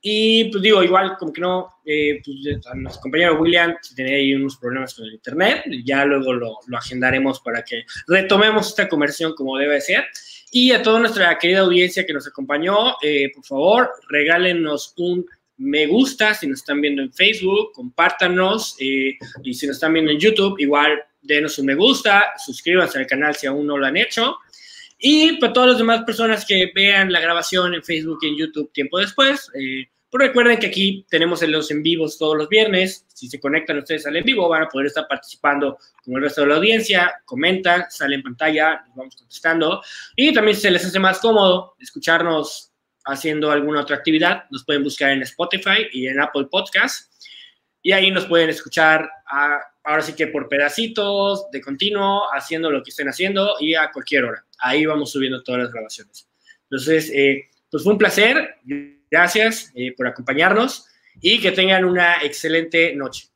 Y 0.00 0.50
pues 0.50 0.62
digo, 0.62 0.82
igual 0.82 1.16
como 1.18 1.32
que 1.32 1.40
no, 1.40 1.68
eh, 1.84 2.20
pues, 2.24 2.66
a 2.66 2.74
nuestro 2.74 3.02
compañero 3.02 3.40
William 3.40 3.74
tiene 3.94 4.14
ahí 4.14 4.34
unos 4.34 4.56
problemas 4.56 4.94
con 4.94 5.04
el 5.04 5.14
internet, 5.14 5.64
ya 5.84 6.04
luego 6.04 6.32
lo, 6.32 6.58
lo 6.66 6.76
agendaremos 6.76 7.40
para 7.40 7.62
que 7.62 7.84
retomemos 8.06 8.68
esta 8.68 8.88
conversión 8.88 9.34
como 9.34 9.58
debe 9.58 9.80
ser. 9.80 10.06
Y 10.50 10.72
a 10.72 10.82
toda 10.82 11.00
nuestra 11.00 11.38
querida 11.38 11.60
audiencia 11.60 12.06
que 12.06 12.12
nos 12.12 12.26
acompañó, 12.26 12.96
eh, 13.02 13.30
por 13.34 13.44
favor, 13.44 13.90
regálenos 14.08 14.94
un 14.96 15.26
me 15.58 15.86
gusta 15.86 16.34
si 16.34 16.46
nos 16.46 16.60
están 16.60 16.80
viendo 16.80 17.02
en 17.02 17.12
Facebook, 17.12 17.72
compártanos 17.72 18.76
eh, 18.78 19.16
y 19.42 19.54
si 19.54 19.66
nos 19.66 19.76
están 19.76 19.94
viendo 19.94 20.12
en 20.12 20.18
YouTube, 20.18 20.58
igual 20.58 21.02
denos 21.22 21.58
un 21.58 21.66
me 21.66 21.74
gusta, 21.74 22.34
suscríbanse 22.44 22.98
al 22.98 23.06
canal 23.06 23.34
si 23.34 23.46
aún 23.46 23.66
no 23.66 23.76
lo 23.76 23.86
han 23.86 23.96
hecho. 23.96 24.36
Y 24.98 25.38
para 25.38 25.52
todas 25.52 25.70
las 25.70 25.78
demás 25.78 26.04
personas 26.04 26.44
que 26.46 26.70
vean 26.74 27.12
la 27.12 27.20
grabación 27.20 27.74
en 27.74 27.82
Facebook 27.82 28.18
y 28.22 28.28
en 28.28 28.36
YouTube 28.36 28.72
tiempo 28.72 28.98
después, 28.98 29.50
eh, 29.54 29.88
recuerden 30.18 30.58
que 30.58 30.66
aquí 30.66 31.06
tenemos 31.08 31.42
los 31.42 31.70
en 31.70 31.82
vivos 31.82 32.18
todos 32.18 32.36
los 32.36 32.48
viernes. 32.48 33.06
Si 33.08 33.28
se 33.28 33.40
conectan 33.40 33.78
ustedes 33.78 34.06
al 34.06 34.16
en 34.16 34.24
vivo, 34.24 34.48
van 34.48 34.64
a 34.64 34.68
poder 34.68 34.86
estar 34.86 35.06
participando 35.08 35.78
con 36.04 36.14
el 36.14 36.22
resto 36.22 36.42
de 36.42 36.48
la 36.48 36.56
audiencia. 36.56 37.22
Comentan, 37.24 37.86
sale 37.90 38.16
en 38.16 38.22
pantalla, 38.22 38.84
nos 38.86 38.96
vamos 38.96 39.16
contestando. 39.16 39.82
Y 40.14 40.32
también 40.32 40.54
si 40.54 40.62
se 40.62 40.70
les 40.70 40.84
hace 40.84 40.98
más 40.98 41.18
cómodo 41.18 41.74
escucharnos 41.80 42.72
haciendo 43.04 43.50
alguna 43.50 43.82
otra 43.82 43.96
actividad, 43.96 44.44
nos 44.50 44.64
pueden 44.64 44.82
buscar 44.82 45.10
en 45.10 45.22
Spotify 45.22 45.86
y 45.92 46.08
en 46.08 46.20
Apple 46.20 46.46
Podcast. 46.50 47.12
Y 47.82 47.92
ahí 47.92 48.10
nos 48.10 48.26
pueden 48.26 48.50
escuchar 48.50 49.08
ahora 49.84 50.02
sí 50.02 50.14
que 50.14 50.26
por 50.26 50.48
pedacitos, 50.48 51.50
de 51.52 51.60
continuo, 51.60 52.24
haciendo 52.32 52.70
lo 52.70 52.82
que 52.82 52.90
estén 52.90 53.08
haciendo 53.08 53.54
y 53.60 53.74
a 53.74 53.90
cualquier 53.92 54.24
hora. 54.24 54.44
Ahí 54.58 54.84
vamos 54.84 55.12
subiendo 55.12 55.42
todas 55.42 55.62
las 55.62 55.72
grabaciones. 55.72 56.28
Entonces, 56.68 57.10
eh, 57.14 57.48
pues 57.70 57.84
fue 57.84 57.92
un 57.92 57.98
placer. 57.98 58.56
Gracias 59.10 59.72
eh, 59.74 59.92
por 59.96 60.06
acompañarnos 60.06 60.86
y 61.20 61.40
que 61.40 61.52
tengan 61.52 61.84
una 61.84 62.22
excelente 62.22 62.94
noche. 62.94 63.28